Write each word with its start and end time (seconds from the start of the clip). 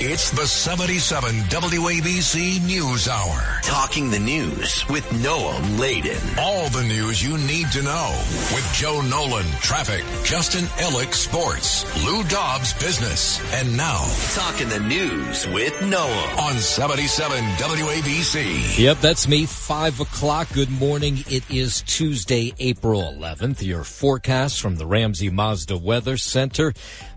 It's 0.00 0.30
the 0.30 0.46
77 0.46 1.34
WABC 1.42 2.64
News 2.66 3.08
Hour. 3.08 3.60
Talking 3.62 4.10
the 4.10 4.18
news 4.18 4.88
with 4.88 5.04
Noam 5.10 5.78
Laden. 5.78 6.18
All 6.38 6.68
the 6.70 6.82
news 6.82 7.22
you 7.22 7.36
need 7.38 7.70
to 7.72 7.82
know 7.82 8.10
with 8.52 8.68
Joe 8.74 9.00
Nolan, 9.02 9.46
traffic, 9.60 10.02
Justin 10.24 10.64
Ellick, 10.78 11.12
sports, 11.14 11.84
Lou 12.04 12.24
Dobbs, 12.24 12.72
business, 12.74 13.38
and 13.54 13.76
now 13.76 14.02
Talking 14.34 14.68
the 14.70 14.80
news 14.80 15.46
with 15.48 15.74
Noam 15.74 16.38
on 16.38 16.54
77 16.56 17.38
WABC. 17.44 18.78
Yep, 18.78 18.98
that's 18.98 19.28
me. 19.28 19.46
Five 19.46 20.00
o'clock. 20.00 20.48
Good 20.52 20.70
morning. 20.70 21.18
It 21.28 21.48
is 21.50 21.82
Tuesday, 21.82 22.54
April 22.58 23.02
11th. 23.02 23.62
Your 23.62 23.84
forecast 23.84 24.60
from 24.60 24.76
the 24.76 24.86
Ramsey 24.86 25.30
Mazda 25.30 25.76
Weather 25.76 26.16
Center. 26.16 26.72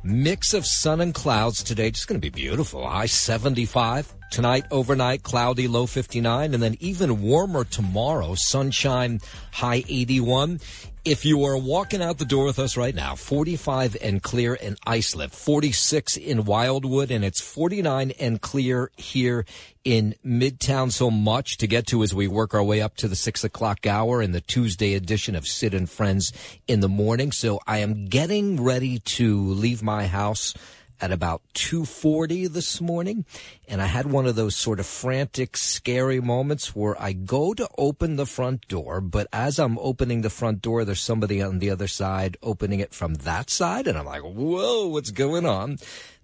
Mix 0.08 0.54
of 0.54 0.68
sun 0.68 1.02
and 1.02 1.16
clouds 1.16 1.64
today. 1.64 1.90
Just 1.90 2.08
going 2.08 2.22
to 2.22 2.24
be 2.24 2.30
beautiful. 2.30 2.88
High 2.88 3.08
75. 3.08 4.14
Tonight, 4.30 4.66
overnight, 4.70 5.24
cloudy, 5.24 5.68
low 5.68 5.88
59. 5.88 6.54
And 6.54 6.62
then 6.62 6.78
even 6.80 7.24
warmer 7.24 7.64
tomorrow. 7.64 8.36
Sunshine, 8.36 9.20
high 9.52 9.84
81. 9.90 10.60
If 11.06 11.24
you 11.24 11.44
are 11.44 11.56
walking 11.56 12.02
out 12.02 12.18
the 12.18 12.26
door 12.26 12.46
with 12.46 12.58
us 12.58 12.76
right 12.76 12.96
now, 12.96 13.14
45 13.14 13.96
and 14.02 14.24
clear 14.24 14.56
in 14.56 14.76
Islip, 14.88 15.30
46 15.30 16.18
in 16.18 16.46
Wildwood, 16.46 17.12
and 17.12 17.24
it's 17.24 17.40
49 17.40 18.10
and 18.20 18.42
clear 18.42 18.90
here 18.98 19.46
in 19.84 20.16
Midtown. 20.26 20.92
So 20.92 21.12
much 21.12 21.58
to 21.58 21.68
get 21.68 21.86
to 21.88 22.02
as 22.02 22.16
we 22.16 22.28
work 22.28 22.56
our 22.56 22.64
way 22.64 22.82
up 22.82 22.96
to 22.96 23.08
the 23.08 23.16
six 23.16 23.44
o'clock 23.44 23.86
hour 23.86 24.20
in 24.20 24.32
the 24.32 24.42
Tuesday 24.42 24.96
edition 24.96 25.36
of 25.36 25.46
Sid 25.46 25.76
and 25.76 25.88
Friends 25.88 26.34
in 26.68 26.80
the 26.80 26.90
morning. 26.90 27.32
So 27.32 27.60
I 27.68 27.78
am 27.78 28.08
getting 28.08 28.64
ready 28.64 28.98
to 28.98 29.40
leave 29.40 29.84
my 29.84 30.08
house 30.08 30.56
at 31.02 31.12
about 31.12 31.42
2:40 31.54 32.52
this 32.52 32.80
morning 32.82 33.26
and 33.68 33.82
I 33.82 33.88
had 33.88 34.06
one 34.06 34.26
of 34.26 34.36
those 34.36 34.56
sort 34.56 34.80
of 34.80 34.86
frantic 34.86 35.58
scary 35.58 36.20
moments 36.20 36.76
where 36.76 37.00
I 37.02 37.14
go 37.14 37.54
to 37.54 37.68
open 37.78 38.16
the 38.16 38.26
front 38.26 38.68
door 38.68 39.02
but 39.02 39.28
as 39.34 39.60
I'm 39.60 39.78
opening 39.80 40.22
the 40.22 40.30
front 40.30 40.62
door 40.62 40.86
there's 40.86 41.02
somebody 41.02 41.42
on 41.42 41.60
the 41.60 41.70
other 41.70 41.88
side 41.88 42.38
opening 42.42 42.80
it 42.80 42.94
from 42.94 43.16
that 43.16 43.50
side 43.50 43.88
and 43.88 43.98
I'm 43.98 44.06
like 44.06 44.24
whoa 44.24 44.88
what's 44.88 45.12
going 45.12 45.46
on? 45.46 45.78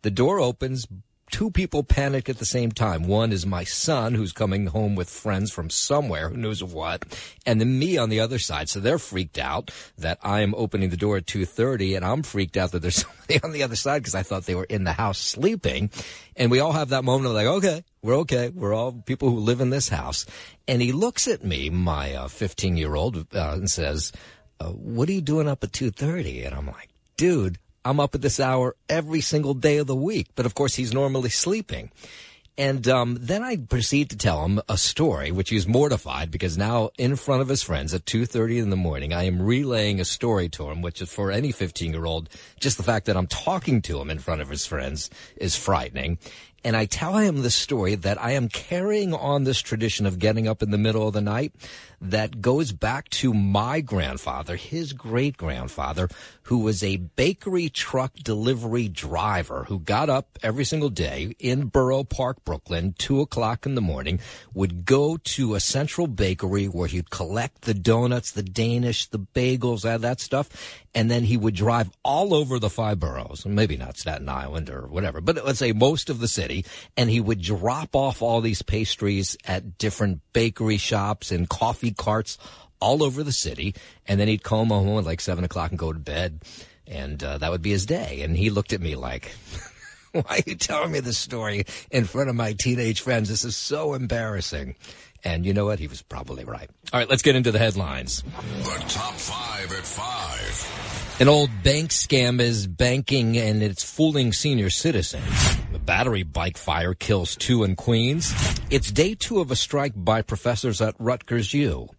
The 0.04 0.12
door 0.12 0.40
opens 0.40 0.88
two 1.32 1.50
people 1.50 1.84
panic 1.84 2.30
at 2.30 2.38
the 2.38 2.46
same 2.46 2.72
time. 2.72 3.08
One 3.08 3.32
is 3.32 3.46
my 3.46 3.64
son 3.64 4.14
who's 4.14 4.34
coming 4.34 4.68
home 4.68 4.96
with 4.96 5.10
friends 5.10 5.52
from 5.52 5.70
somewhere, 5.70 6.30
who 6.30 6.38
knows 6.38 6.64
what, 6.64 7.06
and 7.46 7.60
then 7.60 7.80
me 7.80 7.98
on 7.98 8.10
the 8.10 8.20
other 8.20 8.38
side. 8.38 8.70
So 8.70 8.80
they're 8.80 9.00
freaked 9.00 9.40
out 9.40 9.72
that 9.98 10.20
I 10.22 10.42
am 10.42 10.54
opening 10.56 10.90
the 10.90 10.98
door 10.98 11.18
at 11.18 11.26
2.30 11.26 11.96
and 11.96 12.06
I'm 12.06 12.22
freaked 12.22 12.58
out 12.58 12.72
that 12.72 12.82
there's 12.82 13.06
somebody 13.08 13.40
on 13.44 13.54
the 13.54 13.64
other 13.64 13.76
side 13.76 14.00
because 14.00 14.16
I 14.16 14.24
thought 14.24 14.46
they 14.46 14.56
were 14.56 14.66
in 14.66 14.84
the 14.84 14.94
house 14.94 15.18
sleeping. 15.18 15.90
And 16.36 16.52
we 16.52 16.60
all 16.60 16.74
have 16.74 16.90
that 16.90 17.04
moment 17.04 17.28
of 17.28 17.34
like, 17.34 17.48
okay, 17.48 17.84
we're 18.02 18.18
okay. 18.20 18.50
We're 18.50 18.74
all 18.74 18.92
people 18.92 19.30
who 19.30 19.40
live 19.40 19.62
in 19.62 19.70
this 19.70 19.90
house. 19.90 20.26
And 20.68 20.82
he 20.82 20.92
looks 20.92 21.28
at 21.28 21.44
me, 21.44 21.70
my 21.70 22.28
15 22.28 22.78
year 22.78 22.96
old, 22.96 23.18
uh, 23.18 23.24
and 23.34 23.70
says, 23.70 24.12
uh, 24.60 24.70
what 24.70 25.10
are 25.10 25.14
you 25.14 25.22
doing 25.22 25.48
up 25.48 25.64
at 25.64 25.72
2.30? 25.72 26.46
And 26.46 26.56
I'm 26.56 26.68
like, 26.68 26.90
dude, 27.18 27.58
I'm 27.84 28.00
up 28.00 28.16
at 28.16 28.22
this 28.22 28.40
hour 28.40 28.76
every 28.90 29.22
single 29.22 29.54
day 29.54 29.78
of 29.78 29.88
the 29.88 29.96
week. 29.96 30.28
But 30.36 30.46
of 30.46 30.56
course, 30.56 30.76
he's 30.76 30.94
normally 30.94 31.30
sleeping. 31.30 31.92
And 32.58 32.88
um, 32.88 33.18
then 33.20 33.44
I 33.44 33.56
proceed 33.56 34.10
to 34.10 34.18
tell 34.18 34.46
him 34.46 34.62
a 34.68 34.78
story, 34.78 35.32
which 35.32 35.50
he's 35.50 35.68
mortified 35.68 36.30
because 36.30 36.58
now 36.58 36.92
in 36.98 37.16
front 37.16 37.42
of 37.42 37.48
his 37.48 37.64
friends 37.64 37.94
at 37.94 38.06
2.30 38.06 38.62
in 38.62 38.70
the 38.70 38.76
morning, 38.76 39.14
I 39.14 39.24
am 39.24 39.42
relaying 39.42 40.00
a 40.00 40.06
story 40.06 40.50
to 40.50 40.70
him, 40.70 40.82
which 40.82 41.02
is 41.02 41.12
for 41.12 41.32
any 41.32 41.52
15 41.52 41.92
year 41.94 42.06
old, 42.06 42.30
just 42.60 42.78
the 42.78 42.84
fact 42.84 43.06
that 43.06 43.18
I'm 43.18 43.28
talking 43.28 43.82
to 43.84 44.00
him 44.00 44.10
in 44.10 44.20
front 44.20 44.42
of 44.42 44.50
his 44.50 44.66
friends 44.66 45.10
is 45.38 45.56
frightening. 45.56 46.20
And 46.64 46.76
I 46.76 46.86
tell 46.86 47.18
him 47.18 47.42
the 47.42 47.50
story 47.50 47.96
that 47.96 48.22
I 48.22 48.32
am 48.32 48.48
carrying 48.48 49.14
on 49.14 49.46
this 49.46 49.62
tradition 49.62 50.06
of 50.06 50.20
getting 50.20 50.48
up 50.48 50.62
in 50.62 50.70
the 50.70 50.78
middle 50.78 51.08
of 51.08 51.14
the 51.14 51.22
night 51.22 51.54
that 52.02 52.42
goes 52.42 52.72
back 52.72 53.08
to 53.10 53.32
my 53.34 53.80
grandfather, 53.80 54.56
his 54.56 54.92
great 54.92 55.38
grandfather, 55.38 56.10
who 56.44 56.58
was 56.58 56.84
a 56.84 56.98
bakery 56.98 57.70
truck 57.70 58.16
delivery 58.16 58.88
driver 58.88 59.66
who 59.66 59.80
got 59.80 60.10
up 60.10 60.40
every 60.42 60.66
single 60.66 60.90
day 60.90 61.36
in 61.40 61.68
Borough 61.68 62.04
Park, 62.04 62.44
Brooklyn, 62.44 62.96
two 62.98 63.22
o'clock 63.22 63.66
in 63.68 63.76
the 63.76 63.82
morning, 63.82 64.20
would 64.54 64.84
go 64.84 65.18
to 65.18 65.54
a 65.54 65.60
central 65.60 66.08
bakery 66.08 66.66
where 66.66 66.88
he'd 66.88 67.12
collect 67.12 67.62
the 67.62 67.76
donuts, 67.76 68.32
the 68.32 68.44
Danish, 68.44 69.06
the 69.06 69.20
bagels, 69.20 69.90
all 69.90 70.00
that 70.00 70.20
stuff. 70.20 70.50
And 70.94 71.10
then 71.10 71.24
he 71.24 71.38
would 71.38 71.56
drive 71.56 71.90
all 72.04 72.34
over 72.34 72.60
the 72.60 72.70
five 72.70 73.00
boroughs, 73.00 73.46
maybe 73.46 73.78
not 73.78 73.98
Staten 73.98 74.28
Island 74.28 74.70
or 74.70 74.88
whatever, 74.88 75.22
but 75.22 75.46
let's 75.46 75.60
say 75.60 75.72
most 75.72 76.10
of 76.10 76.20
the 76.20 76.28
city. 76.28 76.66
And 76.98 77.10
he 77.10 77.22
would 77.22 77.42
drop 77.42 77.96
off 77.96 78.22
all 78.22 78.42
these 78.42 78.62
pastries 78.62 79.38
at 79.46 79.78
different 79.78 80.20
bakery 80.34 80.78
shops 80.78 81.32
and 81.32 81.48
coffee 81.48 81.91
carts 81.98 82.38
all 82.80 83.04
over 83.04 83.24
the 83.24 83.32
city. 83.32 83.76
And 84.08 84.20
then 84.20 84.28
he'd 84.28 84.44
come 84.44 84.70
home 84.70 84.98
at 84.98 85.06
like 85.06 85.22
seven 85.22 85.44
o'clock 85.44 85.72
and 85.72 85.80
go 85.80 85.94
to 85.94 86.00
bed. 86.00 86.42
And 86.88 87.24
uh, 87.24 87.38
that 87.38 87.52
would 87.52 87.62
be 87.62 87.72
his 87.72 87.86
day. 87.86 88.22
And 88.22 88.36
he 88.36 88.50
looked 88.50 88.74
at 88.74 88.82
me 88.82 88.96
like, 88.96 89.32
why 90.24 90.38
are 90.38 90.44
you 90.46 90.56
telling 90.56 90.92
me 90.92 91.00
this 91.00 91.18
story 91.18 91.66
in 91.90 92.06
front 92.06 92.30
of 92.30 92.36
my 92.36 92.54
teenage 92.60 93.02
friends? 93.02 93.30
This 93.30 93.46
is 93.46 93.56
so 93.56 93.94
embarrassing. 93.94 94.76
And 95.24 95.46
you 95.46 95.54
know 95.54 95.66
what? 95.66 95.80
He 95.80 95.88
was 95.88 96.02
probably 96.02 96.44
right. 96.44 96.70
All 96.92 97.00
right, 97.00 97.10
let's 97.10 97.22
get 97.22 97.36
into 97.36 97.52
the 97.52 97.60
headlines. 97.60 98.24
The 98.64 98.84
top 98.88 99.14
five 99.14 99.72
at 99.72 99.86
five. 99.86 101.18
An 101.22 101.30
old 101.30 101.52
bank 101.64 101.92
scam 101.92 102.42
is 102.42 102.66
banking 102.66 103.38
and 103.38 103.62
it's 103.62 103.84
fooling 103.84 104.34
senior 104.34 104.72
citizens. 104.72 105.58
A 105.74 105.80
battery 105.80 106.24
bike 106.24 106.58
fire 106.58 106.96
kills 106.96 107.36
two 107.36 107.64
in 107.64 107.76
Queens. 107.76 108.34
It's 108.72 108.92
day 108.92 109.14
two 109.14 109.40
of 109.40 109.52
a 109.52 109.56
strike 109.56 109.94
by 109.96 110.24
professors 110.24 110.82
at 110.82 110.96
Rutgers 110.98 111.54
U. 111.54 111.90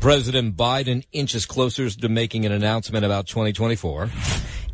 President 0.00 0.56
Biden 0.56 1.04
inches 1.12 1.44
closer 1.44 1.90
to 1.90 2.08
making 2.08 2.46
an 2.46 2.52
announcement 2.52 3.04
about 3.04 3.26
2024. 3.26 4.08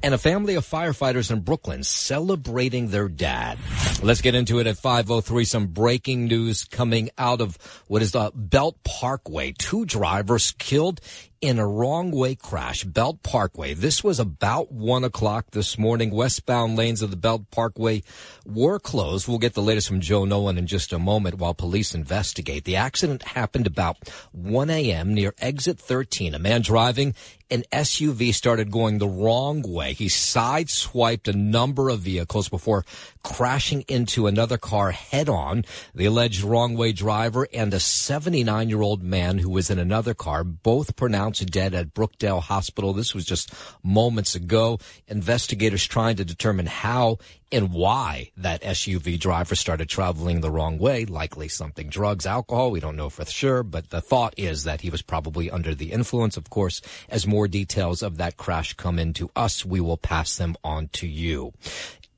And 0.04 0.12
a 0.12 0.19
family 0.19 0.56
of 0.56 0.66
firefighters 0.66 1.31
in 1.31 1.41
Brooklyn 1.41 1.82
celebrating 1.82 2.88
their 2.88 3.09
dad. 3.09 3.59
Let's 4.03 4.20
get 4.20 4.34
into 4.34 4.59
it 4.59 4.66
at 4.66 4.76
503. 4.76 5.47
Some 5.47 5.69
breaking 5.69 6.26
news 6.26 6.65
coming 6.65 7.09
out 7.16 7.41
of 7.41 7.56
what 7.87 8.03
is 8.03 8.12
the 8.12 8.31
Belt 8.34 8.76
Parkway. 8.84 9.54
Two 9.59 9.87
drivers 9.87 10.53
killed 10.59 11.00
in 11.44 11.59
a 11.59 11.66
wrong 11.66 12.10
way 12.10 12.34
crash, 12.34 12.84
Belt 12.84 13.22
Parkway. 13.22 13.75
This 13.75 14.03
was 14.03 14.19
about 14.19 14.72
one 14.72 15.05
o'clock 15.05 15.50
this 15.50 15.77
morning. 15.77 16.10
Westbound 16.10 16.75
lanes 16.75 17.03
of 17.03 17.10
the 17.10 17.19
Belt 17.19 17.50
Parkway 17.50 18.03
were 18.47 18.78
closed. 18.78 19.28
We'll 19.28 19.37
get 19.37 19.53
the 19.53 19.60
latest 19.60 19.87
from 19.87 20.00
Joe 20.00 20.25
Nolan 20.25 20.56
in 20.56 20.66
just 20.66 20.91
a 20.91 20.99
moment 20.99 21.37
while 21.37 21.53
police 21.53 21.94
investigate. 21.94 22.65
The 22.65 22.77
accident 22.77 23.25
happened 23.25 23.66
about 23.66 23.99
1 24.33 24.71
a.m. 24.71 25.12
near 25.12 25.34
exit 25.38 25.78
13. 25.78 26.34
A 26.34 26.38
man 26.38 26.62
driving 26.62 27.15
an 27.50 27.62
SUV 27.71 28.33
started 28.33 28.71
going 28.71 28.99
the 28.99 29.06
wrong 29.06 29.62
way. 29.62 29.93
He 29.93 30.06
sideswiped 30.06 31.28
a 31.28 31.37
number 31.37 31.91
of 31.91 32.00
vehicles 32.00 32.49
before 32.49 32.84
crashing 33.22 33.83
into 33.83 34.27
another 34.27 34.56
car 34.56 34.93
head 34.93 35.28
on. 35.28 35.65
The 35.94 36.06
alleged 36.06 36.43
wrong 36.43 36.75
way 36.75 36.93
driver 36.93 37.47
and 37.53 37.75
a 37.75 37.81
79 37.81 38.69
year 38.71 38.81
old 38.81 39.03
man 39.03 39.38
who 39.38 39.50
was 39.50 39.69
in 39.69 39.78
another 39.78 40.15
car, 40.15 40.43
both 40.43 40.97
pronounced 40.97 41.34
dead 41.41 41.75
at 41.75 41.95
Brookdale 41.95 42.43
Hospital. 42.43 42.93
This 42.93 43.15
was 43.15 43.25
just 43.25 43.53
moments 43.83 44.34
ago. 44.34 44.78
Investigators 45.09 45.87
trying 45.87 46.17
to 46.17 46.25
determine 46.25 46.67
how 46.67 47.19
and 47.50 47.72
why 47.72 48.31
that 48.37 48.62
SUV 48.62 49.19
driver 49.19 49.55
started 49.55 49.89
traveling 49.89 50.41
the 50.41 50.50
wrong 50.50 50.78
way, 50.78 51.05
likely 51.05 51.49
something 51.49 51.89
drugs, 51.89 52.27
alcohol. 52.27 52.71
We 52.71 52.81
don't 52.81 52.97
know 52.97 53.11
for 53.11 53.25
sure, 53.25 53.62
but 53.62 53.91
the 53.91 54.00
thought 54.00 54.34
is 54.37 54.65
that 54.65 54.81
he 54.81 54.91
was 54.91 55.03
probably 55.03 55.50
under 55.50 55.75
the 55.75 55.93
influence. 55.93 56.37
Of 56.37 56.50
course, 56.50 56.83
as 57.09 57.27
more 57.27 57.47
details 57.47 58.03
of 58.03 58.16
that 58.16 58.37
crash 58.37 58.75
come 58.75 58.99
into 58.99 59.30
us, 59.37 59.65
we 59.65 59.80
will 59.80 59.97
pass 59.97 60.37
them 60.37 60.57
on 60.65 60.89
to 60.95 61.07
you. 61.07 61.53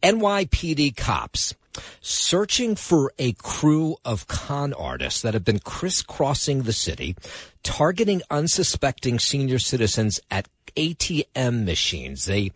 NYPD 0.03 0.97
cops 0.97 1.55
searching 2.01 2.77
for 2.77 3.13
a 3.19 3.33
crew 3.35 3.97
of 4.05 4.27
con 4.29 4.73
artists 4.73 5.23
that 5.23 5.35
have 5.35 5.45
been 5.45 5.59
crisscrossing 5.59 6.63
the 6.63 6.73
city, 6.73 7.17
targeting 7.63 8.23
unsuspecting 8.31 9.19
senior 9.19 9.59
citizens 9.59 10.21
at 10.31 10.49
ATM 10.77 11.65
machines. 11.65 12.27
They 12.27 12.53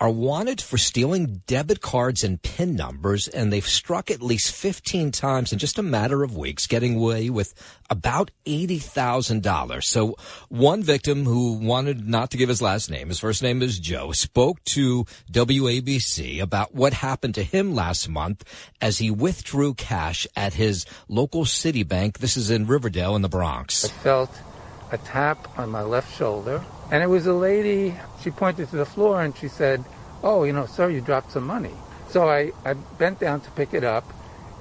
are 0.00 0.10
wanted 0.10 0.60
for 0.60 0.78
stealing 0.78 1.42
debit 1.46 1.80
cards 1.80 2.22
and 2.22 2.40
PIN 2.40 2.76
numbers, 2.76 3.26
and 3.26 3.52
they've 3.52 3.66
struck 3.66 4.10
at 4.10 4.22
least 4.22 4.54
15 4.54 5.10
times 5.10 5.52
in 5.52 5.58
just 5.58 5.78
a 5.78 5.82
matter 5.82 6.22
of 6.22 6.36
weeks, 6.36 6.68
getting 6.68 6.96
away 6.96 7.30
with 7.30 7.52
about 7.90 8.30
$80,000. 8.46 9.82
So 9.82 10.14
one 10.48 10.84
victim 10.84 11.24
who 11.24 11.54
wanted 11.54 12.08
not 12.08 12.30
to 12.30 12.36
give 12.36 12.48
his 12.48 12.62
last 12.62 12.90
name, 12.90 13.08
his 13.08 13.18
first 13.18 13.42
name 13.42 13.60
is 13.60 13.80
Joe, 13.80 14.12
spoke 14.12 14.62
to 14.66 15.04
WABC 15.32 16.40
about 16.40 16.74
what 16.74 16.92
happened 16.92 17.34
to 17.34 17.42
him 17.42 17.74
last 17.74 18.08
month 18.08 18.44
as 18.80 18.98
he 18.98 19.10
withdrew 19.10 19.74
cash 19.74 20.28
at 20.36 20.54
his 20.54 20.86
local 21.08 21.44
Citibank. 21.44 22.18
This 22.18 22.36
is 22.36 22.50
in 22.50 22.66
Riverdale 22.68 23.16
in 23.16 23.22
the 23.22 23.28
Bronx. 23.28 23.84
I 23.84 23.88
felt 23.88 24.30
a 24.92 24.98
tap 24.98 25.58
on 25.58 25.70
my 25.70 25.82
left 25.82 26.16
shoulder 26.16 26.64
And 26.90 27.02
it 27.02 27.06
was 27.06 27.26
a 27.26 27.34
lady, 27.34 27.94
she 28.20 28.30
pointed 28.30 28.70
to 28.70 28.76
the 28.76 28.86
floor 28.86 29.20
and 29.22 29.36
she 29.36 29.48
said, 29.48 29.84
Oh, 30.22 30.44
you 30.44 30.52
know, 30.52 30.66
sir, 30.66 30.88
you 30.90 31.00
dropped 31.00 31.32
some 31.32 31.46
money. 31.46 31.74
So 32.08 32.28
I, 32.28 32.52
I 32.64 32.74
bent 32.74 33.20
down 33.20 33.40
to 33.42 33.50
pick 33.50 33.74
it 33.74 33.84
up, 33.84 34.04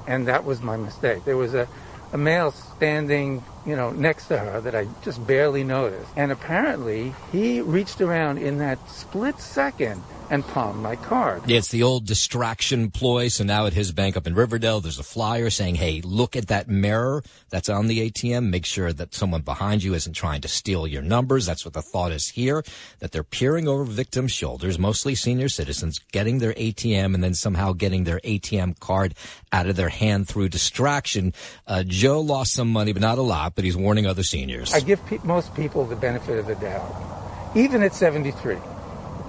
and 0.06 0.28
that 0.28 0.44
was 0.44 0.62
my 0.62 0.76
mistake. 0.76 1.24
There 1.24 1.38
was 1.38 1.54
a, 1.54 1.68
a 2.12 2.18
male 2.18 2.52
standing, 2.52 3.44
you 3.66 3.76
know, 3.76 3.90
next 3.92 4.28
to 4.28 4.38
her 4.38 4.60
that 4.62 4.76
I 4.76 4.88
just 5.02 5.26
barely 5.26 5.64
noticed. 5.64 6.12
And 6.16 6.32
apparently, 6.32 7.16
he 7.32 7.62
reached 7.62 8.02
around 8.02 8.38
in 8.38 8.58
that 8.60 8.80
split 8.90 9.40
second 9.40 10.04
and 10.30 10.46
palmed 10.46 10.82
my 10.82 10.96
card. 10.96 11.44
Yeah, 11.48 11.58
it's 11.58 11.70
the 11.70 11.84
old 11.84 12.06
distraction 12.06 12.92
ploy. 12.92 13.28
So 13.30 13.44
now 13.44 13.66
at 13.66 13.74
his 13.74 13.92
bank 13.92 14.18
up 14.18 14.28
in 14.28 14.36
Riverdale, 14.36 14.80
there's 14.80 15.00
a 15.00 15.04
flyer 15.04 15.50
saying, 15.50 15.76
Hey, 15.76 16.02
look 16.02 16.36
at 16.36 16.48
that 16.48 16.68
mirror 16.68 17.24
that's 17.50 17.70
on 17.70 17.88
the 17.88 18.10
ATM. 18.10 18.50
Make 18.50 18.66
sure 18.66 18.92
that 18.94 19.14
someone 19.14 19.42
behind 19.42 19.84
you 19.84 19.94
isn't 19.94 20.14
trying 20.14 20.42
to 20.42 20.48
steal 20.48 20.88
your 20.88 21.02
numbers. 21.02 21.46
That's 21.46 21.66
what 21.66 21.74
the 21.74 21.82
thought 21.82 22.12
is 22.12 22.30
here, 22.30 22.64
that 23.00 23.12
they're 23.12 23.24
peering 23.24 23.68
over 23.68 23.84
victims' 23.84 24.32
shoulders, 24.32 24.78
mostly 24.78 25.16
senior 25.16 25.50
citizens, 25.50 26.00
getting 26.12 26.40
their 26.40 26.54
ATM 26.54 27.14
and 27.14 27.24
then 27.24 27.34
somehow 27.34 27.74
getting 27.74 28.04
their 28.04 28.20
ATM 28.20 28.80
card 28.80 29.14
out 29.52 29.68
of 29.68 29.76
their 29.76 29.90
hand 29.90 30.28
through 30.28 30.50
distraction. 30.50 31.34
Uh, 31.66 31.84
Joe 31.84 32.22
lost 32.22 32.54
some 32.54 32.70
money, 32.70 32.94
but 32.94 33.02
not 33.02 33.18
a 33.18 33.22
lot, 33.22 33.56
but 33.56 33.64
he's 33.64 33.78
warning 33.78 34.06
other 34.06 34.24
seniors. 34.24 34.74
I 34.74 34.80
give 34.80 35.04
pe- 35.06 35.20
most 35.24 35.56
people 35.56 35.86
the 35.86 35.96
benefit 35.96 36.38
of 36.38 36.48
the 36.48 36.56
doubt, 36.56 37.54
even 37.56 37.84
at 37.84 37.94
73. 37.94 38.58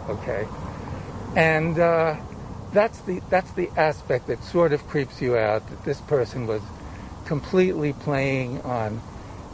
Okay? 0.09 0.47
And 1.38 1.79
uh, 1.79 2.17
that's 2.73 2.99
the 3.02 3.23
that's 3.31 3.52
the 3.52 3.70
aspect 3.76 4.26
that 4.26 4.43
sort 4.43 4.73
of 4.73 4.85
creeps 4.88 5.23
you 5.23 5.37
out 5.37 5.64
that 5.70 5.85
this 5.85 6.00
person 6.00 6.49
was 6.49 6.61
completely 7.26 7.93
playing 7.93 8.61
on 8.62 9.00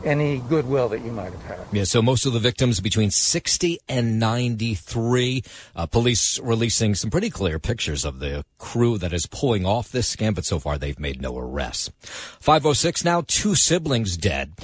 any 0.02 0.38
goodwill 0.38 0.88
that 0.88 1.04
you 1.04 1.12
might 1.12 1.32
have 1.32 1.42
had. 1.42 1.60
Yeah, 1.72 1.84
so 1.84 2.00
most 2.00 2.24
of 2.24 2.32
the 2.32 2.38
victims 2.38 2.80
between 2.80 3.10
60 3.10 3.78
and 3.86 4.18
93. 4.18 5.42
Uh, 5.76 5.86
police 5.86 6.38
releasing 6.40 6.94
some 6.94 7.10
pretty 7.10 7.30
clear 7.30 7.58
pictures 7.58 8.04
of 8.06 8.18
the 8.18 8.44
crew 8.56 8.96
that 8.98 9.12
is 9.12 9.26
pulling 9.26 9.66
off 9.66 9.90
this 9.90 10.14
scam, 10.14 10.34
but 10.34 10.46
so 10.46 10.58
far 10.58 10.78
they've 10.78 10.98
made 10.98 11.20
no 11.20 11.36
arrests. 11.36 11.90
506 12.40 13.04
now, 13.04 13.24
two 13.26 13.54
siblings 13.54 14.16
dead 14.16 14.54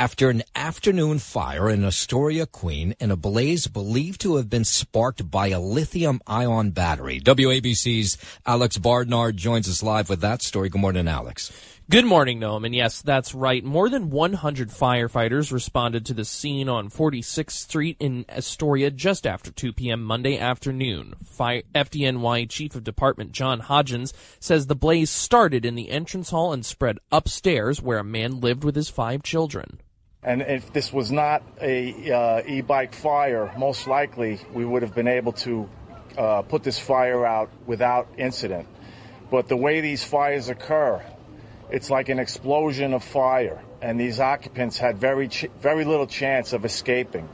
after 0.00 0.30
an 0.30 0.42
afternoon 0.56 1.18
fire 1.18 1.68
in 1.68 1.84
Astoria, 1.84 2.46
Queen, 2.46 2.94
in 3.00 3.10
a 3.10 3.16
blaze 3.16 3.66
believed 3.66 4.18
to 4.18 4.36
have 4.36 4.48
been 4.48 4.64
sparked 4.64 5.30
by 5.30 5.48
a 5.48 5.60
lithium 5.60 6.22
ion 6.26 6.70
battery. 6.70 7.20
WABC's 7.20 8.16
Alex 8.46 8.78
Barnard 8.78 9.36
joins 9.36 9.68
us 9.68 9.82
live 9.82 10.08
with 10.08 10.22
that 10.22 10.40
story. 10.40 10.70
Good 10.70 10.80
morning, 10.80 11.06
Alex. 11.06 11.52
Good 11.90 12.06
morning, 12.06 12.40
Noam. 12.40 12.64
And 12.64 12.74
yes, 12.74 13.02
that's 13.02 13.34
right. 13.34 13.62
More 13.62 13.90
than 13.90 14.08
100 14.08 14.70
firefighters 14.70 15.52
responded 15.52 16.06
to 16.06 16.14
the 16.14 16.24
scene 16.24 16.70
on 16.70 16.88
46th 16.88 17.50
Street 17.50 17.98
in 18.00 18.24
Astoria 18.30 18.90
just 18.90 19.26
after 19.26 19.50
2 19.50 19.74
p.m. 19.74 20.02
Monday 20.02 20.38
afternoon. 20.38 21.12
FDNY 21.38 22.48
Chief 22.48 22.74
of 22.74 22.84
Department 22.84 23.32
John 23.32 23.60
Hodgens 23.60 24.14
says 24.38 24.66
the 24.66 24.74
blaze 24.74 25.10
started 25.10 25.66
in 25.66 25.74
the 25.74 25.90
entrance 25.90 26.30
hall 26.30 26.54
and 26.54 26.64
spread 26.64 27.00
upstairs 27.12 27.82
where 27.82 27.98
a 27.98 28.04
man 28.04 28.40
lived 28.40 28.64
with 28.64 28.76
his 28.76 28.88
five 28.88 29.22
children. 29.22 29.78
And 30.22 30.42
if 30.42 30.72
this 30.72 30.92
was 30.92 31.10
not 31.10 31.42
a 31.60 32.12
uh, 32.12 32.42
e-bike 32.46 32.94
fire, 32.94 33.52
most 33.56 33.86
likely 33.86 34.38
we 34.52 34.64
would 34.64 34.82
have 34.82 34.94
been 34.94 35.08
able 35.08 35.32
to 35.32 35.68
uh, 36.18 36.42
put 36.42 36.62
this 36.62 36.78
fire 36.78 37.24
out 37.24 37.50
without 37.66 38.08
incident. 38.18 38.68
But 39.30 39.48
the 39.48 39.56
way 39.56 39.80
these 39.80 40.04
fires 40.04 40.48
occur, 40.48 41.02
it's 41.70 41.88
like 41.88 42.10
an 42.10 42.18
explosion 42.18 42.92
of 42.92 43.02
fire, 43.02 43.62
and 43.80 43.98
these 43.98 44.20
occupants 44.20 44.76
had 44.76 44.98
very 44.98 45.28
ch- 45.28 45.46
very 45.60 45.84
little 45.84 46.06
chance 46.06 46.52
of 46.52 46.64
escaping. 46.64 47.28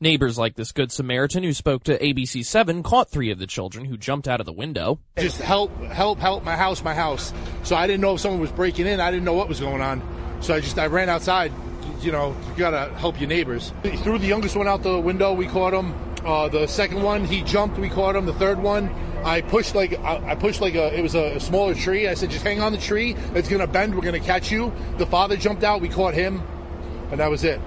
Neighbors 0.00 0.36
like 0.36 0.56
this 0.56 0.72
Good 0.72 0.92
Samaritan 0.92 1.44
who 1.44 1.52
spoke 1.52 1.84
to 1.84 1.96
ABC 1.96 2.44
7 2.44 2.82
caught 2.82 3.08
three 3.08 3.30
of 3.30 3.38
the 3.38 3.46
children 3.46 3.84
who 3.84 3.96
jumped 3.96 4.28
out 4.28 4.40
of 4.40 4.46
the 4.46 4.52
window. 4.52 4.98
Just 5.16 5.40
help, 5.40 5.74
help, 5.84 6.18
help, 6.18 6.44
my 6.44 6.56
house, 6.56 6.82
my 6.82 6.92
house. 6.92 7.32
So 7.62 7.76
I 7.76 7.86
didn't 7.86 8.00
know 8.02 8.14
if 8.14 8.20
someone 8.20 8.40
was 8.40 8.50
breaking 8.50 8.86
in. 8.86 9.00
I 9.00 9.10
didn't 9.10 9.24
know 9.24 9.34
what 9.34 9.48
was 9.48 9.60
going 9.60 9.80
on. 9.80 10.02
So 10.40 10.54
I 10.54 10.60
just, 10.60 10.76
I 10.76 10.88
ran 10.88 11.08
outside. 11.08 11.52
You 12.02 12.10
know, 12.10 12.36
you 12.48 12.56
gotta 12.56 12.92
help 12.96 13.20
your 13.20 13.28
neighbors. 13.28 13.72
He 13.84 13.96
threw 13.96 14.18
the 14.18 14.26
youngest 14.26 14.56
one 14.56 14.66
out 14.66 14.82
the 14.82 14.98
window. 14.98 15.32
We 15.32 15.46
caught 15.46 15.72
him. 15.72 15.94
Uh, 16.24 16.48
the 16.48 16.66
second 16.66 17.02
one, 17.02 17.24
he 17.24 17.42
jumped. 17.42 17.78
We 17.78 17.88
caught 17.88 18.16
him. 18.16 18.26
The 18.26 18.34
third 18.34 18.60
one, 18.60 18.92
I 19.24 19.40
pushed 19.40 19.74
like 19.74 19.98
I 20.00 20.34
pushed 20.34 20.60
like 20.60 20.74
a 20.74 20.96
it 20.96 21.02
was 21.02 21.14
a 21.14 21.38
smaller 21.38 21.74
tree. 21.74 22.08
I 22.08 22.14
said, 22.14 22.30
just 22.30 22.44
hang 22.44 22.60
on 22.60 22.72
the 22.72 22.78
tree. 22.78 23.14
It's 23.34 23.48
gonna 23.48 23.68
bend. 23.68 23.94
We're 23.94 24.02
gonna 24.02 24.18
catch 24.20 24.50
you. 24.50 24.72
The 24.98 25.06
father 25.06 25.36
jumped 25.36 25.62
out. 25.62 25.80
We 25.80 25.88
caught 25.88 26.14
him, 26.14 26.42
and 27.10 27.20
that 27.20 27.30
was 27.30 27.44
it. 27.44 27.60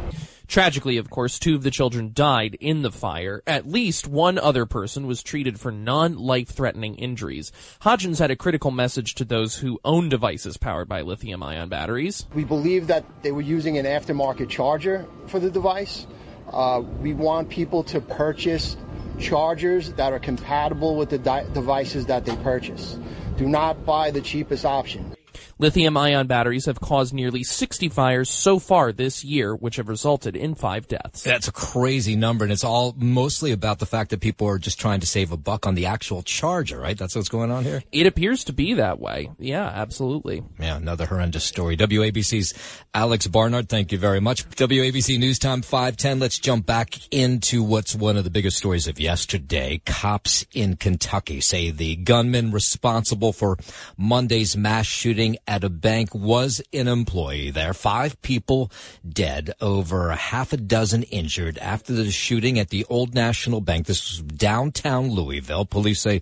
Tragically, 0.48 0.98
of 0.98 1.10
course, 1.10 1.40
two 1.40 1.56
of 1.56 1.64
the 1.64 1.72
children 1.72 2.12
died 2.14 2.56
in 2.60 2.82
the 2.82 2.92
fire. 2.92 3.42
At 3.48 3.68
least 3.68 4.08
one 4.08 4.38
other 4.38 4.66
person 4.66 5.08
was 5.08 5.24
treated 5.24 5.60
for 5.60 5.72
non-life 5.72 6.50
threatening 6.50 6.96
injuries. 6.96 7.52
Hodgens 7.82 8.20
had 8.20 8.32
a 8.32 8.36
critical 8.36 8.72
message 8.72 9.16
to 9.16 9.26
those 9.26 9.58
who 9.58 9.80
own 9.84 10.10
devices 10.10 10.58
powered 10.58 10.88
by 10.88 11.02
lithium 11.02 11.44
ion 11.44 11.70
batteries. 11.70 12.28
We 12.34 12.44
believe 12.44 12.88
that 12.88 13.06
they 13.24 13.32
were 13.32 13.42
using 13.42 13.78
an 13.78 13.86
aftermarket 13.86 14.50
charger 14.50 15.06
for 15.28 15.40
the 15.40 15.50
device. 15.50 16.08
Uh, 16.52 16.84
we 17.02 17.14
want 17.14 17.50
people 17.50 17.84
to 17.84 18.00
purchase 18.00 18.78
chargers 19.20 19.94
that 19.94 20.14
are 20.14 20.20
compatible 20.20 20.96
with 20.96 21.10
the 21.10 21.18
di- 21.18 21.46
devices 21.54 22.06
that 22.06 22.26
they 22.26 22.36
purchase. 22.38 22.98
Do 23.38 23.48
not 23.48 23.86
buy 23.86 24.12
the 24.12 24.22
cheapest 24.22 24.66
option. 24.66 25.16
Lithium 25.58 25.96
ion 25.96 26.28
batteries 26.28 26.66
have 26.66 26.82
caused 26.82 27.14
nearly 27.14 27.42
60 27.42 27.88
fires 27.88 28.30
so 28.30 28.60
far 28.60 28.92
this 28.92 29.24
year, 29.24 29.56
which 29.56 29.78
have 29.78 29.88
resulted 29.88 30.36
in 30.36 30.54
five 30.54 30.86
deaths. 30.86 31.24
That's 31.24 31.48
a 31.48 31.52
crazy 31.54 32.18
number, 32.18 32.44
and 32.44 32.52
it's 32.52 32.66
all 32.66 32.94
mostly 32.98 33.54
about 33.54 33.80
the 33.80 33.86
fact 33.86 34.10
that 34.10 34.20
people 34.20 34.48
are 34.48 34.58
just 34.58 34.82
trying 34.82 35.00
to 35.00 35.08
save 35.08 35.32
a 35.32 35.38
buck 35.38 35.66
on 35.66 35.76
the 35.76 35.86
actual 35.86 36.24
charger, 36.24 36.78
right? 36.78 36.98
That's 36.98 37.16
what's 37.16 37.30
going 37.30 37.52
on 37.52 37.64
here? 37.64 37.84
It 37.94 38.06
appears 38.06 38.44
to 38.46 38.54
be 38.54 38.74
that 38.74 39.00
way. 39.00 39.30
Yeah, 39.40 39.66
absolutely. 39.66 40.44
Yeah, 40.60 40.76
another 40.76 41.06
horrendous 41.06 41.46
story. 41.46 41.78
WABC's 41.78 42.54
Alex 42.94 43.26
Barnard, 43.28 43.70
thank 43.70 43.94
you 43.94 43.98
very 43.98 44.20
much. 44.20 44.50
WABC 44.50 45.18
News 45.20 45.40
Time 45.40 45.62
510. 45.62 46.20
Let's 46.20 46.38
jump 46.38 46.66
back 46.66 46.96
into 47.12 47.64
what's 47.64 47.96
one 47.96 48.18
of 48.18 48.26
the 48.26 48.30
biggest 48.30 48.58
stories 48.58 48.88
of 48.88 49.00
yesterday. 49.00 49.82
Cops 49.86 50.46
in 50.54 50.76
Kentucky 50.76 51.40
say 51.40 51.72
the 51.72 51.96
gunman 51.96 52.52
responsible 52.52 53.32
for 53.32 53.58
Monday's 53.98 54.58
mass 54.58 54.86
shooting 54.86 55.38
at 55.48 55.64
a 55.64 55.70
bank 55.70 56.14
was 56.14 56.62
an 56.74 56.88
employee 56.88 57.52
there. 57.52 57.74
Five 57.74 58.22
people 58.22 58.72
dead, 59.08 59.52
over 59.62 60.10
a 60.10 60.16
half 60.16 60.54
a 60.54 60.58
dozen 60.58 61.04
injured 61.04 61.58
after 61.60 61.94
the 61.94 62.12
shooting 62.12 62.60
at 62.60 62.70
the 62.70 62.86
Old 62.90 63.14
National 63.14 63.62
Bank. 63.62 63.86
This 63.86 64.10
was 64.10 64.22
downtown 64.22 65.10
Louisville. 65.10 65.66
Police 65.66 66.02
say 66.02 66.22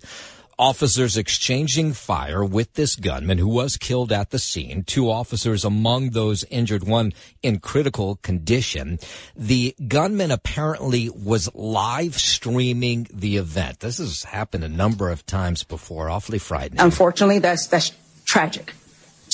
officers 0.58 1.16
exchanging 1.16 1.92
fire 1.92 2.44
with 2.44 2.74
this 2.74 2.94
gunman 2.94 3.38
who 3.38 3.48
was 3.48 3.76
killed 3.76 4.12
at 4.12 4.30
the 4.30 4.38
scene. 4.38 4.84
Two 4.84 5.10
officers 5.10 5.64
among 5.64 6.10
those 6.10 6.44
injured, 6.44 6.84
one 6.84 7.12
in 7.42 7.58
critical 7.58 8.16
condition. 8.16 8.98
The 9.34 9.74
gunman 9.88 10.30
apparently 10.30 11.10
was 11.10 11.52
live 11.54 12.14
streaming 12.16 13.08
the 13.12 13.36
event. 13.36 13.80
This 13.80 13.98
has 13.98 14.24
happened 14.24 14.64
a 14.64 14.68
number 14.68 15.10
of 15.10 15.26
times 15.26 15.64
before. 15.64 16.08
Awfully 16.08 16.38
frightening. 16.38 16.80
Unfortunately, 16.80 17.38
that's, 17.38 17.66
that's 17.66 17.92
tragic 18.24 18.74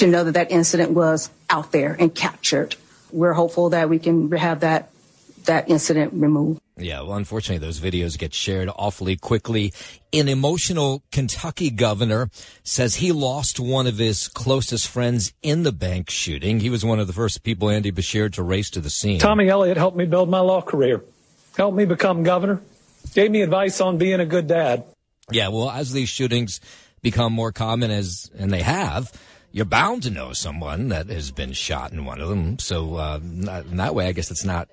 to 0.00 0.06
know 0.06 0.24
that 0.24 0.32
that 0.32 0.50
incident 0.50 0.90
was 0.90 1.30
out 1.48 1.72
there 1.72 1.96
and 1.98 2.14
captured. 2.14 2.76
We're 3.12 3.32
hopeful 3.32 3.70
that 3.70 3.88
we 3.88 3.98
can 3.98 4.30
have 4.32 4.60
that 4.60 4.90
that 5.46 5.70
incident 5.70 6.12
removed. 6.12 6.60
Yeah, 6.76 7.00
well, 7.00 7.14
unfortunately, 7.14 7.64
those 7.64 7.80
videos 7.80 8.18
get 8.18 8.34
shared 8.34 8.68
awfully 8.74 9.16
quickly. 9.16 9.72
An 10.12 10.28
emotional 10.28 11.02
Kentucky 11.10 11.70
governor 11.70 12.30
says 12.62 12.96
he 12.96 13.12
lost 13.12 13.58
one 13.58 13.86
of 13.86 13.98
his 13.98 14.28
closest 14.28 14.86
friends 14.86 15.32
in 15.42 15.62
the 15.62 15.72
bank 15.72 16.10
shooting. 16.10 16.60
He 16.60 16.70
was 16.70 16.84
one 16.84 16.98
of 16.98 17.06
the 17.06 17.12
first 17.12 17.42
people, 17.42 17.70
Andy 17.70 17.90
Beshear, 17.90 18.32
to 18.34 18.42
race 18.42 18.70
to 18.70 18.80
the 18.80 18.90
scene. 18.90 19.18
Tommy 19.18 19.48
Elliott 19.48 19.76
helped 19.76 19.96
me 19.96 20.06
build 20.06 20.28
my 20.30 20.40
law 20.40 20.60
career, 20.60 21.02
helped 21.56 21.76
me 21.76 21.84
become 21.84 22.22
governor, 22.22 22.60
gave 23.14 23.30
me 23.30 23.42
advice 23.42 23.80
on 23.80 23.98
being 23.98 24.20
a 24.20 24.26
good 24.26 24.46
dad. 24.46 24.84
Yeah, 25.30 25.48
well, 25.48 25.70
as 25.70 25.92
these 25.92 26.08
shootings 26.08 26.60
become 27.02 27.32
more 27.32 27.52
common, 27.52 27.90
as 27.90 28.30
and 28.38 28.50
they 28.50 28.62
have, 28.62 29.12
you're 29.52 29.64
bound 29.64 30.02
to 30.04 30.10
know 30.10 30.32
someone 30.32 30.88
that 30.88 31.08
has 31.08 31.30
been 31.30 31.52
shot 31.52 31.92
in 31.92 32.04
one 32.04 32.20
of 32.20 32.28
them. 32.28 32.58
So 32.58 32.96
uh, 32.96 33.20
in 33.22 33.76
that 33.76 33.94
way, 33.94 34.06
I 34.06 34.12
guess 34.12 34.30
it's 34.30 34.44
not 34.44 34.68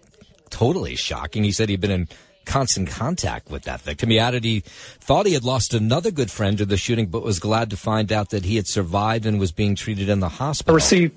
totally 0.49 0.95
shocking. 0.95 1.43
He 1.43 1.51
said 1.51 1.69
he'd 1.69 1.81
been 1.81 1.91
in 1.91 2.07
constant 2.45 2.89
contact 2.89 3.49
with 3.49 3.63
that 3.63 3.81
victim. 3.81 4.09
He 4.09 4.19
added 4.19 4.43
he 4.43 4.61
thought 4.61 5.25
he 5.25 5.33
had 5.33 5.43
lost 5.43 5.73
another 5.73 6.11
good 6.11 6.31
friend 6.31 6.57
to 6.57 6.65
the 6.65 6.77
shooting, 6.77 7.07
but 7.07 7.23
was 7.23 7.39
glad 7.39 7.69
to 7.71 7.77
find 7.77 8.11
out 8.11 8.29
that 8.29 8.45
he 8.45 8.55
had 8.55 8.67
survived 8.67 9.25
and 9.25 9.39
was 9.39 9.51
being 9.51 9.75
treated 9.75 10.09
in 10.09 10.21
the 10.21 10.29
hospital. 10.29 10.73
I 10.73 10.75
received 10.75 11.15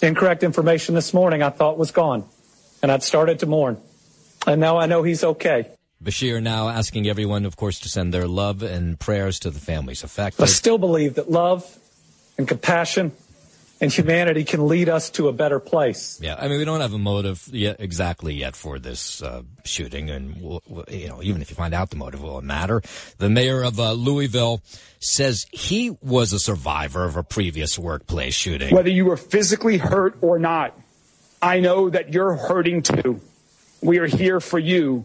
incorrect 0.00 0.42
information 0.42 0.94
this 0.94 1.12
morning 1.12 1.42
I 1.42 1.50
thought 1.50 1.76
was 1.76 1.90
gone, 1.90 2.24
and 2.82 2.92
I'd 2.92 3.02
started 3.02 3.40
to 3.40 3.46
mourn. 3.46 3.78
And 4.46 4.60
now 4.60 4.78
I 4.78 4.86
know 4.86 5.02
he's 5.02 5.24
okay. 5.24 5.66
Beshear 6.02 6.40
now 6.40 6.68
asking 6.68 7.08
everyone, 7.08 7.44
of 7.44 7.56
course, 7.56 7.80
to 7.80 7.88
send 7.88 8.14
their 8.14 8.28
love 8.28 8.62
and 8.62 9.00
prayers 9.00 9.40
to 9.40 9.50
the 9.50 9.58
families 9.58 10.04
affected. 10.04 10.40
I 10.40 10.46
still 10.46 10.78
believe 10.78 11.14
that 11.14 11.28
love 11.28 11.76
and 12.38 12.46
compassion 12.48 13.12
and 13.80 13.92
humanity 13.92 14.44
can 14.44 14.66
lead 14.66 14.88
us 14.88 15.10
to 15.10 15.28
a 15.28 15.32
better 15.32 15.60
place. 15.60 16.18
Yeah, 16.20 16.36
I 16.36 16.48
mean, 16.48 16.58
we 16.58 16.64
don't 16.64 16.80
have 16.80 16.94
a 16.94 16.98
motive 16.98 17.48
yet 17.52 17.76
exactly 17.78 18.34
yet 18.34 18.56
for 18.56 18.78
this 18.78 19.22
uh, 19.22 19.42
shooting, 19.64 20.10
and 20.10 20.40
we'll, 20.40 20.62
we'll, 20.66 20.84
you 20.88 21.08
know, 21.08 21.22
even 21.22 21.42
if 21.42 21.50
you 21.50 21.56
find 21.56 21.74
out 21.74 21.90
the 21.90 21.96
motive, 21.96 22.22
will 22.22 22.38
it 22.38 22.44
matter? 22.44 22.82
The 23.18 23.28
mayor 23.28 23.62
of 23.62 23.78
uh, 23.78 23.92
Louisville 23.92 24.62
says 24.98 25.46
he 25.52 25.96
was 26.02 26.32
a 26.32 26.40
survivor 26.40 27.04
of 27.04 27.16
a 27.16 27.22
previous 27.22 27.78
workplace 27.78 28.34
shooting. 28.34 28.74
Whether 28.74 28.90
you 28.90 29.04
were 29.04 29.16
physically 29.16 29.78
hurt 29.78 30.18
or 30.22 30.38
not, 30.38 30.76
I 31.40 31.60
know 31.60 31.88
that 31.90 32.12
you're 32.12 32.34
hurting 32.34 32.82
too. 32.82 33.20
We 33.80 33.98
are 33.98 34.06
here 34.06 34.40
for 34.40 34.58
you 34.58 35.04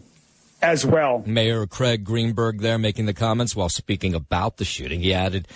as 0.63 0.83
well. 0.83 1.23
Mayor 1.27 1.67
Craig 1.67 2.03
Greenberg 2.03 2.61
there 2.61 2.79
making 2.79 3.05
the 3.05 3.13
comments 3.13 3.55
while 3.55 3.69
speaking 3.69 4.15
about 4.15 4.57
the 4.57 4.65
shooting. 4.65 5.01
He 5.01 5.13
added, 5.13 5.47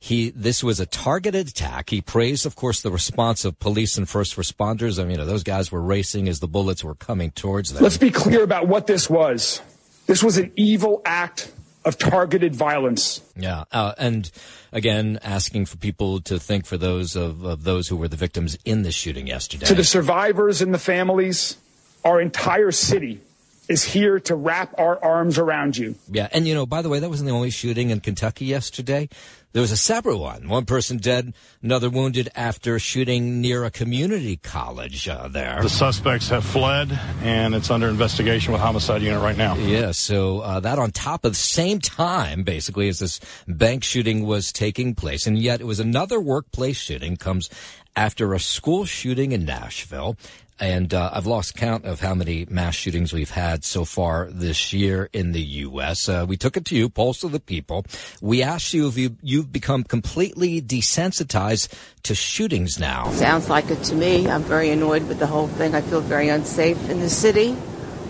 he 0.00 0.30
this 0.30 0.64
was 0.64 0.80
a 0.80 0.86
targeted 0.86 1.48
attack. 1.48 1.90
He 1.90 2.00
praised, 2.00 2.46
of 2.46 2.56
course, 2.56 2.80
the 2.80 2.90
response 2.90 3.44
of 3.44 3.58
police 3.58 3.98
and 3.98 4.08
first 4.08 4.36
responders. 4.36 4.98
I 4.98 5.02
mean, 5.02 5.12
you 5.12 5.16
know, 5.18 5.26
those 5.26 5.44
guys 5.44 5.70
were 5.70 5.82
racing 5.82 6.26
as 6.26 6.40
the 6.40 6.48
bullets 6.48 6.82
were 6.82 6.94
coming 6.94 7.30
towards 7.30 7.72
them. 7.72 7.82
Let's 7.82 7.98
be 7.98 8.10
clear 8.10 8.42
about 8.42 8.66
what 8.66 8.86
this 8.86 9.10
was. 9.10 9.60
This 10.06 10.24
was 10.24 10.38
an 10.38 10.52
evil 10.56 11.02
act 11.04 11.52
of 11.84 11.98
targeted 11.98 12.54
violence. 12.54 13.20
Yeah, 13.36 13.64
uh, 13.72 13.92
and 13.98 14.30
again, 14.72 15.18
asking 15.22 15.66
for 15.66 15.76
people 15.76 16.20
to 16.22 16.38
think 16.38 16.64
for 16.64 16.78
those 16.78 17.14
of, 17.14 17.44
of 17.44 17.64
those 17.64 17.88
who 17.88 17.96
were 17.96 18.08
the 18.08 18.16
victims 18.16 18.58
in 18.64 18.82
the 18.82 18.92
shooting 18.92 19.26
yesterday. 19.26 19.66
To 19.66 19.74
the 19.74 19.84
survivors 19.84 20.62
and 20.62 20.72
the 20.72 20.78
families, 20.78 21.56
our 22.04 22.20
entire 22.20 22.70
city 22.70 23.20
is 23.68 23.84
here 23.84 24.18
to 24.18 24.34
wrap 24.34 24.74
our 24.78 25.02
arms 25.02 25.38
around 25.38 25.76
you. 25.76 25.94
Yeah, 26.10 26.28
and 26.32 26.46
you 26.46 26.54
know, 26.54 26.66
by 26.66 26.82
the 26.82 26.88
way, 26.88 26.98
that 26.98 27.08
wasn't 27.08 27.28
the 27.28 27.34
only 27.34 27.50
shooting 27.50 27.90
in 27.90 28.00
Kentucky 28.00 28.46
yesterday. 28.46 29.08
There 29.52 29.62
was 29.62 29.72
a 29.72 29.76
separate 29.76 30.18
one. 30.18 30.48
One 30.48 30.64
person 30.64 30.98
dead, 30.98 31.34
another 31.60 31.90
wounded 31.90 32.28
after 32.36 32.78
shooting 32.78 33.40
near 33.40 33.64
a 33.64 33.70
community 33.70 34.36
college 34.36 35.08
uh, 35.08 35.26
there. 35.26 35.58
The 35.60 35.68
suspects 35.68 36.28
have 36.28 36.44
fled, 36.44 36.96
and 37.20 37.52
it's 37.56 37.68
under 37.68 37.88
investigation 37.88 38.52
with 38.52 38.62
homicide 38.62 39.02
unit 39.02 39.20
right 39.20 39.36
now. 39.36 39.56
Yeah, 39.56 39.90
so 39.90 40.38
uh, 40.38 40.60
that 40.60 40.78
on 40.78 40.92
top 40.92 41.24
of 41.24 41.32
the 41.32 41.36
same 41.36 41.80
time, 41.80 42.44
basically, 42.44 42.86
as 42.88 43.00
this 43.00 43.18
bank 43.48 43.82
shooting 43.82 44.24
was 44.24 44.52
taking 44.52 44.94
place, 44.94 45.26
and 45.26 45.36
yet 45.36 45.60
it 45.60 45.64
was 45.64 45.80
another 45.80 46.20
workplace 46.20 46.76
shooting 46.76 47.16
comes 47.16 47.50
after 47.96 48.32
a 48.34 48.38
school 48.38 48.84
shooting 48.84 49.32
in 49.32 49.44
Nashville 49.44 50.16
and 50.60 50.92
uh, 50.92 51.10
I've 51.12 51.26
lost 51.26 51.56
count 51.56 51.86
of 51.86 52.00
how 52.00 52.14
many 52.14 52.46
mass 52.50 52.74
shootings 52.74 53.12
we've 53.12 53.30
had 53.30 53.64
so 53.64 53.86
far 53.86 54.28
this 54.30 54.72
year 54.72 55.08
in 55.12 55.32
the 55.32 55.40
U.S. 55.40 56.08
Uh, 56.08 56.26
we 56.28 56.36
took 56.36 56.56
it 56.56 56.66
to 56.66 56.76
you, 56.76 56.90
Pulse 56.90 57.24
of 57.24 57.32
the 57.32 57.40
People. 57.40 57.86
We 58.20 58.42
asked 58.42 58.74
you 58.74 58.86
if 58.86 58.98
you, 58.98 59.16
you've 59.22 59.50
become 59.50 59.84
completely 59.84 60.60
desensitized 60.60 61.72
to 62.02 62.14
shootings 62.14 62.78
now. 62.78 63.10
Sounds 63.12 63.48
like 63.48 63.70
it 63.70 63.82
to 63.84 63.94
me. 63.94 64.28
I'm 64.28 64.42
very 64.42 64.70
annoyed 64.70 65.08
with 65.08 65.18
the 65.18 65.26
whole 65.26 65.48
thing. 65.48 65.74
I 65.74 65.80
feel 65.80 66.02
very 66.02 66.28
unsafe 66.28 66.90
in 66.90 67.00
the 67.00 67.10
city. 67.10 67.56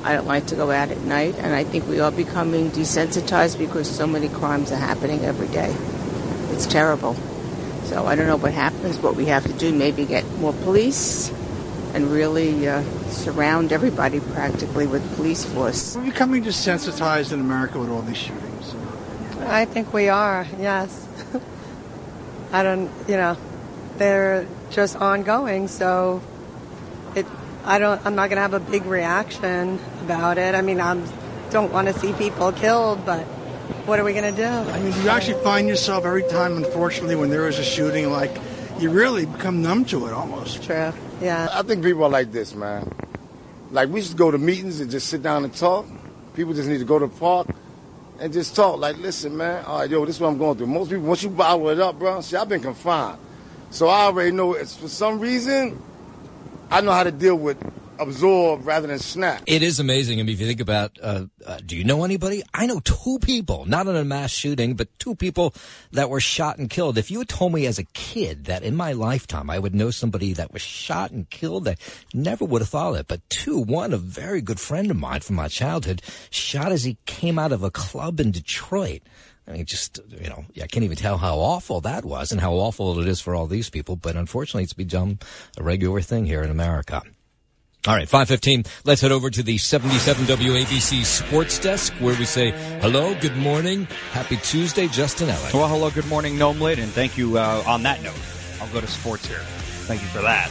I 0.03 0.15
don't 0.15 0.27
like 0.27 0.47
to 0.47 0.57
go 0.57 0.71
out 0.71 0.91
at 0.91 1.01
night, 1.03 1.37
and 1.39 1.55
I 1.55 1.63
think 1.63 1.87
we 1.87 2.01
are 2.01 2.11
becoming 2.11 2.71
desensitized 2.71 3.59
because 3.59 3.89
so 3.89 4.07
many 4.07 4.29
crimes 4.29 4.73
are 4.73 4.77
happening 4.77 5.25
every 5.25 5.49
day. 5.49 5.75
It's 6.53 6.67
terrible. 6.67 7.15
So 7.85 8.07
I 8.07 8.17
don't 8.17 8.27
know 8.27 8.37
what 8.37 8.53
happens, 8.53 8.99
what 8.99 9.15
we 9.15 9.27
have 9.27 9.45
to 9.45 9.53
do, 9.53 9.73
maybe 9.73 10.05
get 10.07 10.25
more 10.39 10.53
police 10.53 11.31
and 11.95 12.11
really 12.11 12.69
uh, 12.69 12.83
surround 13.09 13.73
everybody 13.73 14.21
practically 14.21 14.87
with 14.87 15.03
police 15.17 15.45
force. 15.45 15.97
We're 15.97 16.05
becoming 16.05 16.45
desensitized 16.45 17.33
in 17.33 17.41
America 17.41 17.79
with 17.79 17.91
all 17.91 18.03
these 18.03 18.17
shootings. 18.17 18.75
I 19.41 19.65
think 19.65 19.93
we 19.93 20.09
are, 20.09 20.47
yes. 20.59 21.09
I 22.53 22.63
don't, 22.63 22.91
you 23.09 23.17
know, 23.17 23.37
they're 23.97 24.47
just 24.71 24.97
ongoing, 24.97 25.69
so 25.69 26.23
it. 27.15 27.27
I 27.65 27.79
don't. 27.79 28.05
I'm 28.07 28.15
not 28.15 28.31
going 28.31 28.37
to 28.37 28.43
have 28.43 28.55
a 28.55 28.61
big 28.61 28.87
reaction 28.87 29.79
about 30.03 30.39
it. 30.39 30.55
I 30.55 30.63
mean, 30.63 30.81
I 30.81 30.95
don't 31.51 31.71
want 31.73 31.89
to 31.89 31.95
see 31.95 32.13
people 32.15 32.53
killed, 32.53 33.05
but 33.05 33.25
what 33.87 33.99
are 33.99 34.05
we 34.05 34.13
going 34.13 34.35
to 34.35 34.37
do? 34.37 34.47
I 34.47 34.81
mean, 34.81 34.93
do 34.93 35.03
you 35.03 35.11
actually 35.11 35.43
find 35.43 35.69
yourself 35.69 36.05
every 36.05 36.23
time, 36.23 36.57
unfortunately, 36.57 37.17
when 37.17 37.31
there 37.31 37.47
is 37.49 37.59
a 37.59 37.65
shooting, 37.65 38.11
like 38.11 38.35
you 38.81 38.91
really 38.91 39.27
become 39.27 39.63
numb 39.63 39.85
to 39.87 40.07
it 40.07 40.13
almost. 40.13 40.63
True. 40.63 40.93
Yeah. 41.21 41.49
I 41.53 41.63
think 41.63 41.85
people 41.85 42.05
are 42.05 42.11
like 42.11 42.33
this, 42.33 42.55
man. 42.55 42.91
Like 43.71 43.89
we 43.91 44.01
just 44.01 44.17
go 44.17 44.31
to 44.31 44.39
meetings 44.39 44.81
and 44.81 44.91
just 44.91 45.09
sit 45.09 45.23
down 45.23 45.45
and 45.45 45.55
talk. 45.55 45.87
People 46.35 46.55
just 46.55 46.69
need 46.69 46.79
to 46.79 46.85
go 46.85 46.99
to 46.99 47.07
the 47.07 47.15
park 47.19 47.49
and 48.19 48.33
just 48.33 48.57
talk. 48.57 48.79
Like, 48.79 48.97
listen, 48.99 49.37
man. 49.37 49.65
All 49.65 49.81
right, 49.81 49.91
yo, 49.91 50.05
this 50.05 50.17
is 50.17 50.21
what 50.21 50.29
I'm 50.29 50.39
going 50.39 50.57
through. 50.57 50.67
Most 50.67 50.91
people, 50.91 51.05
once 51.05 51.23
you 51.23 51.31
bottle 51.31 51.69
it 51.69 51.81
up, 51.81 51.99
bro. 51.99 52.21
See, 52.21 52.37
I've 52.37 52.49
been 52.49 52.63
confined, 52.63 53.19
so 53.71 53.89
I 53.89 54.03
already 54.05 54.31
know. 54.31 54.55
It's 54.55 54.77
for 54.77 54.89
some 54.89 55.21
reason, 55.21 55.83
I 56.71 56.81
know 56.81 56.93
how 56.93 57.05
to 57.05 57.13
deal 57.13 57.37
with 57.37 57.59
absorb 58.01 58.67
rather 58.67 58.87
than 58.87 58.99
snap. 58.99 59.43
It 59.47 59.63
is 59.63 59.79
amazing. 59.79 60.19
I 60.19 60.23
mean, 60.23 60.35
if 60.35 60.41
you 60.41 60.47
think 60.47 60.61
about, 60.61 60.99
uh, 61.03 61.27
uh, 61.47 61.59
do 61.65 61.77
you 61.77 61.85
know 61.85 62.05
anybody? 62.05 62.43
I 62.55 62.67
know 62.67 62.81
two 62.81 63.19
people, 63.21 63.65
not 63.67 63.87
in 63.87 63.97
a 63.97 64.05
mass 64.05 64.31
shooting, 64.31 64.75
but 64.75 64.89
two 64.99 65.15
people 65.15 65.55
that 65.93 66.11
were 66.11 66.21
shot 66.21 66.59
and 66.59 66.69
killed. 66.69 66.99
If 66.99 67.11
you 67.11 67.19
had 67.19 67.29
told 67.29 67.53
me 67.53 67.67
as 67.67 67.79
a 67.79 67.85
kid 67.85 68.47
that 68.47 68.63
in 68.63 68.75
my 68.75 68.93
lifetime 68.93 69.51
I 69.51 69.59
would 69.59 69.75
know 69.75 69.91
somebody 69.91 70.33
that 70.33 70.53
was 70.53 70.63
shot 70.63 71.11
and 71.11 71.29
killed, 71.31 71.69
I 71.69 71.77
never 72.15 72.45
would 72.45 72.63
have 72.63 72.71
thought 72.71 72.95
it. 72.95 73.07
But 73.09 73.29
two, 73.29 73.59
one, 73.59 73.93
a 73.93 73.99
very 73.99 74.41
good 74.41 74.61
friend 74.61 74.91
of 74.91 74.97
mine 74.97 75.21
from 75.21 75.37
my 75.37 75.49
childhood, 75.49 76.03
shot 76.31 76.73
as 76.73 76.85
he 76.85 76.97
came 77.07 77.39
out 77.39 77.53
of 77.53 77.63
a 77.63 77.71
club 77.71 78.21
in 78.21 78.31
Detroit. 78.31 79.03
I 79.47 79.53
mean, 79.53 79.65
just, 79.65 79.99
you 80.09 80.29
know, 80.29 80.45
I 80.63 80.67
can't 80.67 80.85
even 80.85 80.97
tell 80.97 81.19
how 81.19 81.39
awful 81.39 81.81
that 81.81 82.05
was 82.05 82.31
and 82.31 82.41
how 82.41 82.55
awful 82.55 83.01
it 83.01 83.09
is 83.09 83.21
for 83.21 83.35
all 83.35 83.47
these 83.47 83.69
people. 83.69 83.97
But 83.97 84.15
unfortunately, 84.15 84.63
it's 84.63 84.73
become 84.73 85.19
a 85.59 85.63
regular 85.63 86.01
thing 86.01 86.25
here 86.25 86.43
in 86.43 86.51
America. 86.51 87.03
All 87.87 87.95
right, 87.95 88.07
515. 88.07 88.65
Let's 88.85 89.01
head 89.01 89.11
over 89.11 89.31
to 89.31 89.43
the 89.43 89.57
77 89.57 90.27
WABC 90.27 91.03
Sports 91.03 91.59
Desk 91.59 91.91
where 91.95 92.15
we 92.19 92.27
say 92.27 92.51
hello, 92.81 93.15
good 93.15 93.39
morning, 93.39 93.87
happy 94.13 94.37
Tuesday, 94.37 94.87
Justin 94.87 95.29
Ellick. 95.29 95.55
Well, 95.55 95.67
hello, 95.67 95.91
good 95.91 96.07
morning, 96.07 96.37
Noam 96.37 96.61
and 96.77 96.91
Thank 96.91 97.17
you. 97.17 97.39
Uh, 97.39 97.65
on 97.67 97.83
that 97.85 98.03
note, 98.03 98.21
I'll 98.61 98.71
go 98.71 98.83
to 98.83 98.87
sports 98.87 99.27
here. 99.27 99.39
Thank 99.87 100.03
you 100.03 100.09
for 100.09 100.21
that. 100.21 100.51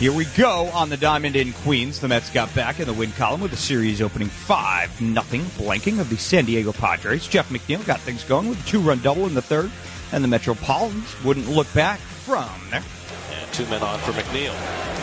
Here 0.00 0.12
we 0.12 0.24
go 0.36 0.64
on 0.74 0.88
the 0.88 0.96
Diamond 0.96 1.36
in 1.36 1.52
Queens. 1.52 2.00
The 2.00 2.08
Mets 2.08 2.28
got 2.30 2.52
back 2.56 2.80
in 2.80 2.88
the 2.88 2.92
win 2.92 3.12
column 3.12 3.40
with 3.40 3.52
a 3.52 3.56
series 3.56 4.02
opening 4.02 4.26
5 4.26 5.00
nothing 5.00 5.42
blanking 5.42 6.00
of 6.00 6.10
the 6.10 6.16
San 6.16 6.44
Diego 6.44 6.72
Padres. 6.72 7.28
Jeff 7.28 7.50
McNeil 7.50 7.86
got 7.86 8.00
things 8.00 8.24
going 8.24 8.48
with 8.48 8.60
a 8.60 8.68
two 8.68 8.80
run 8.80 8.98
double 8.98 9.26
in 9.26 9.34
the 9.34 9.42
third, 9.42 9.70
and 10.10 10.24
the 10.24 10.28
Metropolitans 10.28 11.14
wouldn't 11.22 11.48
look 11.48 11.72
back 11.72 12.00
from 12.00 12.50
there. 12.70 12.82
And 13.30 13.52
two 13.52 13.64
men 13.66 13.80
on 13.84 14.00
for 14.00 14.10
McNeil. 14.10 14.93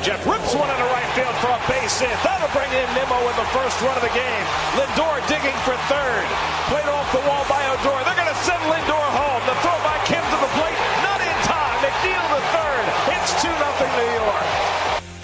Jeff 0.00 0.24
rips 0.24 0.54
one 0.56 0.70
into 0.72 0.88
right 0.96 1.10
field 1.12 1.34
for 1.44 1.52
a 1.52 1.60
base 1.68 2.00
hit. 2.00 2.16
That'll 2.24 2.48
bring 2.56 2.72
in 2.72 2.88
Nimmo 2.96 3.20
in 3.20 3.36
the 3.36 3.44
first 3.52 3.76
run 3.84 3.92
of 3.92 4.00
the 4.00 4.14
game. 4.16 4.44
Lindor 4.72 5.20
digging 5.28 5.56
for 5.60 5.76
third. 5.92 6.26
Played 6.72 6.88
off 6.88 7.04
the 7.12 7.20
wall 7.28 7.44
by 7.52 7.60
Odor. 7.68 8.00
They're 8.08 8.16
going 8.16 8.32
to 8.32 8.40
send 8.40 8.64
Lindor 8.64 9.08
home. 9.12 9.42
The 9.44 9.52
throw 9.60 9.76
by 9.84 10.00
Kim 10.08 10.24
to 10.24 10.38
the 10.40 10.52
plate. 10.56 10.80
Not 11.04 11.20
in 11.20 11.36
time. 11.44 11.76
McNeil 11.84 12.24
to 12.32 12.40
third. 12.48 12.84
It's 13.12 13.32
2 13.44 13.52
0 13.52 13.60
New 14.00 14.10
York. 14.24 14.48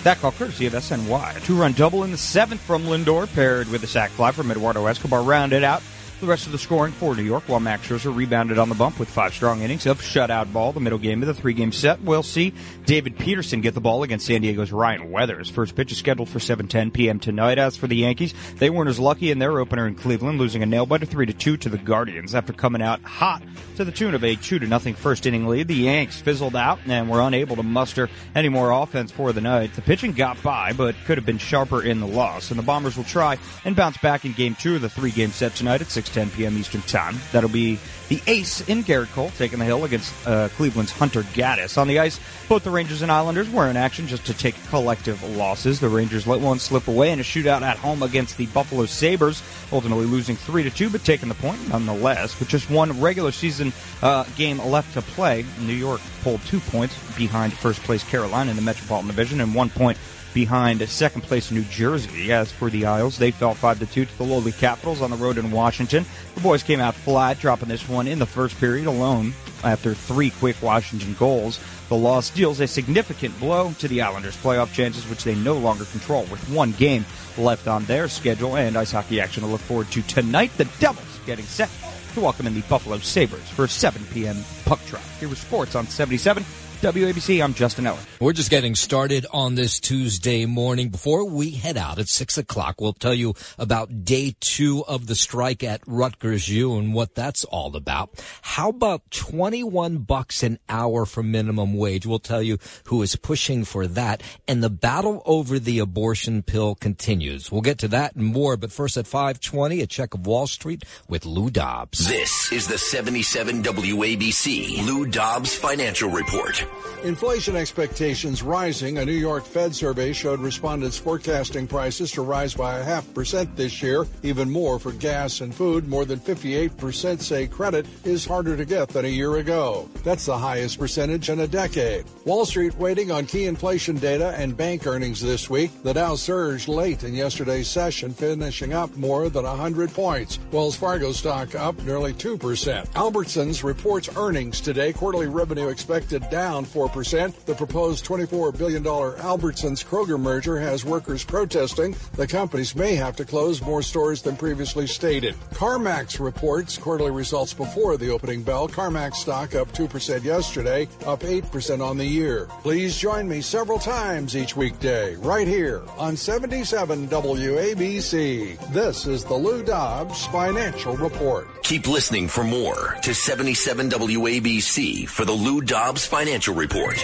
That 0.05 0.19
call 0.21 0.33
courtesy 0.33 0.67
of 0.67 0.75
SNY. 0.75 1.37
A 1.37 1.41
two-run 1.41 1.73
double 1.73 2.05
in 2.05 2.13
the 2.13 2.19
seventh 2.19 2.61
from 2.61 2.85
Lindor, 2.85 3.33
paired 3.33 3.69
with 3.69 3.83
a 3.83 3.87
sac 3.87 4.11
fly 4.11 4.31
from 4.31 4.51
Eduardo 4.51 4.85
Escobar, 4.85 5.23
rounded 5.23 5.65
out 5.65 5.83
the 6.21 6.27
rest 6.27 6.47
of 6.47 6.53
the 6.53 6.59
scoring 6.59 6.93
for 6.93 7.15
New 7.15 7.23
York, 7.23 7.45
while 7.47 7.61
Max 7.61 7.87
Scherzer 7.87 8.15
rebounded 8.15 8.59
on 8.59 8.69
the 8.69 8.75
bump 8.75 8.99
with 8.99 9.09
five 9.09 9.35
strong 9.35 9.61
innings 9.61 9.87
of 9.87 10.01
shutout 10.01 10.53
ball. 10.53 10.73
The 10.73 10.81
middle 10.81 10.99
game 10.99 11.23
of 11.23 11.27
the 11.27 11.35
three-game 11.35 11.73
set, 11.73 12.01
we'll 12.01 12.23
see 12.23 12.55
David 12.87 13.19
Peterson 13.19 13.61
get 13.61 13.75
the 13.75 13.81
ball 13.81 14.03
against 14.03 14.27
San 14.27 14.41
Diego's 14.41 14.73
Ryan 14.73 15.11
Weathers. 15.11 15.51
First 15.51 15.77
pitch 15.77 15.93
is 15.93 15.99
scheduled 15.99 16.29
for 16.29 16.39
7:10 16.39 16.93
p.m. 16.93 17.19
tonight. 17.19 17.59
As 17.59 17.77
for 17.77 17.87
the 17.87 17.97
Yankees, 17.97 18.35
they 18.57 18.71
weren't 18.71 18.89
as 18.89 18.99
lucky 18.99 19.31
in 19.31 19.39
their 19.39 19.59
opener 19.59 19.87
in 19.87 19.95
Cleveland, 19.95 20.39
losing 20.39 20.63
a 20.63 20.67
nail 20.67 20.87
biter 20.87 21.07
three 21.07 21.27
to 21.27 21.33
two 21.33 21.57
to 21.59 21.69
the 21.69 21.79
Guardians 21.79 22.35
after 22.35 22.53
coming 22.53 22.83
out 22.83 23.03
hot 23.03 23.43
to 23.77 23.85
the 23.85 23.93
tune 23.93 24.15
of 24.15 24.25
a 24.25 24.37
two 24.37 24.59
to 24.59 24.67
nothing 24.67 24.95
first 24.95 25.27
inning 25.27 25.47
lead. 25.47 25.69
The 25.69 25.75
Yanks 25.75 26.19
fizzled 26.19 26.57
out 26.57 26.79
and 26.87 27.11
were 27.11 27.21
unable 27.21 27.57
to 27.57 27.63
muster 27.63 28.09
any 28.35 28.49
more 28.49 28.71
offense 28.71 29.11
for 29.11 29.33
the 29.33 29.41
night. 29.41 29.75
The 29.75 29.83
pitching 29.83 30.13
got 30.13 30.43
by, 30.43 30.73
but 30.73 30.95
could 31.05 31.19
have 31.19 31.27
been 31.27 31.39
sharper 31.39 31.83
in 31.83 32.01
the 32.01 32.07
loss. 32.07 32.51
And 32.51 32.59
the 32.59 32.65
Bombers 32.65 32.97
will 32.97 33.05
try 33.05 33.39
and 33.65 33.77
bounce 33.77 33.99
back 33.99 34.25
in 34.25 34.33
Game 34.33 34.55
Two 34.55 34.77
of 34.77 34.83
the 34.83 34.89
three-game 34.89 35.31
set 35.31 35.55
tonight 35.55 35.83
at 35.83 35.91
6:10 36.11 36.33
p.m. 36.33 36.57
Eastern 36.57 36.83
Time. 36.83 37.17
That'll 37.33 37.49
be 37.49 37.79
the 38.09 38.21
ace 38.27 38.61
in 38.69 38.85
Gerrit 38.85 39.13
Cole 39.13 39.31
taking 39.37 39.59
the 39.59 39.65
hill 39.65 39.85
against 39.85 40.15
uh, 40.27 40.49
Cleveland's 40.51 40.93
Hunter 40.93 41.23
Gaddis. 41.23 41.79
On 41.79 41.89
the 41.89 41.99
ice, 41.99 42.21
both 42.49 42.65
the 42.65 42.71
Rangers 42.71 43.03
and 43.03 43.11
Islanders 43.11 43.51
were 43.51 43.69
in 43.69 43.77
action 43.77 44.07
just 44.07 44.27
to 44.27 44.35
take 44.35 44.55
collective 44.69 45.23
losses. 45.37 45.81
The 45.81 45.89
Rangers 45.89 46.27
let 46.27 46.41
one 46.41 46.59
slip 46.59 46.89
away 46.89 47.11
in 47.13 47.21
a 47.21 47.23
shootout 47.23 47.63
at 47.63 47.77
home 47.79 48.03
against 48.03 48.37
the 48.37 48.47
Buffalo 48.47 48.87
Sabres, 48.87 49.43
ultimately 49.73 50.07
losing 50.07 50.37
3 50.37 50.63
to 50.65 50.71
2, 50.71 50.91
but 50.91 51.05
taking 51.05 51.29
the 51.29 51.35
point 51.35 51.69
nonetheless. 51.69 52.39
With 52.39 52.49
just 52.49 52.71
one 52.71 53.01
regular 53.01 53.33
season 53.33 53.73
uh, 54.03 54.25
game 54.37 54.59
left 54.59 54.95
to 54.95 55.03
play, 55.03 55.45
New 55.61 55.75
York 55.75 56.01
pulled 56.23 56.41
two 56.43 56.61
points 56.61 56.97
behind 57.17 57.53
first 57.53 57.83
place 57.83 58.05
Carolina 58.05 58.51
in 58.51 58.57
the 58.57 58.63
Metropolitan 58.63 59.09
Division 59.09 59.41
and 59.41 59.55
one 59.55 59.71
point 59.71 59.99
behind 60.37 60.87
second 60.87 61.23
place 61.23 61.51
New 61.51 61.65
Jersey. 61.65 62.31
As 62.31 62.53
for 62.53 62.69
the 62.69 62.85
Isles, 62.85 63.17
they 63.17 63.31
fell 63.31 63.55
5 63.55 63.79
to 63.79 63.87
2 63.87 64.05
to 64.05 64.19
the 64.19 64.23
lowly 64.23 64.53
Capitals 64.53 65.01
on 65.01 65.11
the 65.11 65.17
road 65.17 65.39
in 65.39 65.51
Washington. 65.51 66.05
The 66.35 66.43
boys 66.43 66.63
came 66.63 66.79
out 66.79 66.95
flat, 66.95 67.41
dropping 67.41 67.71
this 67.71 67.89
one 67.89 68.07
in 68.07 68.19
the 68.19 68.27
first 68.27 68.61
period 68.61 68.87
alone 68.87 69.33
after 69.65 69.95
three 69.95 70.29
quick 70.29 70.61
Washington 70.61 71.17
goals. 71.19 71.59
The 71.89 71.97
loss 71.97 72.29
deals 72.29 72.61
a 72.61 72.67
significant 72.67 73.41
blow 73.41 73.73
to 73.79 73.89
the 73.89 74.03
Islanders' 74.03 74.37
playoff 74.37 74.75
chances, 74.75 75.09
which 75.09 75.25
they 75.25 75.35
no 75.37 75.55
longer 75.55 75.87
control 75.87 76.25
with 76.25 76.47
one 76.51 76.73
game 76.73 77.07
left 77.39 77.67
on 77.67 77.87
their 77.87 78.07
schedule 78.07 78.57
and 78.57 78.77
ice 78.77 78.93
hockey 78.93 79.23
action 79.23 79.43
to 79.43 79.49
look 79.49 79.63
forward 79.63 79.91
to 79.93 80.03
tonight. 80.03 80.51
The 80.59 80.67
Devils 80.79 81.19
getting 81.25 81.47
set 81.47 81.71
to 82.13 82.21
welcome 82.21 82.47
in 82.47 82.55
the 82.55 82.61
Buffalo 82.63 82.99
Sabres 82.99 83.49
for 83.49 83.65
a 83.65 83.69
7 83.69 84.05
p.m. 84.13 84.45
puck 84.67 84.85
drop. 84.85 85.03
Here 85.19 85.31
with 85.31 85.39
sports 85.39 85.75
on 85.75 85.87
77 85.87 86.45
WABC, 86.81 87.43
I'm 87.43 87.55
Justin 87.55 87.87
Eller. 87.87 87.99
We're 88.21 88.35
just 88.35 88.51
getting 88.51 88.75
started 88.75 89.25
on 89.33 89.55
this 89.55 89.81
Tuesday 89.81 90.45
morning. 90.45 90.91
Before 90.91 91.25
we 91.25 91.51
head 91.53 91.79
out 91.79 91.99
at 91.99 92.09
six 92.09 92.37
o'clock, 92.37 92.81
we'll 92.81 92.93
tell 92.93 93.15
you 93.15 93.35
about 93.59 94.05
day 94.05 94.37
two 94.41 94.85
of 94.87 95.07
the 95.07 95.15
strike 95.15 95.65
at 95.65 95.81
Rutgers 95.87 96.51
U 96.51 96.77
and 96.77 96.93
what 96.93 97.15
that's 97.15 97.45
all 97.45 97.77
about. 97.77 98.23
How 98.43 98.69
about 98.69 99.11
21 99.11 99.99
bucks 99.99 100.43
an 100.43 100.59
hour 100.69 101.07
for 101.07 101.23
minimum 101.23 101.75
wage? 101.75 102.05
We'll 102.05 102.19
tell 102.19 102.43
you 102.43 102.59
who 102.85 103.01
is 103.01 103.17
pushing 103.17 103.65
for 103.65 103.87
that. 103.87 104.23
And 104.47 104.63
the 104.63 104.71
battle 104.71 105.23
over 105.25 105.59
the 105.59 105.79
abortion 105.79 106.43
pill 106.43 106.75
continues. 106.75 107.51
We'll 107.51 107.63
get 107.63 107.79
to 107.79 107.89
that 107.89 108.17
and 108.17 108.25
more, 108.27 108.59
but 108.59 108.71
first 108.71 108.99
at 108.99 109.07
520, 109.07 109.81
a 109.81 109.87
check 109.87 110.13
of 110.13 110.27
Wall 110.27 110.47
Street 110.47 110.85
with 111.09 111.25
Lou 111.25 111.49
Dobbs. 111.49 112.07
This 112.07 112.53
is 112.53 112.69
the 112.69 112.77
77 112.77 113.63
WABC 113.63 114.87
Lou 114.87 115.07
Dobbs 115.07 115.55
Financial 115.55 116.11
Report. 116.11 116.66
Inflation 117.05 117.55
expectations 117.55 118.43
rising. 118.43 118.99
A 118.99 119.05
New 119.05 119.13
York 119.13 119.45
Fed 119.45 119.75
survey 119.75 120.13
showed 120.13 120.41
respondents 120.41 120.97
forecasting 120.97 121.67
prices 121.67 122.11
to 122.13 122.23
rise 122.23 122.55
by 122.55 122.79
a 122.79 122.83
half 122.83 123.13
percent 123.15 123.55
this 123.55 123.83
year, 123.83 124.07
even 124.23 124.51
more 124.51 124.79
for 124.79 124.93
gas 124.93 125.41
and 125.41 125.55
food. 125.55 125.87
More 125.87 126.05
than 126.05 126.19
58% 126.19 127.21
say 127.21 127.47
credit 127.47 127.87
is 128.05 128.25
harder 128.25 128.57
to 128.57 128.65
get 128.65 128.89
than 128.89 129.05
a 129.05 129.09
year 129.09 129.37
ago. 129.37 129.89
That's 130.05 130.27
the 130.27 130.39
highest 130.39 130.79
percentage 130.79 131.29
in 131.29 131.41
a 131.41 131.47
decade. 131.47 132.07
Wall 132.25 132.45
Street 132.45 132.75
waiting 132.77 133.11
on 133.11 133.27
key 133.27 133.45
inflation 133.45 133.99
data 133.99 134.35
and 134.37 134.57
bank 134.57 134.87
earnings 134.87 135.21
this 135.21 135.49
week. 135.49 135.71
The 135.83 135.95
Dow 135.95 136.17
surged 136.17 136.67
late 136.67 137.05
in 137.05 137.15
yesterday's 137.15 137.69
session, 137.69 138.13
finishing 138.15 138.73
up 138.73 138.97
more 138.97 139.29
than 139.29 139.45
100 139.45 139.93
points. 139.93 140.39
Wells 140.51 140.75
Fargo 140.75 141.13
stock 141.13 141.55
up 141.55 141.81
nearly 141.83 142.15
2%. 142.15 142.87
Albertsons 142.95 143.63
reports 143.63 144.09
earnings 144.17 144.61
today. 144.61 144.93
Quarterly 144.93 145.29
revenue 145.29 145.69
expected 145.69 146.29
down 146.31 146.56
4%. 146.65 147.35
The 147.45 147.55
proposed 147.55 148.05
$24 148.07 148.57
billion 148.57 148.83
Albertsons 148.85 149.85
Kroger 149.85 150.19
merger 150.19 150.59
has 150.59 150.85
workers 150.85 151.25
protesting. 151.25 151.95
The 152.15 152.27
companies 152.27 152.75
may 152.75 152.95
have 152.95 153.17
to 153.17 153.25
close 153.25 153.63
more 153.63 153.83
stores 153.83 154.23
than 154.23 154.37
previously 154.37 154.87
stated. 154.87 155.35
CarMax 155.53 156.21
reports 156.21 156.79
quarterly 156.79 157.11
results 157.11 157.53
before 157.53 157.97
the 157.97 158.11
opening 158.11 158.43
bell. 158.43 158.69
CarMax 158.69 159.17
stock 159.17 159.55
up 159.55 159.73
2% 159.73 160.25
yesterday, 160.25 160.89
up 161.05 161.21
8% 161.21 161.85
on 161.85 161.99
the 161.99 162.07
year. 162.07 162.47
Please 162.63 162.97
join 162.97 163.29
me 163.29 163.41
several 163.41 163.79
times 163.79 164.37
each 164.37 164.57
weekday, 164.57 165.17
right 165.17 165.47
here 165.47 165.83
on 165.99 166.17
77 166.17 167.09
WABC. 167.09 168.73
This 168.73 169.07
is 169.07 169.25
the 169.25 169.35
Lou 169.35 169.63
Dobbs 169.63 170.27
Financial 170.27 170.97
Report. 170.97 171.49
Keep 171.63 171.89
listening 171.89 172.29
for 172.29 172.45
more 172.45 172.97
to 173.03 173.13
77 173.15 173.91
WABC 173.91 175.09
for 175.09 175.25
the 175.25 175.33
Lou 175.33 175.61
Dobbs 175.61 176.07
Financial 176.07 176.46
Report. 176.53 176.97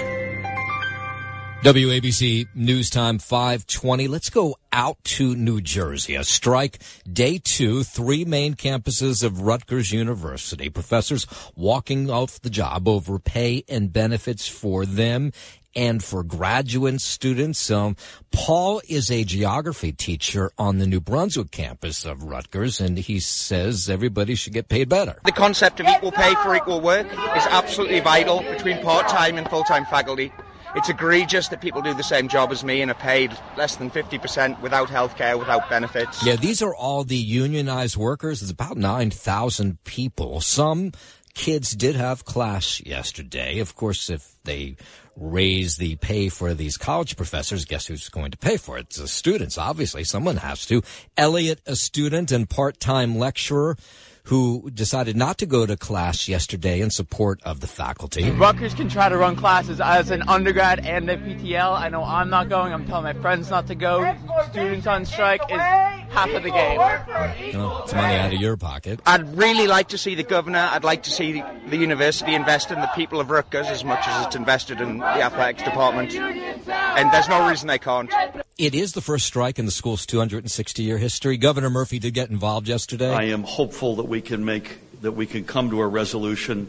WABC 1.62 2.48
News 2.56 2.90
Time 2.90 3.20
520. 3.20 4.08
Let's 4.08 4.30
go 4.30 4.56
out 4.72 4.96
to 5.04 5.36
New 5.36 5.60
Jersey. 5.60 6.16
A 6.16 6.24
strike 6.24 6.82
day 7.10 7.38
two, 7.38 7.84
three 7.84 8.24
main 8.24 8.54
campuses 8.54 9.22
of 9.22 9.42
Rutgers 9.42 9.92
University. 9.92 10.68
Professors 10.68 11.24
walking 11.54 12.10
off 12.10 12.40
the 12.40 12.50
job 12.50 12.88
over 12.88 13.20
pay 13.20 13.62
and 13.68 13.92
benefits 13.92 14.48
for 14.48 14.84
them 14.84 15.30
and 15.74 16.02
for 16.02 16.22
graduate 16.22 17.00
students. 17.00 17.70
Um, 17.70 17.96
Paul 18.30 18.82
is 18.88 19.10
a 19.10 19.24
geography 19.24 19.92
teacher 19.92 20.50
on 20.58 20.78
the 20.78 20.86
New 20.86 21.00
Brunswick 21.00 21.50
campus 21.50 22.04
of 22.04 22.22
Rutgers, 22.22 22.80
and 22.80 22.98
he 22.98 23.20
says 23.20 23.88
everybody 23.88 24.34
should 24.34 24.52
get 24.52 24.68
paid 24.68 24.88
better. 24.88 25.20
The 25.24 25.32
concept 25.32 25.80
of 25.80 25.86
equal 25.86 26.12
pay 26.12 26.34
for 26.36 26.54
equal 26.54 26.80
work 26.80 27.06
is 27.06 27.46
absolutely 27.50 28.00
vital 28.00 28.42
between 28.42 28.82
part-time 28.82 29.38
and 29.38 29.48
full-time 29.48 29.84
faculty. 29.86 30.32
It's 30.74 30.88
egregious 30.88 31.48
that 31.48 31.60
people 31.60 31.82
do 31.82 31.92
the 31.92 32.02
same 32.02 32.28
job 32.28 32.50
as 32.50 32.64
me 32.64 32.80
and 32.80 32.90
are 32.90 32.94
paid 32.94 33.30
less 33.58 33.76
than 33.76 33.90
50% 33.90 34.58
without 34.62 34.88
health 34.88 35.16
care, 35.18 35.36
without 35.36 35.68
benefits. 35.68 36.24
Yeah, 36.24 36.36
these 36.36 36.62
are 36.62 36.74
all 36.74 37.04
the 37.04 37.16
unionized 37.16 37.98
workers. 37.98 38.40
It's 38.40 38.50
about 38.50 38.78
9,000 38.78 39.84
people. 39.84 40.40
Some 40.40 40.92
kids 41.34 41.72
did 41.72 41.96
have 41.96 42.24
class 42.24 42.80
yesterday. 42.84 43.58
Of 43.58 43.74
course, 43.74 44.10
if 44.10 44.36
they 44.44 44.76
raise 45.16 45.76
the 45.76 45.96
pay 45.96 46.28
for 46.28 46.54
these 46.54 46.76
college 46.76 47.16
professors, 47.16 47.64
guess 47.64 47.86
who's 47.86 48.08
going 48.08 48.30
to 48.30 48.38
pay 48.38 48.56
for 48.56 48.78
it? 48.78 48.86
It's 48.86 48.96
the 48.96 49.08
students, 49.08 49.58
obviously. 49.58 50.04
Someone 50.04 50.36
has 50.36 50.66
to. 50.66 50.82
Elliot, 51.16 51.60
a 51.66 51.76
student 51.76 52.32
and 52.32 52.48
part-time 52.48 53.18
lecturer, 53.18 53.76
who 54.24 54.70
decided 54.72 55.16
not 55.16 55.38
to 55.38 55.46
go 55.46 55.66
to 55.66 55.76
class 55.76 56.28
yesterday 56.28 56.80
in 56.80 56.90
support 56.90 57.42
of 57.42 57.60
the 57.60 57.66
faculty. 57.66 58.30
Rutgers 58.30 58.72
can 58.74 58.88
try 58.88 59.08
to 59.08 59.16
run 59.16 59.34
classes 59.34 59.80
as 59.80 60.10
an 60.10 60.22
undergrad 60.28 60.84
and 60.86 61.10
a 61.10 61.16
PTL. 61.16 61.76
I 61.76 61.88
know 61.88 62.04
I'm 62.04 62.30
not 62.30 62.48
going. 62.48 62.72
I'm 62.72 62.86
telling 62.86 63.04
my 63.04 63.20
friends 63.20 63.50
not 63.50 63.66
to 63.66 63.74
go. 63.74 64.14
Students 64.50 64.86
on 64.86 65.04
strike 65.04 65.42
is 65.50 65.58
half 65.58 66.30
of 66.30 66.42
the 66.42 66.50
game. 66.50 66.78
Oh, 66.80 67.82
it's 67.82 67.94
money 67.94 68.14
out 68.14 68.32
of 68.32 68.40
your 68.40 68.56
pocket. 68.56 69.00
I'd 69.06 69.36
really 69.36 69.66
like 69.66 69.88
to 69.88 69.98
see 69.98 70.14
the 70.14 70.22
governor, 70.22 70.68
I'd 70.70 70.84
like 70.84 71.02
to 71.04 71.10
see 71.10 71.42
the 71.68 71.76
university 71.76 72.34
invest 72.34 72.70
in 72.70 72.80
the 72.80 72.90
people 72.94 73.18
of 73.18 73.30
Rutgers 73.30 73.66
as 73.66 73.84
much 73.84 74.06
as 74.06 74.26
it's 74.26 74.36
invested 74.36 74.80
in 74.80 74.98
the 74.98 75.04
athletics 75.04 75.62
department. 75.62 76.14
And 76.14 77.12
there's 77.12 77.28
no 77.28 77.48
reason 77.48 77.68
they 77.68 77.78
can't. 77.78 78.12
It 78.58 78.74
is 78.74 78.92
the 78.92 79.00
first 79.00 79.26
strike 79.26 79.58
in 79.58 79.64
the 79.64 79.72
school's 79.72 80.04
260 80.06 80.82
year 80.82 80.98
history. 80.98 81.36
Governor 81.36 81.70
Murphy 81.70 81.98
did 81.98 82.14
get 82.14 82.30
involved 82.30 82.68
yesterday. 82.68 83.12
I 83.12 83.24
am 83.24 83.42
hopeful 83.44 83.96
that 83.96 84.04
we 84.04 84.20
can 84.20 84.44
make, 84.44 84.78
that 85.00 85.12
we 85.12 85.26
can 85.26 85.44
come 85.44 85.70
to 85.70 85.80
a 85.80 85.86
resolution 85.86 86.68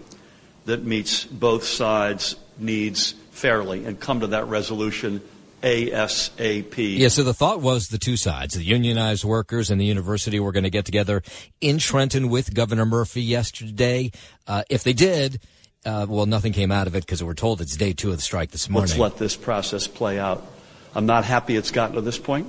that 0.65 0.83
meets 0.83 1.25
both 1.25 1.65
sides' 1.65 2.35
needs 2.57 3.13
fairly 3.31 3.85
and 3.85 3.99
come 3.99 4.21
to 4.21 4.27
that 4.27 4.47
resolution 4.47 5.21
ASAP. 5.61 6.97
Yeah, 6.97 7.07
so 7.07 7.23
the 7.23 7.33
thought 7.33 7.61
was 7.61 7.87
the 7.87 7.97
two 7.97 8.17
sides, 8.17 8.53
the 8.53 8.63
unionized 8.63 9.23
workers 9.23 9.69
and 9.69 9.79
the 9.79 9.85
university 9.85 10.39
were 10.39 10.51
going 10.51 10.65
to 10.65 10.69
get 10.69 10.85
together 10.85 11.23
in 11.61 11.77
Trenton 11.77 12.29
with 12.29 12.53
Governor 12.53 12.85
Murphy 12.85 13.21
yesterday. 13.21 14.11
Uh, 14.45 14.63
if 14.69 14.83
they 14.83 14.93
did, 14.93 15.39
uh, 15.85 16.05
well, 16.07 16.25
nothing 16.25 16.53
came 16.53 16.71
out 16.71 16.87
of 16.87 16.95
it 16.95 17.05
because 17.05 17.23
we're 17.23 17.33
told 17.33 17.61
it's 17.61 17.77
day 17.77 17.93
two 17.93 18.11
of 18.11 18.17
the 18.17 18.21
strike 18.21 18.51
this 18.51 18.69
morning. 18.69 18.89
Let's 18.89 18.99
let 18.99 19.17
this 19.17 19.35
process 19.37 19.87
play 19.87 20.19
out. 20.19 20.45
I'm 20.95 21.05
not 21.05 21.25
happy 21.25 21.55
it's 21.55 21.71
gotten 21.71 21.95
to 21.95 22.01
this 22.01 22.19
point. 22.19 22.47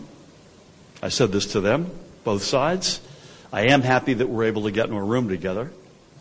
I 1.03 1.09
said 1.09 1.33
this 1.33 1.53
to 1.53 1.61
them, 1.61 1.91
both 2.25 2.43
sides. 2.43 3.01
I 3.53 3.67
am 3.73 3.83
happy 3.83 4.15
that 4.15 4.29
we're 4.29 4.45
able 4.45 4.65
to 4.65 4.71
get 4.71 4.89
in 4.89 4.95
a 4.95 5.03
room 5.03 5.29
together. 5.29 5.71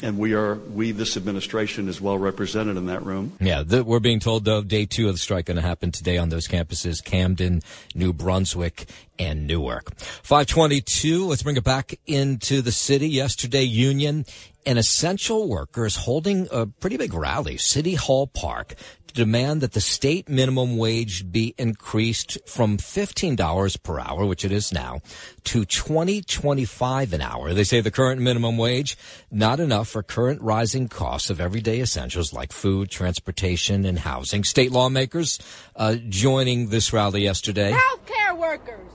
And 0.02 0.18
we 0.18 0.34
are, 0.34 0.56
we, 0.56 0.92
this 0.92 1.16
administration 1.16 1.88
is 1.88 2.02
well 2.02 2.18
represented 2.18 2.76
in 2.76 2.88
that 2.88 3.06
room. 3.06 3.32
Yeah, 3.40 3.64
the, 3.64 3.86
we're 3.86 4.02
being 4.02 4.20
told 4.20 4.44
though 4.44 4.62
day 4.62 4.86
two 4.86 5.08
of 5.08 5.14
the 5.14 5.20
strike 5.20 5.46
going 5.46 5.56
to 5.56 5.62
happen 5.62 5.92
today 5.92 6.18
on 6.18 6.28
those 6.28 6.46
campuses, 6.46 7.02
Camden, 7.02 7.62
New 7.96 8.12
Brunswick, 8.12 8.90
and 9.18 9.48
Newark. 9.48 9.96
522, 9.96 11.26
let's 11.26 11.44
bring 11.44 11.56
it 11.56 11.64
back 11.64 11.98
into 12.06 12.62
the 12.62 12.72
city. 12.74 13.08
Yesterday, 13.08 13.64
Union 13.64 14.26
and 14.66 14.80
essential 14.80 15.48
worker 15.48 15.86
is 15.86 15.96
holding 15.96 16.48
a 16.52 16.66
pretty 16.66 16.98
big 16.98 17.14
rally, 17.14 17.58
City 17.58 17.96
Hall 17.96 18.28
Park, 18.28 18.76
to 19.08 19.14
demand 19.14 19.62
that 19.62 19.74
the 19.74 19.82
state 19.82 20.30
minimum 20.30 20.78
wage 20.78 21.32
be 21.32 21.54
increased 21.58 22.38
from 22.48 22.78
$15 22.78 23.84
per 23.84 24.00
hour, 24.00 24.26
which 24.26 24.46
it 24.46 24.52
is 24.52 24.74
now, 24.74 25.02
to 25.44 25.66
$20.25 25.66 27.14
an 27.14 27.22
hour. 27.22 27.54
They 27.54 27.64
say 27.64 27.82
the 27.82 27.92
current 27.92 28.22
minimum 28.22 28.58
wage, 28.58 28.98
not 29.32 29.60
enough 29.60 29.90
for 29.90 30.04
current 30.04 30.42
rising 30.42 30.88
costs 30.88 31.30
of 31.30 31.42
everyday 31.42 31.80
essentials 31.82 32.34
like 32.34 32.52
food, 32.52 32.90
transportation, 32.90 33.86
and 33.86 34.00
housing. 34.00 34.44
State 34.44 34.72
lawmakers 34.72 35.40
uh, 35.76 35.96
joining 36.10 36.70
this 36.70 36.94
rally 36.94 37.24
yesterday. 37.24 37.72
Healthcare 37.72 38.38
workers, 38.38 38.90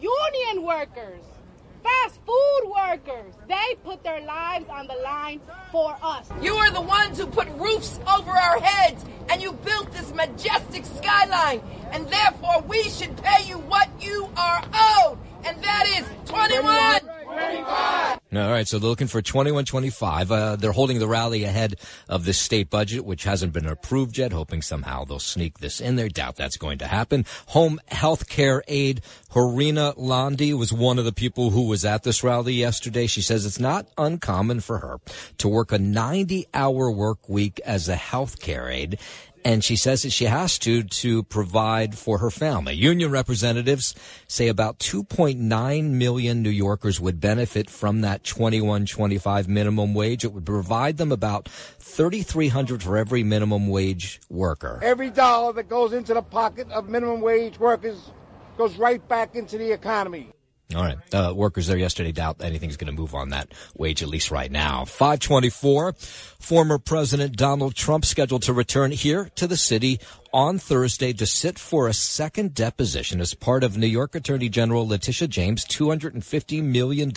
union 0.00 0.64
workers, 0.64 1.22
fast 1.84 2.18
food 2.26 2.72
workers. 2.74 3.34
They 3.46 3.76
put 3.84 4.02
their 4.02 4.20
lives 4.22 4.66
on 4.68 4.86
the 4.86 4.94
line 5.04 5.40
for 5.70 5.96
us. 6.02 6.28
You 6.40 6.54
are 6.54 6.70
the 6.70 6.80
ones 6.80 7.18
who 7.18 7.26
put 7.26 7.48
roofs 7.50 8.00
over 8.16 8.30
our 8.30 8.58
heads 8.58 9.04
and 9.30 9.42
you 9.42 9.52
built 9.52 9.92
this 9.92 10.12
majestic 10.14 10.84
skyline. 10.84 11.60
And 11.92 12.08
therefore, 12.08 12.62
we 12.66 12.82
should 12.84 13.16
pay 13.22 13.46
you 13.48 13.58
what 13.58 13.88
you 14.00 14.28
are 14.36 14.64
owed. 14.74 15.18
And 15.44 15.62
that 15.62 15.86
is 15.98 16.30
21. 16.30 17.13
25. 17.34 18.18
All 18.36 18.50
right, 18.50 18.66
so 18.66 18.78
they're 18.78 18.88
looking 18.88 19.06
for 19.06 19.22
2125. 19.22 20.32
Uh, 20.32 20.56
they're 20.56 20.72
holding 20.72 20.98
the 20.98 21.06
rally 21.06 21.44
ahead 21.44 21.76
of 22.08 22.24
the 22.24 22.32
state 22.32 22.68
budget, 22.68 23.04
which 23.04 23.22
hasn't 23.22 23.52
been 23.52 23.66
approved 23.66 24.18
yet, 24.18 24.32
hoping 24.32 24.60
somehow 24.60 25.04
they'll 25.04 25.20
sneak 25.20 25.58
this 25.58 25.80
in 25.80 25.94
there. 25.94 26.08
Doubt 26.08 26.34
that's 26.34 26.56
going 26.56 26.78
to 26.78 26.86
happen. 26.86 27.26
Home 27.48 27.80
health 27.88 28.28
care 28.28 28.64
aide 28.66 29.02
Harina 29.30 29.94
Landi 29.96 30.52
was 30.52 30.72
one 30.72 30.98
of 30.98 31.04
the 31.04 31.12
people 31.12 31.50
who 31.50 31.68
was 31.68 31.84
at 31.84 32.02
this 32.02 32.24
rally 32.24 32.54
yesterday. 32.54 33.06
She 33.06 33.22
says 33.22 33.46
it's 33.46 33.60
not 33.60 33.86
uncommon 33.96 34.60
for 34.60 34.78
her 34.78 34.98
to 35.38 35.48
work 35.48 35.70
a 35.70 35.78
90 35.78 36.46
hour 36.54 36.90
work 36.90 37.28
week 37.28 37.60
as 37.64 37.88
a 37.88 37.96
health 37.96 38.40
care 38.40 38.68
aide 38.68 38.98
and 39.44 39.62
she 39.62 39.76
says 39.76 40.02
that 40.02 40.10
she 40.10 40.24
has 40.24 40.58
to 40.60 40.82
to 40.82 41.22
provide 41.24 41.96
for 41.96 42.18
her 42.18 42.30
family. 42.30 42.74
Union 42.74 43.10
representatives 43.10 43.94
say 44.26 44.48
about 44.48 44.78
2.9 44.78 45.90
million 45.90 46.42
New 46.42 46.50
Yorkers 46.50 47.00
would 47.00 47.20
benefit 47.20 47.68
from 47.68 48.00
that 48.00 48.22
21.25 48.22 49.46
minimum 49.48 49.94
wage. 49.94 50.24
It 50.24 50.32
would 50.32 50.46
provide 50.46 50.96
them 50.96 51.12
about 51.12 51.48
3,300 51.48 52.82
for 52.82 52.96
every 52.96 53.22
minimum 53.22 53.68
wage 53.68 54.20
worker. 54.30 54.80
Every 54.82 55.10
dollar 55.10 55.52
that 55.52 55.68
goes 55.68 55.92
into 55.92 56.14
the 56.14 56.22
pocket 56.22 56.70
of 56.70 56.88
minimum 56.88 57.20
wage 57.20 57.58
workers 57.58 58.10
goes 58.56 58.76
right 58.76 59.06
back 59.08 59.34
into 59.34 59.58
the 59.58 59.72
economy. 59.72 60.30
All 60.74 60.82
right. 60.82 60.96
Uh, 61.12 61.32
workers 61.34 61.66
there 61.66 61.76
yesterday 61.76 62.10
doubt 62.10 62.40
anything's 62.40 62.76
going 62.76 62.94
to 62.94 62.98
move 62.98 63.14
on 63.14 63.30
that 63.30 63.52
wage, 63.76 64.02
at 64.02 64.08
least 64.08 64.30
right 64.30 64.50
now. 64.50 64.84
524. 64.84 65.92
Former 65.92 66.78
President 66.78 67.36
Donald 67.36 67.74
Trump 67.74 68.04
scheduled 68.04 68.42
to 68.42 68.52
return 68.52 68.90
here 68.90 69.30
to 69.36 69.46
the 69.46 69.56
city 69.56 70.00
on 70.34 70.58
Thursday 70.58 71.12
to 71.12 71.24
sit 71.24 71.60
for 71.60 71.86
a 71.86 71.94
second 71.94 72.52
deposition 72.54 73.20
as 73.20 73.34
part 73.34 73.62
of 73.62 73.78
New 73.78 73.86
York 73.86 74.16
Attorney 74.16 74.48
General 74.48 74.84
Letitia 74.84 75.28
James' 75.28 75.64
$250 75.64 76.60
million 76.60 77.12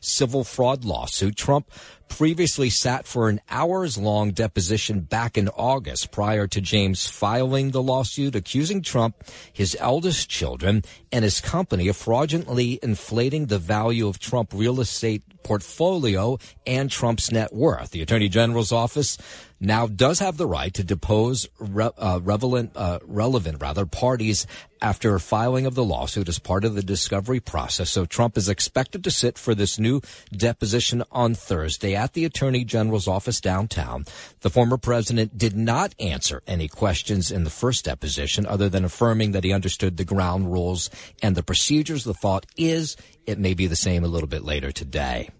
civil 0.00 0.42
fraud 0.42 0.84
lawsuit. 0.84 1.36
Trump 1.36 1.70
previously 2.08 2.68
sat 2.68 3.06
for 3.06 3.28
an 3.28 3.40
hours 3.48 3.96
long 3.96 4.32
deposition 4.32 5.00
back 5.00 5.38
in 5.38 5.48
August 5.50 6.10
prior 6.10 6.48
to 6.48 6.60
James 6.60 7.06
filing 7.06 7.70
the 7.70 7.82
lawsuit 7.82 8.34
accusing 8.34 8.82
Trump, 8.82 9.14
his 9.52 9.76
eldest 9.78 10.28
children, 10.28 10.82
and 11.12 11.22
his 11.22 11.40
company 11.40 11.86
of 11.86 11.96
fraudulently 11.96 12.80
inflating 12.82 13.46
the 13.46 13.58
value 13.58 14.08
of 14.08 14.18
Trump 14.18 14.52
real 14.52 14.80
estate 14.80 15.22
portfolio 15.44 16.38
and 16.66 16.90
Trump's 16.90 17.30
net 17.30 17.54
worth. 17.54 17.90
The 17.90 18.02
Attorney 18.02 18.28
General's 18.28 18.72
office 18.72 19.16
now 19.60 19.86
does 19.86 20.18
have 20.20 20.36
the 20.36 20.46
right 20.46 20.72
to 20.74 20.84
depose 20.84 21.48
re- 21.58 21.90
uh, 21.98 22.20
relevant, 22.22 22.72
uh, 22.76 22.98
relevant 23.04 23.60
rather 23.60 23.86
parties 23.86 24.46
after 24.80 25.18
filing 25.18 25.66
of 25.66 25.74
the 25.74 25.84
lawsuit 25.84 26.28
as 26.28 26.38
part 26.38 26.64
of 26.64 26.74
the 26.74 26.82
discovery 26.82 27.40
process. 27.40 27.90
So 27.90 28.06
Trump 28.06 28.36
is 28.36 28.48
expected 28.48 29.02
to 29.04 29.10
sit 29.10 29.36
for 29.36 29.54
this 29.54 29.78
new 29.78 30.00
deposition 30.30 31.02
on 31.10 31.34
Thursday 31.34 31.96
at 31.96 32.12
the 32.12 32.24
Attorney 32.24 32.64
General's 32.64 33.08
office 33.08 33.40
downtown. 33.40 34.04
The 34.40 34.50
former 34.50 34.78
president 34.78 35.36
did 35.36 35.56
not 35.56 35.94
answer 35.98 36.42
any 36.46 36.68
questions 36.68 37.30
in 37.32 37.44
the 37.44 37.50
first 37.50 37.84
deposition 37.84 38.46
other 38.46 38.68
than 38.68 38.84
affirming 38.84 39.32
that 39.32 39.44
he 39.44 39.52
understood 39.52 39.96
the 39.96 40.04
ground 40.04 40.52
rules 40.52 40.90
and 41.22 41.34
the 41.34 41.42
procedures. 41.42 42.04
The 42.04 42.14
thought 42.14 42.46
is 42.56 42.96
it 43.26 43.38
may 43.38 43.54
be 43.54 43.66
the 43.66 43.76
same 43.76 44.04
a 44.04 44.08
little 44.08 44.28
bit 44.28 44.44
later 44.44 44.70
today. 44.70 45.30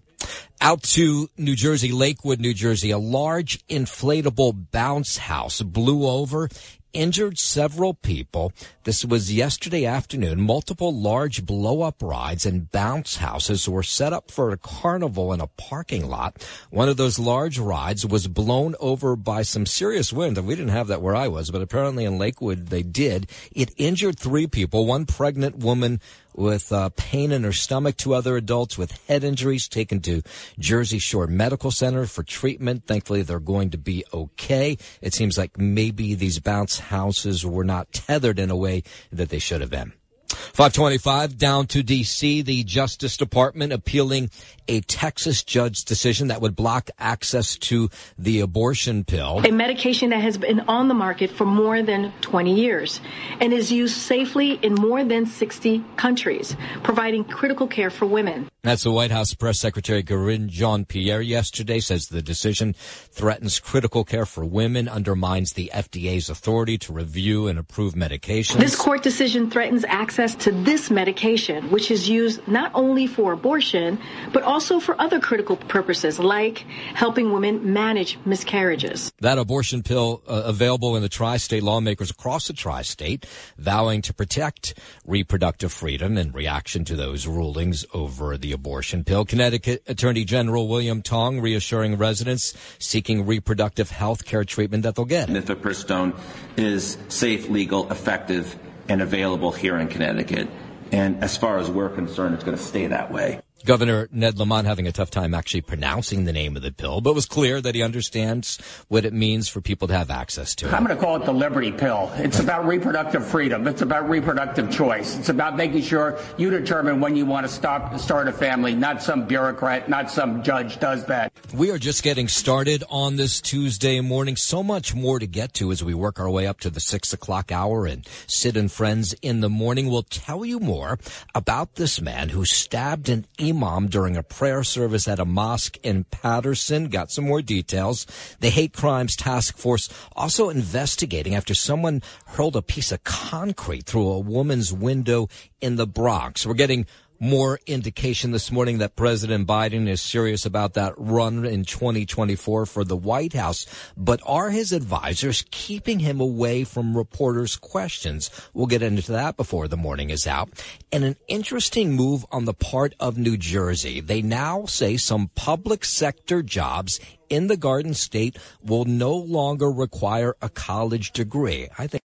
Out 0.61 0.83
to 0.83 1.29
New 1.37 1.55
Jersey, 1.55 1.93
Lakewood, 1.93 2.41
New 2.41 2.53
Jersey, 2.53 2.91
a 2.91 2.97
large 2.97 3.65
inflatable 3.67 4.71
bounce 4.71 5.15
house 5.15 5.61
blew 5.61 6.05
over 6.05 6.49
injured 6.93 7.37
several 7.37 7.93
people. 7.93 8.51
This 8.83 9.05
was 9.05 9.33
yesterday 9.33 9.85
afternoon. 9.85 10.41
Multiple 10.41 10.93
large 10.93 11.45
blow 11.45 11.81
up 11.81 12.01
rides 12.01 12.45
and 12.45 12.71
bounce 12.71 13.17
houses 13.17 13.67
were 13.69 13.83
set 13.83 14.13
up 14.13 14.31
for 14.31 14.51
a 14.51 14.57
carnival 14.57 15.31
in 15.33 15.41
a 15.41 15.47
parking 15.47 16.07
lot. 16.09 16.43
One 16.69 16.89
of 16.89 16.97
those 16.97 17.19
large 17.19 17.59
rides 17.59 18.05
was 18.05 18.27
blown 18.27 18.75
over 18.79 19.15
by 19.15 19.43
some 19.43 19.65
serious 19.65 20.11
wind. 20.11 20.37
We 20.37 20.55
didn't 20.55 20.71
have 20.71 20.87
that 20.87 21.01
where 21.01 21.15
I 21.15 21.27
was, 21.27 21.51
but 21.51 21.61
apparently 21.61 22.05
in 22.05 22.17
Lakewood 22.17 22.67
they 22.67 22.83
did. 22.83 23.29
It 23.51 23.73
injured 23.77 24.17
three 24.17 24.47
people. 24.47 24.85
One 24.85 25.05
pregnant 25.05 25.57
woman 25.57 25.99
with 26.39 26.71
uh, 26.71 26.89
pain 26.95 27.31
in 27.31 27.43
her 27.43 27.51
stomach. 27.51 27.97
Two 27.97 28.13
other 28.13 28.37
adults 28.37 28.77
with 28.77 28.91
head 29.07 29.23
injuries 29.23 29.67
taken 29.67 29.99
to 30.01 30.21
Jersey 30.57 30.99
Shore 30.99 31.27
Medical 31.27 31.69
Center 31.69 32.05
for 32.05 32.23
treatment. 32.23 32.85
Thankfully, 32.85 33.21
they're 33.21 33.39
going 33.39 33.71
to 33.71 33.77
be 33.77 34.05
okay. 34.13 34.77
It 35.01 35.13
seems 35.13 35.37
like 35.37 35.57
maybe 35.57 36.15
these 36.15 36.39
bounce 36.39 36.78
houses 36.79 37.45
were 37.45 37.63
not 37.63 37.91
tethered 37.91 38.39
in 38.39 38.49
a 38.49 38.55
way 38.55 38.83
that 39.11 39.29
they 39.29 39.39
should 39.39 39.61
have 39.61 39.69
been. 39.69 39.93
525 40.29 41.37
down 41.37 41.67
to 41.67 41.81
D.C. 41.81 42.41
The 42.41 42.63
Justice 42.63 43.17
Department 43.17 43.73
appealing 43.73 44.29
a 44.67 44.81
Texas 44.81 45.43
judge 45.43 45.85
decision 45.85 46.27
that 46.27 46.41
would 46.41 46.55
block 46.55 46.89
access 46.99 47.57
to 47.57 47.89
the 48.17 48.41
abortion 48.41 49.03
pill. 49.03 49.41
A 49.45 49.51
medication 49.51 50.11
that 50.11 50.21
has 50.21 50.37
been 50.37 50.61
on 50.61 50.87
the 50.87 50.93
market 50.93 51.31
for 51.31 51.45
more 51.45 51.81
than 51.81 52.13
20 52.21 52.53
years 52.53 53.01
and 53.39 53.53
is 53.53 53.71
used 53.71 53.97
safely 53.97 54.51
in 54.51 54.75
more 54.75 55.03
than 55.03 55.25
60 55.25 55.83
countries, 55.95 56.55
providing 56.83 57.23
critical 57.23 57.67
care 57.67 57.89
for 57.89 58.05
women. 58.05 58.49
That's 58.61 58.83
the 58.83 58.91
White 58.91 59.11
House 59.11 59.33
Press 59.33 59.57
Secretary 59.57 60.03
Karine 60.03 60.49
Jean-Pierre 60.49 61.21
yesterday 61.21 61.79
says 61.79 62.07
the 62.07 62.21
decision 62.21 62.73
threatens 62.73 63.57
critical 63.57 64.03
care 64.03 64.25
for 64.25 64.43
women, 64.43 64.89
undermines 64.89 65.53
the 65.53 65.71
FDA's 65.73 66.29
authority 66.29 66.77
to 66.79 66.91
review 66.91 67.47
and 67.47 67.57
approve 67.57 67.93
medications. 67.93 68.57
This 68.57 68.75
court 68.75 69.01
decision 69.01 69.49
threatens 69.49 69.85
access 69.87 70.35
to 70.35 70.51
this 70.51 70.91
medication, 70.91 71.71
which 71.71 71.89
is 71.89 72.09
used 72.09 72.45
not 72.49 72.69
only 72.75 73.07
for 73.07 73.31
abortion, 73.31 73.97
but 74.33 74.43
also 74.43 74.81
for 74.81 74.99
other 74.99 75.21
critical 75.21 75.55
purposes 75.55 76.19
like 76.19 76.65
helping 76.93 77.31
women 77.31 77.71
manage 77.71 78.19
miscarriages. 78.25 79.09
That 79.21 79.37
abortion 79.37 79.83
pill 79.83 80.21
uh, 80.27 80.43
available 80.45 80.97
in 80.97 81.01
the 81.01 81.07
tri-state 81.07 81.63
lawmakers 81.63 82.11
across 82.11 82.47
the 82.47 82.53
tri-state 82.53 83.25
vowing 83.57 84.01
to 84.01 84.13
protect 84.13 84.77
reproductive 85.05 85.71
freedom 85.71 86.17
in 86.17 86.33
reaction 86.33 86.83
to 86.83 86.97
those 86.97 87.25
rulings 87.25 87.85
over 87.93 88.37
the 88.37 88.49
abortion 88.59 89.05
pill. 89.05 89.23
Connecticut 89.23 89.83
Attorney 89.87 90.25
General 90.25 90.67
William 90.67 91.01
Tong 91.01 91.39
reassuring 91.39 91.95
residents 91.95 92.53
seeking 92.77 93.25
reproductive 93.25 93.89
health 93.89 94.25
care 94.25 94.43
treatment 94.43 94.83
that 94.83 94.95
they'll 94.95 95.05
get. 95.05 95.29
Mifepristone 95.29 96.19
is 96.57 96.97
safe, 97.07 97.47
legal, 97.47 97.89
effective, 97.89 98.57
and 98.89 99.01
available 99.01 99.53
here 99.53 99.77
in 99.77 99.87
Connecticut. 99.87 100.49
And 100.91 101.23
as 101.23 101.37
far 101.37 101.57
as 101.57 101.69
we're 101.69 101.89
concerned, 101.89 102.35
it's 102.35 102.43
going 102.43 102.57
to 102.57 102.63
stay 102.63 102.87
that 102.87 103.11
way. 103.11 103.39
Governor 103.65 104.07
Ned 104.11 104.37
Lamont 104.39 104.67
having 104.67 104.87
a 104.87 104.91
tough 104.91 105.11
time 105.11 105.33
actually 105.33 105.61
pronouncing 105.61 106.25
the 106.25 106.33
name 106.33 106.55
of 106.55 106.61
the 106.61 106.71
pill, 106.71 107.01
but 107.01 107.13
was 107.13 107.25
clear 107.25 107.61
that 107.61 107.75
he 107.75 107.83
understands 107.83 108.57
what 108.87 109.05
it 109.05 109.13
means 109.13 109.49
for 109.49 109.61
people 109.61 109.87
to 109.87 109.93
have 109.93 110.09
access 110.09 110.55
to 110.55 110.67
it. 110.67 110.73
I'm 110.73 110.83
going 110.85 110.95
to 110.95 111.01
call 111.01 111.15
it 111.17 111.25
the 111.25 111.33
Liberty 111.33 111.71
Pill. 111.71 112.11
It's 112.15 112.39
about 112.39 112.65
reproductive 112.65 113.25
freedom. 113.25 113.67
It's 113.67 113.81
about 113.81 114.09
reproductive 114.09 114.71
choice. 114.71 115.17
It's 115.17 115.29
about 115.29 115.57
making 115.57 115.81
sure 115.81 116.19
you 116.37 116.49
determine 116.49 116.99
when 116.99 117.15
you 117.15 117.25
want 117.25 117.45
to 117.45 117.51
stop, 117.51 117.97
start 117.99 118.27
a 118.27 118.31
family, 118.31 118.73
not 118.75 119.03
some 119.03 119.27
bureaucrat, 119.27 119.89
not 119.89 120.09
some 120.09 120.41
judge 120.43 120.79
does 120.79 121.05
that. 121.05 121.31
We 121.53 121.71
are 121.71 121.77
just 121.77 122.03
getting 122.03 122.27
started 122.27 122.83
on 122.89 123.17
this 123.17 123.41
Tuesday 123.41 123.99
morning. 124.01 124.35
So 124.35 124.63
much 124.63 124.95
more 124.95 125.19
to 125.19 125.27
get 125.27 125.53
to 125.55 125.71
as 125.71 125.83
we 125.83 125.93
work 125.93 126.19
our 126.19 126.29
way 126.29 126.47
up 126.47 126.59
to 126.61 126.69
the 126.69 126.79
six 126.79 127.13
o'clock 127.13 127.51
hour 127.51 127.85
and 127.85 128.07
Sid 128.27 128.55
and 128.55 128.71
Friends 128.71 129.13
in 129.21 129.41
the 129.41 129.49
morning. 129.49 129.89
We'll 129.89 130.03
tell 130.03 130.45
you 130.45 130.59
more 130.59 130.97
about 131.35 131.75
this 131.75 132.01
man 132.01 132.29
who 132.29 132.45
stabbed 132.45 133.09
an 133.09 133.25
imam 133.49 133.87
during 133.87 134.15
a 134.15 134.23
prayer 134.23 134.63
service 134.63 135.07
at 135.07 135.19
a 135.19 135.25
mosque 135.25 135.77
in 135.83 136.05
Paterson. 136.05 136.89
Got 136.89 137.11
some 137.11 137.25
more 137.25 137.41
details. 137.41 138.05
The 138.39 138.49
Hate 138.49 138.73
Crimes 138.73 139.15
Task 139.15 139.57
Force 139.57 139.89
also 140.15 140.49
investigating 140.49 141.35
after 141.35 141.53
someone 141.53 142.01
hurled 142.27 142.55
a 142.55 142.61
piece 142.61 142.91
of 142.91 143.03
concrete 143.03 143.85
through 143.85 144.07
a 144.07 144.19
woman's 144.19 144.71
window 144.71 145.27
in 145.61 145.75
the 145.75 145.87
Bronx. 145.87 146.45
We're 146.45 146.53
getting 146.53 146.85
more 147.19 147.59
indication 147.65 148.31
this 148.31 148.51
morning 148.51 148.77
that 148.77 148.95
President 148.95 149.47
Biden 149.47 149.87
is 149.87 150.01
serious 150.01 150.45
about 150.45 150.73
that 150.73 150.93
run 150.97 151.45
in 151.45 151.65
2024 151.65 152.65
for 152.65 152.83
the 152.83 152.95
White 152.95 153.33
House. 153.33 153.65
But 153.97 154.21
are 154.25 154.49
his 154.49 154.71
advisors 154.71 155.45
keeping 155.51 155.99
him 155.99 156.19
away 156.19 156.63
from 156.63 156.97
reporters' 156.97 157.55
questions? 157.55 158.29
We'll 158.53 158.67
get 158.67 158.81
into 158.81 159.11
that 159.11 159.37
before 159.37 159.67
the 159.67 159.77
morning 159.77 160.09
is 160.09 160.25
out. 160.25 160.49
And 160.91 161.03
an 161.03 161.17
interesting 161.27 161.93
move 161.93 162.25
on 162.31 162.45
the 162.45 162.53
part 162.53 162.95
of 162.99 163.17
New 163.17 163.37
Jersey. 163.37 163.99
They 163.99 164.21
now 164.21 164.65
say 164.65 164.97
some 164.97 165.29
public 165.35 165.83
sector 165.83 166.41
jobs 166.41 166.99
in 167.29 167.47
the 167.47 167.57
Garden 167.57 167.93
State 167.93 168.37
will 168.63 168.85
no 168.85 169.13
longer 169.15 169.69
require 169.69 170.35
a 170.41 170.49
college 170.49 171.11
degree. 171.11 171.67
I 171.77 171.87
think 171.87 172.03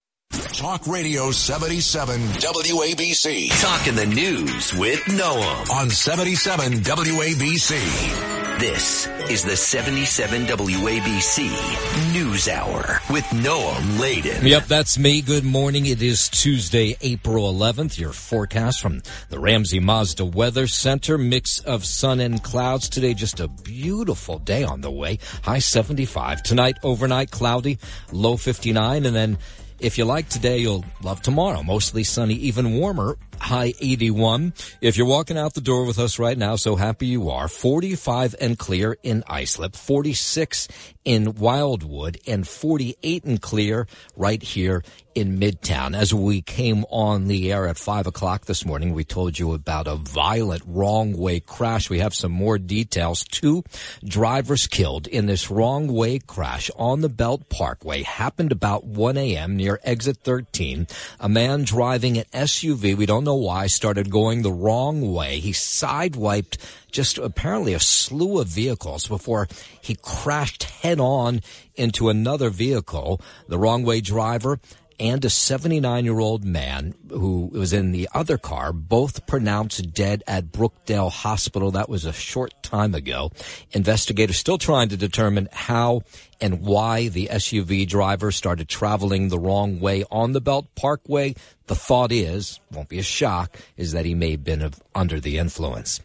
Talk 0.58 0.88
Radio 0.88 1.30
77 1.30 2.20
WABC. 2.20 3.62
Talking 3.62 3.94
the 3.94 4.08
news 4.08 4.74
with 4.74 5.00
Noam 5.02 5.70
on 5.70 5.88
77 5.88 6.80
WABC. 6.80 8.60
This 8.60 9.06
is 9.30 9.44
the 9.44 9.56
77 9.56 10.48
WABC 10.48 12.12
News 12.12 12.48
Hour 12.48 13.00
with 13.12 13.24
Noam 13.26 14.00
Laden. 14.00 14.48
Yep, 14.48 14.66
that's 14.66 14.98
me. 14.98 15.22
Good 15.22 15.44
morning. 15.44 15.86
It 15.86 16.02
is 16.02 16.28
Tuesday, 16.28 16.98
April 17.02 17.54
11th. 17.54 18.00
Your 18.00 18.12
forecast 18.12 18.82
from 18.82 19.04
the 19.30 19.38
Ramsey 19.38 19.80
Mazda 19.80 20.26
Weather 20.26 20.66
Center. 20.66 21.20
Mix 21.20 21.60
of 21.60 21.86
sun 21.86 22.20
and 22.20 22.42
clouds 22.42 22.90
today. 22.90 23.14
Just 23.14 23.40
a 23.40 23.48
beautiful 23.48 24.40
day 24.40 24.64
on 24.64 24.82
the 24.82 24.90
way. 24.90 25.20
High 25.44 25.60
75. 25.60 26.42
Tonight, 26.42 26.80
overnight, 26.82 27.30
cloudy, 27.30 27.78
low 28.12 28.38
59. 28.38 29.06
And 29.06 29.16
then 29.16 29.38
if 29.80 29.98
you 29.98 30.06
like 30.06 30.30
today, 30.30 30.58
you'll 30.58 30.86
love 31.04 31.22
tomorrow. 31.22 31.64
Mostly 31.64 32.04
sunny, 32.04 32.34
even 32.36 32.74
warmer 32.74 33.18
high 33.40 33.74
81. 33.80 34.54
If 34.82 34.98
you're 34.98 35.08
walking 35.08 35.38
out 35.38 35.54
the 35.54 35.62
door 35.62 35.86
with 35.86 36.00
us 36.00 36.20
right 36.20 36.38
now, 36.38 36.56
so 36.56 36.76
happy 36.76 37.08
you 37.08 37.30
are. 37.30 37.48
45 37.48 38.36
and 38.40 38.58
clear 38.58 38.98
in 39.04 39.24
Islip, 39.30 39.76
46 39.76 40.68
in 41.06 41.36
Wildwood, 41.36 42.20
and 42.28 42.48
48 42.48 43.24
and 43.24 43.42
clear 43.42 43.88
right 44.16 44.42
here 44.42 44.84
in 45.18 45.40
Midtown. 45.40 45.96
As 45.96 46.14
we 46.14 46.44
came 46.44 46.86
on 46.92 47.28
the 47.28 47.52
air 47.52 47.66
at 47.68 47.78
5 47.80 48.06
o'clock 48.06 48.46
this 48.46 48.64
morning, 48.64 48.94
we 48.94 49.04
told 49.04 49.40
you 49.40 49.54
about 49.54 49.88
a 49.88 49.96
violent 49.96 50.62
wrong 50.68 51.18
way 51.18 51.40
crash. 51.40 51.90
We 51.90 52.00
have 52.00 52.14
some 52.14 52.32
more 52.32 52.60
details. 52.60 53.24
Two 53.24 53.64
drivers 54.04 54.68
killed 54.68 55.08
in 55.08 55.26
this 55.26 55.50
wrong 55.50 55.88
way 55.88 56.20
crash 56.20 56.70
on 56.76 57.02
the 57.02 57.10
Belt 57.10 57.50
Parkway 57.50 58.04
happened 58.04 58.52
about 58.52 58.84
1 58.84 59.18
a.m. 59.18 59.58
near 59.58 59.80
exit 59.84 60.18
13. 60.18 60.86
A 61.20 61.28
man 61.28 61.64
driving 61.64 62.20
an 62.20 62.26
SUV, 62.32 62.96
we 62.96 63.08
don't 63.08 63.24
know 63.28 63.36
why, 63.36 63.68
started 63.68 64.10
going 64.10 64.42
the 64.42 64.52
wrong 64.52 65.14
way. 65.14 65.40
He 65.40 65.52
sidewiped 65.52 66.58
just 66.92 67.18
apparently 67.18 67.74
a 67.74 67.80
slew 67.80 68.40
of 68.40 68.48
vehicles 68.48 69.08
before 69.08 69.48
he 69.82 69.98
crashed 70.02 70.64
head 70.64 71.00
on 71.00 71.42
into 71.76 72.10
another 72.10 72.50
vehicle. 72.50 73.22
The 73.48 73.60
wrong 73.60 73.84
way 73.84 74.00
driver 74.02 74.60
and 75.00 75.24
a 75.24 75.30
79 75.30 76.06
year 76.06 76.20
old 76.20 76.44
man 76.44 76.96
who 77.10 77.50
was 77.54 77.74
in 77.74 77.92
the 77.92 78.10
other 78.14 78.38
car, 78.38 78.74
both 78.74 79.28
pronounced 79.28 79.94
dead 79.94 80.24
at 80.28 80.52
Brookdale 80.52 81.12
Hospital. 81.12 81.72
That 81.72 81.90
was 81.90 82.06
a 82.06 82.14
short 82.14 82.54
time 82.64 82.96
ago. 82.96 83.32
Investigators 83.72 84.38
still 84.38 84.58
trying 84.58 84.90
to 84.90 84.98
determine 84.98 85.50
how 85.52 86.02
and 86.42 86.62
why 86.62 87.08
the 87.08 87.30
SUV 87.32 87.88
driver 87.88 88.32
started 88.32 88.68
traveling 88.68 89.30
the 89.30 89.40
wrong 89.40 89.80
way 89.80 90.04
on 90.12 90.34
the 90.34 90.42
Belt 90.42 90.68
Parkway. 90.76 91.36
The 91.68 91.76
thought 91.76 92.12
is, 92.12 92.60
won't 92.72 92.90
be 92.90 93.00
a 93.00 93.04
shock, 93.04 93.58
is 93.76 93.92
that 93.92 94.06
he 94.06 94.16
may 94.16 94.32
have 94.32 94.44
been 94.44 94.72
under 94.96 95.20
the 95.20 95.38
influence. 95.38 96.02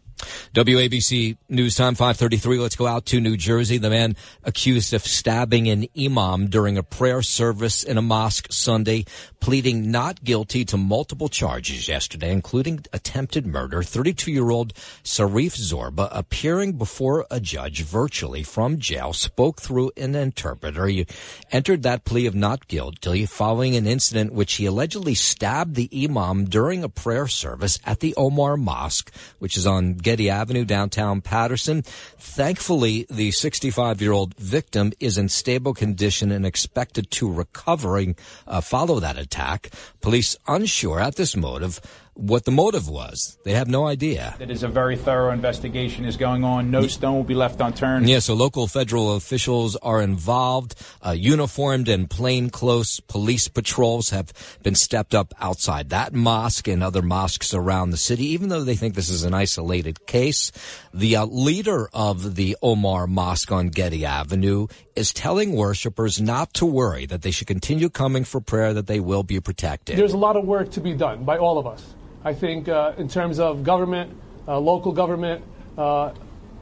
WABC 0.55 1.37
News 1.49 1.75
Time 1.75 1.95
533. 1.95 2.59
Let's 2.59 2.77
go 2.77 2.87
out 2.87 3.07
to 3.07 3.21
New 3.21 3.37
Jersey. 3.37 3.79
The 3.79 3.91
man 3.91 4.17
accused 4.45 4.95
of 4.95 5.03
stabbing 5.03 5.69
an 5.69 5.87
imam 5.99 6.49
during 6.49 6.79
a 6.79 6.83
prayer 6.83 7.23
service 7.23 7.83
in 7.83 7.99
a 7.99 8.03
mosque 8.03 8.49
Sunday, 8.51 9.05
pleading 9.41 9.91
not 9.91 10.23
guilty 10.25 10.65
to 10.67 10.77
multiple 10.77 11.29
charges 11.29 11.89
yesterday, 11.89 12.33
including 12.33 12.85
attempted 12.93 13.47
murder. 13.47 13.83
32 13.83 14.31
year 14.31 14.51
old 14.51 14.73
Sharif 15.03 15.55
Zorba 15.57 16.09
appearing 16.11 16.73
before 16.73 17.27
a 17.31 17.41
judge 17.41 17.83
virtually 17.83 18.43
from 18.43 18.79
jail 18.79 19.13
spoke 19.13 19.61
through 19.61 19.93
an 19.97 20.15
interpreter. 20.15 20.87
He 20.87 21.07
entered 21.51 21.83
that 21.83 22.05
plea 22.05 22.27
of 22.27 22.35
not 22.35 22.69
guilty 22.69 23.27
following 23.27 23.77
an 23.77 23.87
incident 23.87 24.33
which 24.33 24.55
he 24.55 24.67
allegedly 24.67 25.15
stabbed 25.15 25.75
the 25.75 25.91
imam 25.93 26.45
during 26.45 26.85
a 26.85 26.89
prayer 26.89 27.27
service 27.27 27.79
at 27.85 28.01
the 28.01 28.15
Omar 28.17 28.57
Mosque, 28.57 29.13
which 29.39 29.57
is 29.57 29.67
on 29.67 29.95
Getty 30.13 30.29
Avenue, 30.29 30.67
downtown 30.67 31.23
Paterson. 31.23 31.81
Thankfully, 31.81 33.07
the 33.09 33.31
65 33.31 34.03
year 34.03 34.13
old 34.13 34.35
victim 34.35 34.93
is 35.01 35.17
in 35.17 35.31
stable 35.31 35.73
condition 35.73 36.31
and 36.31 36.45
expected 36.45 37.11
to 37.13 37.33
recovering 37.33 38.15
uh, 38.47 38.61
follow 38.61 39.01
that 39.01 39.17
attack. 39.17 39.71
Police 40.03 40.37
unsure 40.47 41.01
at 41.01 41.17
this 41.17 41.35
motive 41.35 41.81
what 42.15 42.45
the 42.45 42.51
motive 42.51 42.89
was. 42.89 43.39
They 43.45 43.53
have 43.53 43.69
no 43.69 43.87
idea. 43.87 44.37
It 44.39 44.51
is 44.51 44.63
a 44.63 44.69
very 44.69 44.97
thorough 44.97 45.33
investigation 45.33 46.05
is 46.05 46.17
going 46.17 46.45
on. 46.45 46.71
No 46.71 46.87
stone 46.87 47.15
will 47.15 47.25
be 47.25 47.35
left 47.35 47.61
unturned. 47.61 48.09
Yeah, 48.09 48.19
so 48.19 48.35
local 48.35 48.67
federal 48.67 49.17
officials 49.17 49.77
are 49.77 50.03
involved. 50.03 50.75
Uh, 51.05 51.11
uniformed 51.11 51.89
and 51.89 52.11
plainclothes 52.11 53.01
police 53.09 53.49
patrols 53.49 54.11
have 54.11 54.33
been 54.63 54.75
stepped 54.75 55.15
up 55.15 55.35
outside 55.41 55.89
that 55.91 56.13
mosque 56.13 56.69
and 56.69 56.83
other 56.83 57.03
mosques 57.03 57.55
around 57.55 57.91
the 57.91 57.97
city, 57.97 58.27
even 58.27 58.51
though 58.51 58.65
they 58.65 58.77
think 58.77 58.95
this 58.95 59.09
is 59.09 59.25
an 59.25 59.35
isolated 59.35 60.07
case. 60.07 60.53
The 60.93 61.17
uh, 61.17 61.27
leader 61.27 61.89
of 61.95 62.37
the 62.37 62.57
Omar 62.63 63.07
Mosque 63.07 63.51
on 63.51 63.69
Getty 63.69 64.05
Avenue 64.05 64.67
is 64.95 65.13
telling 65.13 65.55
worshippers 65.55 66.21
not 66.21 66.53
to 66.55 66.67
worry, 66.67 67.07
that 67.07 67.23
they 67.23 67.31
should 67.31 67.47
continue 67.47 67.89
coming 67.89 68.25
for 68.25 68.41
prayer, 68.41 68.75
that 68.75 68.87
they 68.87 69.01
will 69.01 69.23
be 69.23 69.41
protected. 69.41 69.97
There's 69.97 70.13
a 70.13 70.19
lot 70.19 70.37
of 70.37 70.45
work 70.45 70.71
to 70.73 70.81
be 70.81 70.93
done 70.93 71.25
by 71.25 71.39
all 71.39 71.59
of 71.59 71.67
us. 71.67 71.95
I 72.25 72.35
think 72.35 72.69
uh, 72.69 72.93
in 72.97 73.09
terms 73.09 73.39
of 73.39 73.65
government, 73.65 74.17
uh, 74.47 74.59
local 74.59 74.93
government, 74.93 75.45
uh, 75.77 76.13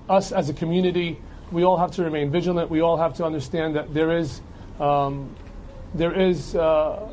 us 0.08 0.32
as 0.32 0.48
a 0.48 0.54
community, 0.54 1.20
we 1.52 1.64
all 1.64 1.76
have 1.76 1.92
to 1.92 2.04
remain 2.04 2.30
vigilant. 2.30 2.70
We 2.70 2.80
all 2.80 2.96
have 2.96 3.14
to 3.14 3.24
understand 3.24 3.76
that 3.76 3.92
there 3.92 4.16
is, 4.16 4.40
um, 4.78 5.34
there 5.94 6.18
is 6.18 6.54
uh, 6.54 7.08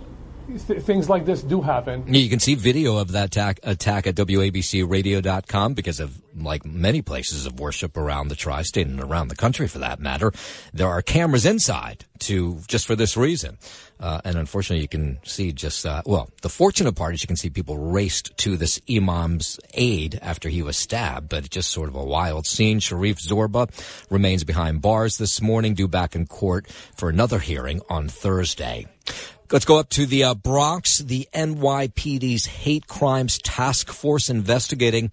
th- 0.67 0.81
things 0.81 1.10
like 1.10 1.25
this 1.25 1.41
do 1.41 1.62
happen. 1.62 2.13
You 2.13 2.29
can 2.29 2.39
see 2.39 2.55
video 2.55 2.97
of 2.97 3.12
that 3.12 3.25
attack, 3.25 3.60
attack 3.63 4.07
at 4.07 4.15
WABCRadio.com 4.15 5.73
because 5.73 5.99
of, 5.99 6.21
like 6.36 6.65
many 6.65 7.01
places 7.01 7.45
of 7.45 7.60
worship 7.60 7.97
around 7.97 8.27
the 8.27 8.36
tri-state 8.36 8.88
and 8.88 9.01
around 9.01 9.29
the 9.29 9.36
country 9.36 9.67
for 9.67 9.79
that 9.79 9.99
matter, 9.99 10.31
there 10.73 10.88
are 10.88 11.01
cameras 11.01 11.45
inside 11.45 12.05
to, 12.19 12.60
just 12.67 12.86
for 12.86 12.95
this 12.95 13.17
reason. 13.17 13.57
Uh, 13.99 14.21
and 14.23 14.38
unfortunately, 14.38 14.81
you 14.81 14.88
can 14.88 15.19
see 15.23 15.51
just, 15.51 15.86
uh, 15.86 16.01
well, 16.05 16.29
the 16.41 16.49
fortunate 16.49 16.95
part 16.95 17.13
is 17.13 17.23
you 17.23 17.27
can 17.27 17.36
see 17.36 17.49
people 17.49 17.77
raced 17.77 18.36
to 18.38 18.57
this 18.57 18.79
imam's 18.88 19.60
aid 19.73 20.19
after 20.21 20.49
he 20.49 20.62
was 20.62 20.77
stabbed, 20.77 21.29
but 21.29 21.49
just 21.49 21.69
sort 21.69 21.89
of 21.89 21.95
a 21.95 22.03
wild 22.03 22.45
scene. 22.45 22.79
Sharif 22.79 23.17
Zorba 23.17 23.69
remains 24.10 24.43
behind 24.43 24.81
bars 24.81 25.17
this 25.17 25.41
morning, 25.41 25.73
due 25.73 25.88
back 25.88 26.15
in 26.15 26.27
court 26.27 26.67
for 26.95 27.10
another 27.10 27.39
hearing 27.39 27.81
on 27.89 28.07
Thursday. 28.07 28.86
Let's 29.49 29.63
go 29.63 29.79
up 29.79 29.88
to 29.91 30.05
the 30.05 30.25
uh, 30.25 30.36
Bronx. 30.36 30.97
The 30.97 31.25
NYPD's 31.33 32.47
hate 32.47 32.86
crimes 32.88 33.38
task 33.38 33.89
force 33.93 34.29
investigating 34.29 35.10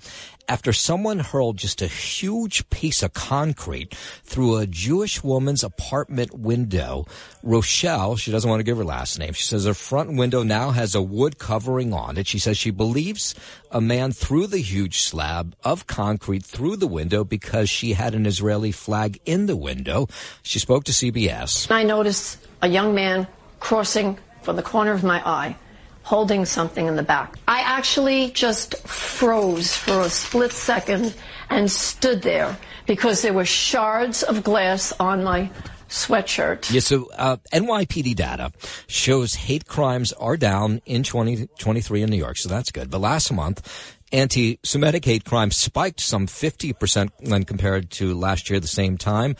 after 0.49 0.73
someone 0.73 1.21
hurled 1.21 1.57
just 1.57 1.81
a 1.81 1.87
huge 1.87 2.69
piece 2.69 3.05
of 3.05 3.15
concrete 3.15 3.95
through 4.25 4.57
a 4.57 4.67
Jewish 4.67 5.23
woman's 5.23 5.63
apartment 5.63 6.35
window. 6.37 7.07
Rochelle, 7.45 8.17
she 8.17 8.33
doesn't 8.33 8.51
want 8.51 8.59
to 8.59 8.65
give 8.65 8.77
her 8.77 8.85
last 8.85 9.21
name. 9.21 9.35
She 9.35 9.45
says 9.45 9.67
her 9.67 9.73
front 9.73 10.17
window 10.17 10.43
now 10.43 10.73
has 10.73 10.97
a 10.97 11.03
wood 11.03 11.39
covering 11.39 11.93
on 11.93 12.17
it. 12.17 12.27
She 12.27 12.41
says 12.41 12.59
she 12.59 12.73
believes 12.73 13.37
a 13.71 13.81
man 13.81 14.11
threw 14.11 14.49
the 14.49 14.59
huge 14.59 14.99
slab 14.99 15.55
of 15.63 15.87
concrete 15.87 16.45
through 16.45 16.79
the 16.79 16.89
window 16.89 17.23
because 17.23 17.71
she 17.71 17.93
had 17.93 18.17
an 18.17 18.27
Israeli 18.27 18.73
flag 18.73 19.21
in 19.25 19.47
the 19.47 19.57
window. 19.57 20.09
She 20.43 20.59
spoke 20.59 20.83
to 20.85 20.93
CBS. 20.93 21.71
I 21.71 21.85
noticed 21.85 22.45
a 22.61 22.69
young 22.69 22.97
man 22.97 23.29
crossing 23.65 24.19
from 24.43 24.57
the 24.57 24.63
corner 24.63 24.93
of 24.93 25.03
my 25.03 25.27
eye, 25.27 25.57
holding 26.03 26.45
something 26.45 26.87
in 26.87 26.97
the 26.97 27.03
back. 27.03 27.35
I 27.49 27.61
actually 27.61 28.31
just 28.33 28.77
froze 28.87 29.75
for 29.75 30.03
a 30.03 30.11
split 30.11 30.53
second 30.53 31.15
and 31.49 31.71
stood 31.71 32.21
there 32.21 32.59
because 32.87 33.23
there 33.23 33.33
were 33.33 33.47
shards 33.47 34.23
of 34.23 34.45
glass 34.45 34.93
on 35.01 35.25
my 35.25 35.51
sweatshirt. 35.89 36.71
Yeah, 36.71 36.81
so 36.81 37.09
uh, 37.17 37.39
NYPD 37.55 38.15
data 38.15 38.53
shows 38.87 39.33
hate 39.33 39.67
crimes 39.67 40.13
are 40.13 40.37
down 40.37 40.83
in 40.85 41.03
2023 41.03 42.03
in 42.03 42.11
New 42.11 42.19
York, 42.19 42.37
so 42.37 42.51
that's 42.51 42.71
good. 42.71 42.91
But 42.91 43.01
last 43.01 43.33
month, 43.33 43.67
anti 44.13 44.59
Semitic 44.63 45.07
hate 45.07 45.25
crimes 45.25 45.57
spiked 45.57 46.01
some 46.01 46.27
50% 46.27 47.09
when 47.31 47.45
compared 47.45 47.91
to 47.93 48.13
last 48.13 48.51
year 48.51 48.61
the 48.61 48.67
same 48.67 48.99
time. 48.99 49.37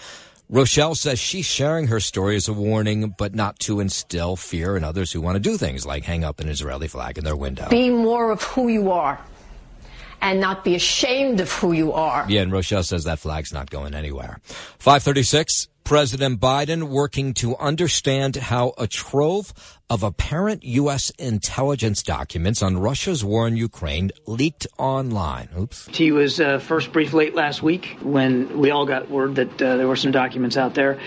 Rochelle 0.55 0.95
says 0.95 1.19
she's 1.19 1.47
sharing 1.47 1.89
her 1.89 1.99
story 1.99 2.37
as 2.37 2.47
a 2.47 2.53
warning, 2.53 3.13
but 3.19 3.35
not 3.35 3.59
to 3.59 3.81
instill 3.81 4.37
fear 4.37 4.77
in 4.77 4.85
others 4.85 5.11
who 5.11 5.21
want 5.21 5.35
to 5.35 5.41
do 5.41 5.57
things 5.57 5.85
like 5.85 6.05
hang 6.05 6.23
up 6.23 6.39
an 6.39 6.49
Israeli 6.49 6.87
flag 6.87 7.19
in 7.19 7.25
their 7.25 7.35
window. 7.35 7.69
Be 7.71 7.91
more 7.91 8.31
of 8.31 8.41
who 8.45 8.69
you 8.69 8.93
are 8.93 9.19
and 10.21 10.41
not 10.41 10.65
be 10.65 10.75
ashamed 10.75 11.41
of 11.41 11.51
who 11.53 11.73
you 11.73 11.93
are. 11.93 12.27
Yeah, 12.29 12.43
and 12.43 12.53
Rochelle 12.53 12.83
says 12.83 13.05
that 13.05 13.19
flag's 13.19 13.53
not 13.53 13.71
going 13.71 13.95
anywhere. 13.95 14.41
536. 14.45 15.69
President 15.85 16.41
Biden 16.41 16.85
working 16.85 17.35
to 17.35 17.55
understand 17.59 18.37
how 18.37 18.73
a 18.79 18.87
trove 18.87 19.53
of 19.91 20.03
apparent 20.03 20.65
U.S. 20.65 21.11
intelligence 21.19 22.03
documents 22.03 22.63
on 22.63 22.79
Russia's 22.79 23.23
war 23.23 23.47
in 23.47 23.59
Ukraine 23.59 24.11
leaked 24.27 24.67
online. 24.79 25.51
Oops. 25.59 25.89
He 25.89 26.11
was 26.11 26.41
uh, 26.41 26.59
first 26.59 26.91
briefed 26.91 27.13
late 27.13 27.35
last 27.35 27.63
week 27.63 27.99
when 28.01 28.59
we 28.59 28.71
all 28.71 28.87
got 28.87 29.11
word 29.11 29.35
that 29.35 29.61
uh, 29.61 29.77
there 29.77 29.87
were 29.87 29.95
some 29.95 30.11
documents 30.11 30.57
out 30.57 30.73
there, 30.73 30.99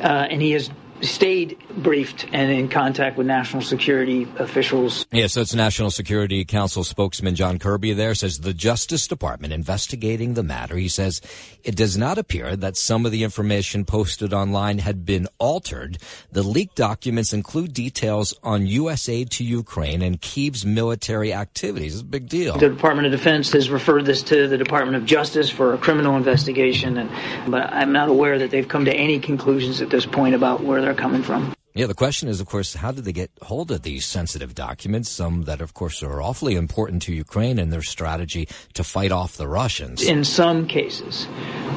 uh, 0.00 0.26
and 0.30 0.42
he 0.42 0.50
has 0.50 0.70
stayed 1.02 1.58
briefed 1.70 2.26
and 2.32 2.50
in 2.50 2.68
contact 2.68 3.16
with 3.16 3.26
national 3.26 3.62
security 3.62 4.26
officials. 4.38 5.06
Yes, 5.12 5.34
so 5.34 5.42
it's 5.42 5.54
National 5.54 5.90
Security 5.90 6.44
Council 6.44 6.84
spokesman 6.84 7.34
John 7.34 7.58
Kirby 7.58 7.92
there 7.92 8.14
says 8.14 8.40
the 8.40 8.54
Justice 8.54 9.06
Department 9.06 9.52
investigating 9.52 10.34
the 10.34 10.42
matter. 10.42 10.76
He 10.76 10.88
says 10.88 11.20
it 11.64 11.76
does 11.76 11.96
not 11.96 12.18
appear 12.18 12.56
that 12.56 12.76
some 12.76 13.04
of 13.04 13.12
the 13.12 13.24
information 13.24 13.84
posted 13.84 14.32
online 14.32 14.78
had 14.78 15.04
been 15.04 15.28
altered. 15.38 15.98
The 16.32 16.42
leaked 16.42 16.76
documents 16.76 17.32
include 17.32 17.72
details 17.72 18.34
on 18.42 18.66
U.S. 18.66 19.08
aid 19.08 19.30
to 19.32 19.44
Ukraine 19.44 20.02
and 20.02 20.20
Kiev's 20.20 20.64
military 20.64 21.32
activities. 21.32 21.94
It's 21.94 22.02
a 22.02 22.06
big 22.06 22.28
deal. 22.28 22.58
The 22.58 22.68
Department 22.68 23.06
of 23.06 23.12
Defense 23.12 23.52
has 23.52 23.68
referred 23.70 24.04
this 24.06 24.22
to 24.24 24.48
the 24.48 24.58
Department 24.58 24.96
of 24.96 25.04
Justice 25.04 25.50
for 25.50 25.74
a 25.74 25.78
criminal 25.78 26.16
investigation, 26.16 26.96
and, 26.98 27.50
but 27.50 27.72
I'm 27.72 27.92
not 27.92 28.08
aware 28.08 28.38
that 28.38 28.50
they've 28.50 28.66
come 28.66 28.84
to 28.86 28.94
any 28.94 29.18
conclusions 29.18 29.80
at 29.80 29.90
this 29.90 30.06
point 30.06 30.34
about 30.34 30.62
where 30.62 30.85
they're 30.86 30.94
coming 30.94 31.22
from. 31.22 31.52
Yeah, 31.74 31.86
the 31.86 31.94
question 31.94 32.28
is, 32.28 32.40
of 32.40 32.46
course, 32.46 32.74
how 32.74 32.92
did 32.92 33.04
they 33.04 33.12
get 33.12 33.30
hold 33.42 33.70
of 33.70 33.82
these 33.82 34.06
sensitive 34.06 34.54
documents? 34.54 35.10
Some 35.10 35.42
that, 35.42 35.60
of 35.60 35.74
course, 35.74 36.02
are 36.02 36.22
awfully 36.22 36.54
important 36.54 37.02
to 37.02 37.12
Ukraine 37.12 37.58
and 37.58 37.72
their 37.72 37.82
strategy 37.82 38.48
to 38.74 38.84
fight 38.84 39.12
off 39.12 39.36
the 39.36 39.48
Russians. 39.48 40.02
In 40.02 40.24
some 40.24 40.66
cases, 40.68 41.26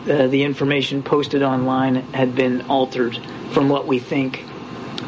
uh, 0.08 0.28
the 0.28 0.44
information 0.44 1.04
posted 1.04 1.42
online 1.42 1.96
had 2.14 2.36
been 2.36 2.62
altered 2.70 3.18
from 3.52 3.68
what 3.68 3.88
we 3.88 4.00
think 4.00 4.46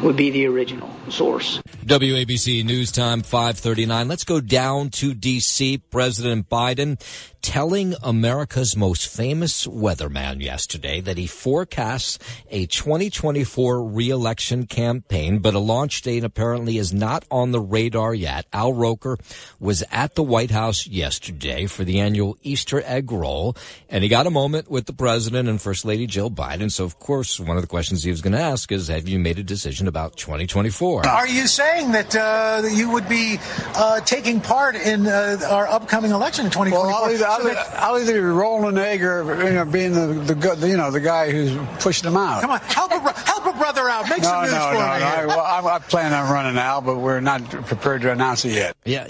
would 0.02 0.16
be 0.16 0.30
the 0.30 0.46
original 0.46 0.90
source. 1.12 1.62
WABC 1.84 2.64
News 2.64 2.90
Time 2.90 3.22
539. 3.22 4.08
Let's 4.08 4.24
go 4.24 4.40
down 4.40 4.90
to 4.90 5.14
DC. 5.14 5.82
President 5.90 6.48
Biden 6.48 7.00
telling 7.42 7.94
America's 8.02 8.76
most 8.76 9.08
famous 9.08 9.66
weatherman 9.66 10.40
yesterday 10.40 11.00
that 11.00 11.18
he 11.18 11.26
forecasts 11.26 12.18
a 12.50 12.66
2024 12.66 13.84
reelection 13.84 14.66
campaign, 14.66 15.40
but 15.40 15.54
a 15.54 15.58
launch 15.58 16.02
date 16.02 16.22
apparently 16.22 16.78
is 16.78 16.94
not 16.94 17.24
on 17.30 17.50
the 17.50 17.60
radar 17.60 18.14
yet. 18.14 18.46
Al 18.52 18.72
Roker 18.72 19.18
was 19.58 19.82
at 19.90 20.14
the 20.14 20.22
White 20.22 20.52
House 20.52 20.86
yesterday 20.86 21.66
for 21.66 21.82
the 21.84 21.98
annual 21.98 22.38
Easter 22.42 22.80
egg 22.86 23.10
roll, 23.10 23.56
and 23.88 24.04
he 24.04 24.08
got 24.08 24.26
a 24.26 24.30
moment 24.30 24.70
with 24.70 24.86
the 24.86 24.92
president 24.92 25.48
and 25.48 25.60
First 25.60 25.84
Lady 25.84 26.06
Jill 26.06 26.30
Biden. 26.30 26.70
So, 26.70 26.84
of 26.84 27.00
course, 27.00 27.40
one 27.40 27.56
of 27.56 27.62
the 27.62 27.68
questions 27.68 28.04
he 28.04 28.10
was 28.10 28.22
going 28.22 28.34
to 28.34 28.40
ask 28.40 28.70
is, 28.70 28.86
have 28.86 29.08
you 29.08 29.18
made 29.18 29.40
a 29.40 29.42
decision 29.42 29.88
about 29.88 30.16
2024? 30.16 31.01
Are 31.04 31.26
you 31.26 31.46
saying 31.46 31.92
that, 31.92 32.14
uh, 32.14 32.62
that 32.62 32.72
you 32.72 32.90
would 32.90 33.08
be 33.08 33.38
uh, 33.74 34.00
taking 34.00 34.40
part 34.40 34.76
in 34.76 35.06
uh, 35.06 35.38
our 35.48 35.66
upcoming 35.66 36.10
election 36.10 36.46
in 36.46 36.50
2024? 36.50 36.86
Well, 36.86 37.04
I'll 37.04 37.46
either, 37.48 37.64
I'll 37.76 37.98
either 37.98 38.12
be 38.14 38.20
rolling 38.20 38.76
an 38.76 38.78
egg 38.78 39.02
or 39.02 39.44
you 39.44 39.54
know, 39.54 39.64
being 39.64 39.92
the, 39.92 40.34
the 40.34 40.68
you 40.68 40.76
know 40.76 40.90
the 40.90 41.00
guy 41.00 41.30
who's 41.30 41.56
pushing 41.82 42.04
them 42.04 42.16
out. 42.16 42.40
Come 42.40 42.50
on, 42.50 42.60
help 42.60 42.92
a, 42.92 42.98
help 43.20 43.46
a 43.46 43.58
brother 43.58 43.88
out. 43.88 44.08
Make 44.08 44.22
no, 44.22 44.28
some 44.28 44.42
news 44.42 44.52
no, 44.52 44.58
for 44.58 44.74
no, 44.74 44.78
me. 44.78 44.84
no. 44.84 44.86
I, 44.86 45.26
well, 45.26 45.40
I, 45.40 45.74
I 45.74 45.78
plan 45.80 46.12
on 46.12 46.30
running 46.30 46.58
out, 46.58 46.84
but 46.84 46.98
we're 46.98 47.20
not 47.20 47.42
prepared 47.50 48.02
to 48.02 48.12
announce 48.12 48.44
it 48.44 48.52
yet. 48.52 48.76
Yeah, 48.84 49.06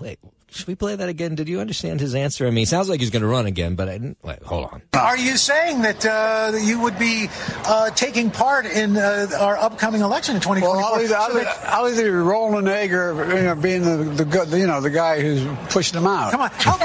wait. 0.00 0.18
Should 0.52 0.66
we 0.66 0.74
play 0.74 0.94
that 0.94 1.08
again? 1.08 1.34
Did 1.34 1.48
you 1.48 1.60
understand 1.60 1.98
his 2.00 2.14
answer? 2.14 2.46
I 2.46 2.50
mean, 2.50 2.58
he 2.58 2.64
sounds 2.66 2.88
like 2.90 3.00
he's 3.00 3.08
going 3.08 3.22
to 3.22 3.28
run 3.28 3.46
again, 3.46 3.74
but 3.74 3.88
I 3.88 3.92
didn't. 3.92 4.18
Wait, 4.22 4.42
hold 4.42 4.66
on. 4.66 4.82
Are 4.92 5.16
you 5.16 5.38
saying 5.38 5.80
that, 5.82 6.04
uh, 6.04 6.50
that 6.50 6.62
you 6.62 6.80
would 6.80 6.98
be 6.98 7.28
uh, 7.64 7.88
taking 7.90 8.30
part 8.30 8.66
in 8.66 8.98
uh, 8.98 9.28
our 9.40 9.56
upcoming 9.56 10.02
election 10.02 10.34
in 10.36 10.42
2024? 10.42 10.76
Well, 10.76 10.94
I'll 10.94 11.00
either, 11.00 11.16
I'll, 11.16 11.38
either, 11.38 11.52
I'll 11.64 11.88
either 11.88 12.02
be 12.04 12.10
rolling 12.10 12.66
an 12.66 12.68
egg 12.68 12.92
or 12.92 13.34
you 13.34 13.42
know, 13.44 13.54
being 13.54 13.82
the, 13.82 14.24
the 14.24 14.58
you 14.58 14.66
know 14.66 14.82
the 14.82 14.90
guy 14.90 15.20
who's 15.22 15.42
pushing 15.70 15.94
them 15.94 16.06
out. 16.06 16.32
Come 16.32 16.42
on, 16.42 16.50
help 16.50 16.82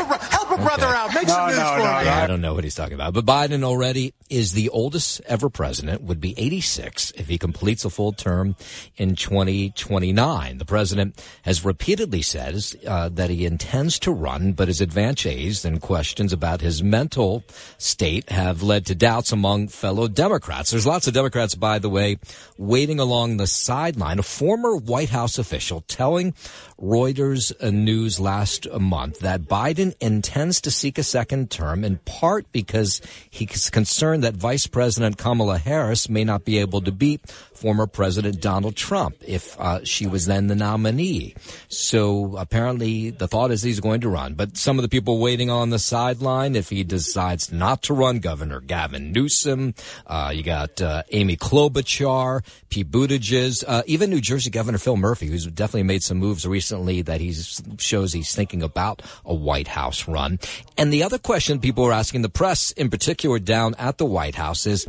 a, 0.57 0.61
bro- 0.61 0.67
help 0.69 0.77
a 0.77 0.81
brother 0.81 0.95
out. 0.95 1.13
Make 1.13 1.27
some 1.29 1.39
No, 1.39 1.47
news 1.47 1.57
no, 1.57 1.63
for 1.63 1.77
no, 1.79 1.83
me. 1.99 2.05
no. 2.05 2.11
I 2.11 2.27
don't 2.27 2.41
know 2.41 2.53
what 2.53 2.63
he's 2.63 2.75
talking 2.75 2.93
about. 2.93 3.13
But 3.13 3.25
Biden 3.25 3.63
already 3.63 4.13
is 4.29 4.53
the 4.53 4.69
oldest 4.69 5.21
ever 5.25 5.49
president, 5.49 6.01
would 6.03 6.19
be 6.19 6.33
86 6.37 7.11
if 7.11 7.27
he 7.27 7.37
completes 7.37 7.85
a 7.85 7.89
full 7.89 8.11
term 8.11 8.55
in 8.97 9.15
2029. 9.15 10.57
The 10.57 10.65
president 10.65 11.23
has 11.43 11.63
repeatedly 11.65 12.21
said 12.21 12.59
uh, 12.87 13.09
that 13.09 13.29
he 13.29 13.45
intends 13.45 13.99
to 13.99 14.11
run, 14.11 14.53
but 14.53 14.67
his 14.67 14.81
advances 14.81 15.63
and 15.65 15.81
questions 15.81 16.33
about 16.33 16.61
his 16.61 16.81
mental 16.83 17.43
state 17.77 18.29
have 18.29 18.61
led 18.63 18.85
to 18.87 18.95
doubts 18.95 19.31
among 19.31 19.67
fellow 19.67 20.07
Democrats. 20.07 20.71
There's 20.71 20.85
lots 20.87 21.07
of 21.07 21.13
Democrats, 21.13 21.55
by 21.55 21.79
the 21.79 21.89
way, 21.89 22.17
waiting 22.57 22.99
along 22.99 23.37
the 23.37 23.47
sideline. 23.47 24.19
A 24.19 24.23
former 24.23 24.75
White 24.75 25.09
House 25.09 25.37
official 25.37 25.81
telling 25.87 26.33
Reuters 26.81 27.51
News 27.71 28.19
last 28.19 28.69
month 28.71 29.19
that 29.19 29.41
Biden 29.43 29.95
intends 29.99 30.46
to 30.61 30.71
seek 30.71 30.97
a 30.97 31.03
second 31.03 31.51
term 31.51 31.83
in 31.83 31.97
part 31.99 32.51
because 32.51 33.01
he's 33.29 33.69
concerned 33.69 34.23
that 34.23 34.35
Vice 34.35 34.67
President 34.67 35.17
Kamala 35.17 35.57
Harris 35.57 36.09
may 36.09 36.23
not 36.23 36.45
be 36.45 36.57
able 36.57 36.81
to 36.81 36.91
beat 36.91 37.21
former 37.57 37.87
President 37.87 38.41
Donald 38.41 38.75
Trump 38.75 39.15
if 39.25 39.59
uh, 39.59 39.83
she 39.83 40.07
was 40.07 40.25
then 40.25 40.47
the 40.47 40.55
nominee. 40.55 41.35
So 41.67 42.37
apparently 42.37 43.09
the 43.09 43.27
thought 43.27 43.51
is 43.51 43.63
he's 43.63 43.79
going 43.79 44.01
to 44.01 44.09
run. 44.09 44.35
But 44.35 44.57
some 44.57 44.77
of 44.77 44.83
the 44.83 44.89
people 44.89 45.19
waiting 45.19 45.49
on 45.49 45.69
the 45.69 45.79
sideline, 45.79 46.55
if 46.55 46.69
he 46.69 46.83
decides 46.83 47.51
not 47.51 47.81
to 47.83 47.93
run, 47.93 48.19
Governor 48.19 48.61
Gavin 48.61 49.11
Newsom, 49.11 49.73
uh, 50.05 50.31
you 50.33 50.43
got 50.43 50.81
uh, 50.81 51.03
Amy 51.11 51.35
Klobuchar, 51.35 52.43
Pete 52.69 52.89
Buttigieg, 52.89 53.63
uh, 53.67 53.83
even 53.85 54.09
New 54.09 54.21
Jersey 54.21 54.49
Governor 54.49 54.77
Phil 54.77 54.97
Murphy, 54.97 55.27
who's 55.27 55.45
definitely 55.47 55.83
made 55.83 56.03
some 56.03 56.17
moves 56.17 56.45
recently 56.45 57.01
that 57.01 57.21
he 57.21 57.33
shows 57.77 58.13
he's 58.13 58.35
thinking 58.35 58.61
about 58.63 59.01
a 59.25 59.33
White 59.33 59.67
House 59.67 60.07
run. 60.07 60.39
And 60.77 60.93
the 60.93 61.03
other 61.03 61.17
question 61.17 61.59
people 61.59 61.85
are 61.85 61.93
asking 61.93 62.21
the 62.21 62.29
press 62.29 62.71
in 62.71 62.89
particular 62.89 63.39
down 63.39 63.75
at 63.75 63.97
the 63.97 64.05
White 64.05 64.35
House 64.35 64.65
is, 64.67 64.87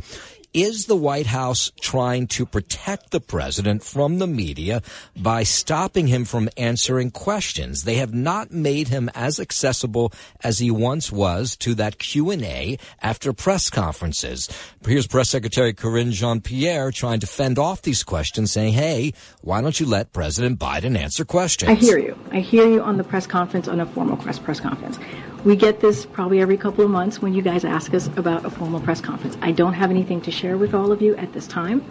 is 0.53 0.85
the 0.85 0.95
White 0.95 1.27
House 1.27 1.71
trying 1.81 2.27
to 2.27 2.45
protect 2.45 3.11
the 3.11 3.19
president 3.19 3.83
from 3.83 4.19
the 4.19 4.27
media 4.27 4.81
by 5.15 5.43
stopping 5.43 6.07
him 6.07 6.25
from 6.25 6.49
answering 6.57 7.11
questions? 7.11 7.83
They 7.83 7.95
have 7.95 8.13
not 8.13 8.51
made 8.51 8.87
him 8.87 9.09
as 9.13 9.39
accessible 9.39 10.11
as 10.43 10.59
he 10.59 10.71
once 10.71 11.11
was 11.11 11.55
to 11.57 11.75
that 11.75 11.99
Q&A 11.99 12.77
after 13.01 13.33
press 13.33 13.69
conferences. 13.69 14.49
Here's 14.85 15.07
Press 15.07 15.29
Secretary 15.29 15.73
Karine 15.73 16.11
Jean-Pierre 16.11 16.91
trying 16.91 17.19
to 17.19 17.27
fend 17.27 17.59
off 17.59 17.81
these 17.81 18.03
questions 18.03 18.51
saying, 18.51 18.73
"Hey, 18.73 19.13
why 19.41 19.61
don't 19.61 19.79
you 19.79 19.85
let 19.85 20.13
President 20.13 20.59
Biden 20.59 20.97
answer 20.97 21.25
questions?" 21.25 21.69
I 21.69 21.75
hear 21.75 21.97
you. 21.97 22.17
I 22.31 22.39
hear 22.39 22.67
you 22.67 22.81
on 22.81 22.97
the 22.97 23.03
press 23.03 23.27
conference, 23.27 23.67
on 23.67 23.79
a 23.79 23.85
formal 23.85 24.17
press 24.17 24.39
press 24.39 24.59
conference. 24.59 24.97
We 25.45 25.55
get 25.55 25.79
this 25.79 26.05
probably 26.05 26.41
every 26.41 26.57
couple 26.57 26.83
of 26.83 26.91
months 26.91 27.21
when 27.21 27.33
you 27.33 27.41
guys 27.41 27.63
ask 27.63 27.93
us 27.93 28.07
about 28.17 28.45
a 28.45 28.49
formal 28.49 28.81
press 28.81 28.99
conference. 28.99 29.37
I 29.41 29.53
don't 29.53 29.73
have 29.73 29.89
anything 29.89 30.19
to 30.21 30.31
share 30.31 30.57
with 30.57 30.73
all 30.73 30.91
of 30.91 31.01
you 31.01 31.15
at 31.15 31.31
this 31.31 31.47
time, 31.47 31.83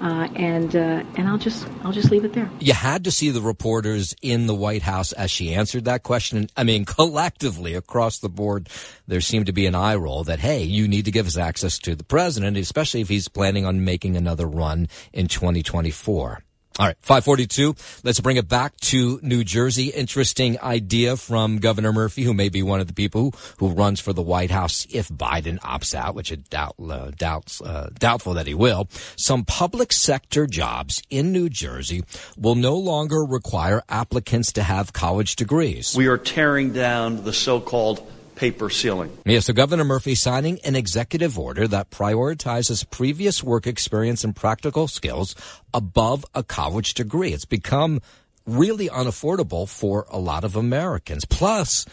uh, 0.00 0.28
and 0.34 0.74
uh, 0.74 1.04
and 1.16 1.28
I'll 1.28 1.38
just 1.38 1.68
I'll 1.84 1.92
just 1.92 2.10
leave 2.10 2.24
it 2.24 2.32
there. 2.32 2.50
you 2.58 2.72
had 2.72 3.04
to 3.04 3.12
see 3.12 3.30
the 3.30 3.40
reporters 3.40 4.14
in 4.22 4.48
the 4.48 4.54
White 4.54 4.82
House 4.82 5.12
as 5.12 5.30
she 5.30 5.54
answered 5.54 5.84
that 5.84 6.02
question. 6.02 6.48
I 6.56 6.64
mean, 6.64 6.84
collectively 6.96 7.74
across 7.74 8.18
the 8.18 8.28
board, 8.28 8.68
there 9.06 9.20
seemed 9.20 9.46
to 9.46 9.52
be 9.52 9.66
an 9.66 9.76
eye 9.76 9.94
roll 9.94 10.24
that, 10.24 10.40
hey, 10.40 10.64
you 10.64 10.88
need 10.88 11.04
to 11.04 11.12
give 11.12 11.26
us 11.26 11.38
access 11.38 11.78
to 11.80 11.94
the 11.94 12.04
president, 12.04 12.56
especially 12.56 13.02
if 13.02 13.08
he's 13.08 13.28
planning 13.28 13.64
on 13.64 13.84
making 13.84 14.16
another 14.16 14.46
run 14.46 14.88
in 15.12 15.28
2024. 15.28 16.42
All 16.78 16.84
right, 16.84 16.96
542. 17.00 17.74
Let's 18.04 18.20
bring 18.20 18.36
it 18.36 18.50
back 18.50 18.76
to 18.82 19.18
New 19.22 19.44
Jersey. 19.44 19.86
Interesting 19.86 20.60
idea 20.60 21.16
from 21.16 21.56
Governor 21.56 21.90
Murphy, 21.90 22.22
who 22.22 22.34
may 22.34 22.50
be 22.50 22.62
one 22.62 22.80
of 22.80 22.86
the 22.86 22.92
people 22.92 23.22
who, 23.22 23.32
who 23.58 23.68
runs 23.74 23.98
for 23.98 24.12
the 24.12 24.20
White 24.20 24.50
House 24.50 24.86
if 24.90 25.08
Biden 25.08 25.58
opts 25.60 25.94
out, 25.94 26.14
which 26.14 26.30
I 26.30 26.34
doubt, 26.34 26.74
uh, 26.78 27.12
doubts, 27.16 27.62
uh, 27.62 27.88
doubtful 27.98 28.34
that 28.34 28.46
he 28.46 28.52
will. 28.52 28.88
Some 29.16 29.46
public 29.46 29.90
sector 29.90 30.46
jobs 30.46 31.02
in 31.08 31.32
New 31.32 31.48
Jersey 31.48 32.04
will 32.36 32.56
no 32.56 32.76
longer 32.76 33.24
require 33.24 33.82
applicants 33.88 34.52
to 34.52 34.62
have 34.62 34.92
college 34.92 35.36
degrees. 35.36 35.94
We 35.96 36.08
are 36.08 36.18
tearing 36.18 36.74
down 36.74 37.24
the 37.24 37.32
so-called 37.32 38.06
paper 38.36 38.70
ceiling. 38.70 39.16
Yeah, 39.24 39.40
so 39.40 39.52
Governor 39.52 39.84
Murphy 39.84 40.14
signing 40.14 40.60
an 40.60 40.76
executive 40.76 41.38
order 41.38 41.66
that 41.66 41.90
prioritizes 41.90 42.88
previous 42.88 43.42
work 43.42 43.66
experience 43.66 44.22
and 44.22 44.36
practical 44.36 44.86
skills 44.86 45.34
above 45.74 46.24
a 46.34 46.44
college 46.44 46.94
degree. 46.94 47.32
It's 47.32 47.44
become 47.44 48.00
really 48.46 48.88
unaffordable 48.88 49.68
for 49.68 50.06
a 50.10 50.18
lot 50.18 50.44
of 50.44 50.54
Americans. 50.54 51.24
Plus, 51.24 51.84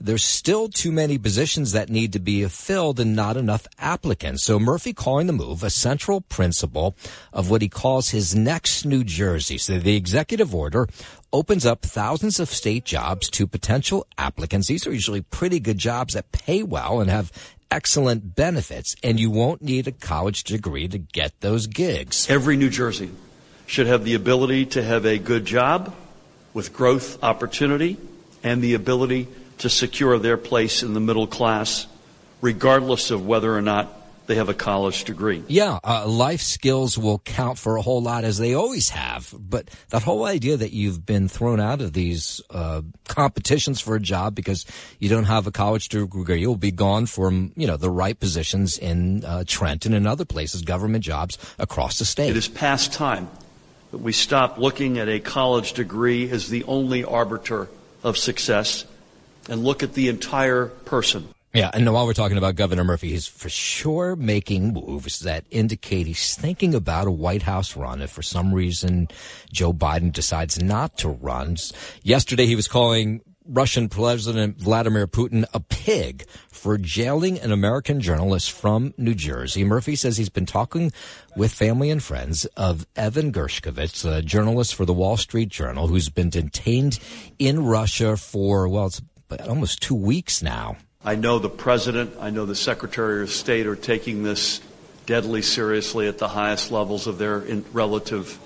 there's 0.00 0.24
still 0.24 0.68
too 0.68 0.92
many 0.92 1.18
positions 1.18 1.72
that 1.72 1.88
need 1.88 2.12
to 2.12 2.18
be 2.18 2.46
filled 2.48 3.00
and 3.00 3.16
not 3.16 3.36
enough 3.36 3.66
applicants. 3.78 4.44
So 4.44 4.58
Murphy 4.58 4.92
calling 4.92 5.26
the 5.26 5.32
move 5.32 5.62
a 5.62 5.70
central 5.70 6.20
principle 6.20 6.96
of 7.32 7.50
what 7.50 7.62
he 7.62 7.68
calls 7.68 8.10
his 8.10 8.34
next 8.34 8.84
New 8.84 9.04
Jersey. 9.04 9.58
So 9.58 9.78
the 9.78 9.96
executive 9.96 10.54
order 10.54 10.88
opens 11.32 11.66
up 11.66 11.82
thousands 11.82 12.40
of 12.40 12.48
state 12.48 12.84
jobs 12.84 13.28
to 13.30 13.46
potential 13.46 14.06
applicants. 14.18 14.68
These 14.68 14.86
are 14.86 14.92
usually 14.92 15.22
pretty 15.22 15.60
good 15.60 15.78
jobs 15.78 16.14
that 16.14 16.32
pay 16.32 16.62
well 16.62 17.00
and 17.00 17.10
have 17.10 17.32
excellent 17.70 18.34
benefits, 18.34 18.94
and 19.02 19.18
you 19.18 19.30
won't 19.30 19.60
need 19.60 19.88
a 19.88 19.92
college 19.92 20.44
degree 20.44 20.88
to 20.88 20.98
get 20.98 21.32
those 21.40 21.66
gigs. 21.66 22.30
Every 22.30 22.56
New 22.56 22.70
Jersey 22.70 23.10
should 23.66 23.86
have 23.86 24.04
the 24.04 24.14
ability 24.14 24.66
to 24.66 24.82
have 24.82 25.04
a 25.04 25.18
good 25.18 25.44
job 25.44 25.94
with 26.54 26.72
growth 26.72 27.22
opportunity 27.22 27.96
and 28.42 28.62
the 28.62 28.74
ability 28.74 29.28
to 29.58 29.70
secure 29.70 30.18
their 30.18 30.36
place 30.36 30.82
in 30.82 30.94
the 30.94 31.00
middle 31.00 31.26
class, 31.26 31.86
regardless 32.40 33.10
of 33.10 33.26
whether 33.26 33.54
or 33.56 33.62
not 33.62 33.92
they 34.26 34.36
have 34.36 34.48
a 34.48 34.54
college 34.54 35.04
degree. 35.04 35.42
Yeah, 35.48 35.78
uh, 35.84 36.06
life 36.06 36.40
skills 36.40 36.98
will 36.98 37.18
count 37.20 37.58
for 37.58 37.76
a 37.76 37.82
whole 37.82 38.02
lot 38.02 38.24
as 38.24 38.38
they 38.38 38.54
always 38.54 38.90
have. 38.90 39.32
But 39.38 39.70
that 39.90 40.02
whole 40.02 40.24
idea 40.24 40.56
that 40.56 40.72
you've 40.72 41.06
been 41.06 41.28
thrown 41.28 41.60
out 41.60 41.80
of 41.80 41.92
these 41.92 42.40
uh, 42.50 42.82
competitions 43.06 43.80
for 43.80 43.94
a 43.96 44.00
job 44.00 44.34
because 44.34 44.66
you 44.98 45.08
don't 45.08 45.24
have 45.24 45.46
a 45.46 45.52
college 45.52 45.88
degree, 45.88 46.40
you'll 46.40 46.56
be 46.56 46.72
gone 46.72 47.06
from 47.06 47.52
you 47.56 47.66
know 47.66 47.76
the 47.76 47.90
right 47.90 48.18
positions 48.18 48.78
in 48.78 49.24
uh, 49.24 49.44
Trenton 49.46 49.94
and 49.94 50.06
other 50.06 50.24
places, 50.24 50.62
government 50.62 51.04
jobs 51.04 51.38
across 51.58 51.98
the 51.98 52.04
state. 52.04 52.30
It 52.30 52.36
is 52.36 52.48
past 52.48 52.92
time 52.92 53.28
that 53.92 53.98
we 53.98 54.12
stop 54.12 54.58
looking 54.58 54.98
at 54.98 55.08
a 55.08 55.20
college 55.20 55.72
degree 55.72 56.28
as 56.30 56.48
the 56.48 56.64
only 56.64 57.04
arbiter 57.04 57.68
of 58.02 58.18
success 58.18 58.84
and 59.48 59.64
look 59.64 59.82
at 59.82 59.94
the 59.94 60.08
entire 60.08 60.66
person. 60.66 61.28
Yeah, 61.56 61.70
and 61.72 61.90
while 61.90 62.04
we're 62.04 62.12
talking 62.12 62.36
about 62.36 62.54
Governor 62.54 62.84
Murphy, 62.84 63.10
he's 63.10 63.26
for 63.26 63.48
sure 63.48 64.14
making 64.14 64.74
moves 64.74 65.20
that 65.20 65.46
indicate 65.50 66.06
he's 66.06 66.34
thinking 66.34 66.74
about 66.74 67.06
a 67.06 67.10
White 67.10 67.42
House 67.42 67.76
run 67.76 68.02
if 68.02 68.10
for 68.10 68.20
some 68.20 68.52
reason 68.52 69.08
Joe 69.50 69.72
Biden 69.72 70.12
decides 70.12 70.62
not 70.62 70.98
to 70.98 71.08
run. 71.08 71.56
Yesterday 72.02 72.44
he 72.44 72.56
was 72.56 72.68
calling 72.68 73.22
Russian 73.48 73.88
President 73.88 74.58
Vladimir 74.58 75.06
Putin 75.06 75.46
a 75.54 75.60
pig 75.60 76.26
for 76.48 76.76
jailing 76.76 77.38
an 77.38 77.52
American 77.52 78.00
journalist 78.00 78.52
from 78.52 78.92
New 78.98 79.14
Jersey. 79.14 79.64
Murphy 79.64 79.96
says 79.96 80.16
he's 80.16 80.28
been 80.28 80.46
talking 80.46 80.92
with 81.36 81.52
family 81.52 81.90
and 81.90 82.02
friends 82.02 82.44
of 82.56 82.86
Evan 82.96 83.32
Gershkovich, 83.32 84.04
a 84.04 84.20
journalist 84.20 84.74
for 84.74 84.84
the 84.84 84.92
Wall 84.92 85.16
Street 85.16 85.48
Journal, 85.48 85.86
who's 85.86 86.10
been 86.10 86.28
detained 86.28 86.98
in 87.38 87.64
Russia 87.64 88.16
for, 88.16 88.68
well, 88.68 88.86
it's 88.86 89.00
almost 89.48 89.82
two 89.82 89.94
weeks 89.94 90.42
now. 90.42 90.76
I 91.04 91.14
know 91.14 91.38
the 91.38 91.48
President, 91.48 92.14
I 92.20 92.30
know 92.30 92.46
the 92.46 92.56
Secretary 92.56 93.22
of 93.22 93.30
State 93.30 93.66
are 93.66 93.76
taking 93.76 94.22
this 94.22 94.60
deadly 95.06 95.42
seriously 95.42 96.08
at 96.08 96.18
the 96.18 96.28
highest 96.28 96.72
levels 96.72 97.06
of 97.06 97.18
their 97.18 97.38
relative 97.72 98.38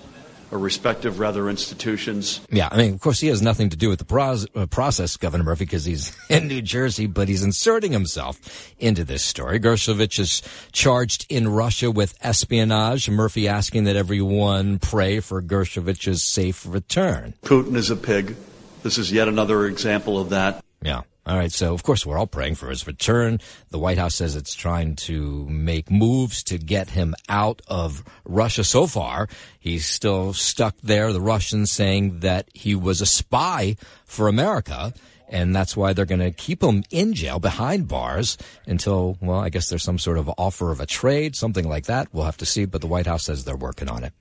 or 0.50 0.58
respective 0.58 1.20
rather 1.20 1.48
institutions. 1.48 2.40
Yeah, 2.50 2.68
I 2.70 2.76
mean, 2.76 2.94
of 2.94 3.00
course, 3.00 3.20
he 3.20 3.28
has 3.28 3.40
nothing 3.40 3.70
to 3.70 3.76
do 3.76 3.88
with 3.88 4.00
the 4.00 4.04
pro- 4.04 4.36
uh, 4.54 4.66
process, 4.66 5.16
Governor 5.16 5.44
Murphy, 5.44 5.64
because 5.64 5.84
he's 5.84 6.16
in 6.28 6.48
New 6.48 6.60
Jersey, 6.60 7.06
but 7.06 7.28
he's 7.28 7.44
inserting 7.44 7.92
himself 7.92 8.74
into 8.78 9.04
this 9.04 9.24
story. 9.24 9.60
Gershkovich 9.60 10.18
is 10.18 10.42
charged 10.72 11.26
in 11.28 11.48
Russia 11.48 11.90
with 11.90 12.14
espionage. 12.20 13.08
Murphy 13.08 13.48
asking 13.48 13.84
that 13.84 13.96
everyone 13.96 14.78
pray 14.78 15.20
for 15.20 15.40
Gershkovich's 15.40 16.22
safe 16.22 16.66
return. 16.66 17.34
Putin 17.42 17.76
is 17.76 17.90
a 17.90 17.96
pig. 17.96 18.36
This 18.82 18.98
is 18.98 19.12
yet 19.12 19.28
another 19.28 19.66
example 19.66 20.18
of 20.18 20.30
that. 20.30 20.64
Yeah. 20.82 21.02
All 21.26 21.36
right. 21.36 21.52
So, 21.52 21.74
of 21.74 21.82
course, 21.82 22.06
we're 22.06 22.18
all 22.18 22.26
praying 22.26 22.54
for 22.54 22.70
his 22.70 22.86
return. 22.86 23.40
The 23.68 23.78
White 23.78 23.98
House 23.98 24.14
says 24.14 24.34
it's 24.34 24.54
trying 24.54 24.96
to 24.96 25.46
make 25.48 25.90
moves 25.90 26.42
to 26.44 26.58
get 26.58 26.90
him 26.90 27.14
out 27.28 27.62
of 27.68 28.02
Russia. 28.24 28.64
So 28.64 28.86
far, 28.86 29.28
he's 29.58 29.86
still 29.86 30.32
stuck 30.32 30.76
there. 30.82 31.12
The 31.12 31.20
Russians 31.20 31.70
saying 31.70 32.20
that 32.20 32.48
he 32.54 32.74
was 32.74 33.00
a 33.00 33.06
spy 33.06 33.76
for 34.04 34.28
America. 34.28 34.94
And 35.28 35.54
that's 35.54 35.76
why 35.76 35.92
they're 35.92 36.06
going 36.06 36.20
to 36.20 36.32
keep 36.32 36.60
him 36.60 36.82
in 36.90 37.14
jail 37.14 37.38
behind 37.38 37.86
bars 37.86 38.36
until, 38.66 39.16
well, 39.20 39.38
I 39.38 39.48
guess 39.48 39.68
there's 39.68 39.84
some 39.84 39.98
sort 39.98 40.18
of 40.18 40.28
offer 40.36 40.72
of 40.72 40.80
a 40.80 40.86
trade, 40.86 41.36
something 41.36 41.68
like 41.68 41.86
that. 41.86 42.08
We'll 42.12 42.24
have 42.24 42.38
to 42.38 42.46
see. 42.46 42.64
But 42.64 42.80
the 42.80 42.88
White 42.88 43.06
House 43.06 43.26
says 43.26 43.44
they're 43.44 43.54
working 43.54 43.88
on 43.88 44.02
it. 44.02 44.12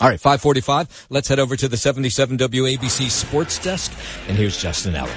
All 0.00 0.08
right, 0.08 0.20
545. 0.20 1.08
Let's 1.10 1.28
head 1.28 1.38
over 1.38 1.56
to 1.56 1.68
the 1.68 1.76
77 1.76 2.38
WABC 2.38 3.10
sports 3.10 3.58
desk. 3.58 3.92
And 4.28 4.36
here's 4.38 4.56
Justin 4.56 4.94
Eller. 4.94 5.12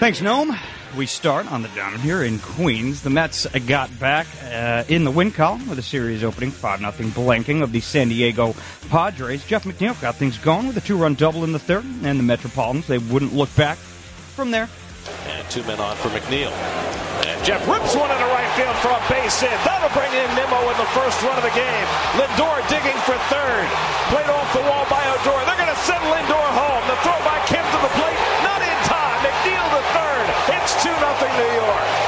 Thanks, 0.00 0.20
Noam. 0.20 0.58
We 0.96 1.06
start 1.06 1.50
on 1.50 1.62
the 1.62 1.68
down 1.68 1.98
here 1.98 2.22
in 2.22 2.38
Queens. 2.38 3.02
The 3.02 3.10
Mets 3.10 3.46
got 3.66 3.90
back 3.98 4.26
uh, 4.42 4.84
in 4.88 5.04
the 5.04 5.10
win 5.10 5.30
column 5.30 5.66
with 5.68 5.78
a 5.78 5.82
series 5.82 6.22
opening 6.22 6.50
5 6.50 6.80
0 6.80 6.92
blanking 7.10 7.62
of 7.62 7.72
the 7.72 7.80
San 7.80 8.08
Diego 8.08 8.54
Padres. 8.90 9.44
Jeff 9.46 9.64
McNeil 9.64 9.98
got 10.00 10.16
things 10.16 10.36
going 10.38 10.66
with 10.66 10.76
a 10.76 10.80
two 10.80 10.96
run 10.96 11.14
double 11.14 11.42
in 11.42 11.52
the 11.52 11.58
third, 11.58 11.84
and 12.02 12.18
the 12.18 12.22
Metropolitans, 12.22 12.86
they 12.86 12.98
wouldn't 12.98 13.34
look 13.34 13.54
back 13.56 13.78
from 14.34 14.50
there. 14.50 14.68
And 15.26 15.48
two 15.50 15.62
men 15.64 15.80
on 15.80 15.96
for 15.96 16.08
McNeil. 16.10 16.50
And 17.24 17.38
Jeff 17.44 17.66
rips 17.66 17.94
one 17.94 18.10
into 18.10 18.28
right 18.30 18.50
field 18.58 18.76
for 18.82 18.92
a 18.92 19.02
base 19.08 19.40
hit. 19.40 19.56
That'll 19.64 19.90
bring 19.94 20.12
in 20.12 20.28
Nimmo 20.36 20.60
in 20.68 20.76
the 20.78 20.90
first 20.92 21.22
run 21.22 21.38
of 21.38 21.44
the 21.46 21.54
game. 21.54 21.86
Lindor 22.18 22.60
digging 22.68 22.98
for 23.08 23.16
third. 23.32 23.66
Played 24.12 24.28
off 24.30 24.52
the 24.52 24.62
wall 24.68 24.84
by 24.90 25.00
Odor. 25.16 25.38
They're 25.48 25.58
going 25.58 25.72
to 25.72 25.82
send 25.86 26.02
Lindor 26.06 26.48
home. 26.54 26.82
The 26.86 26.96
throw 27.02 27.18
by 27.24 27.40
Kim 27.48 27.63
New 31.36 31.42
York. 31.42 32.03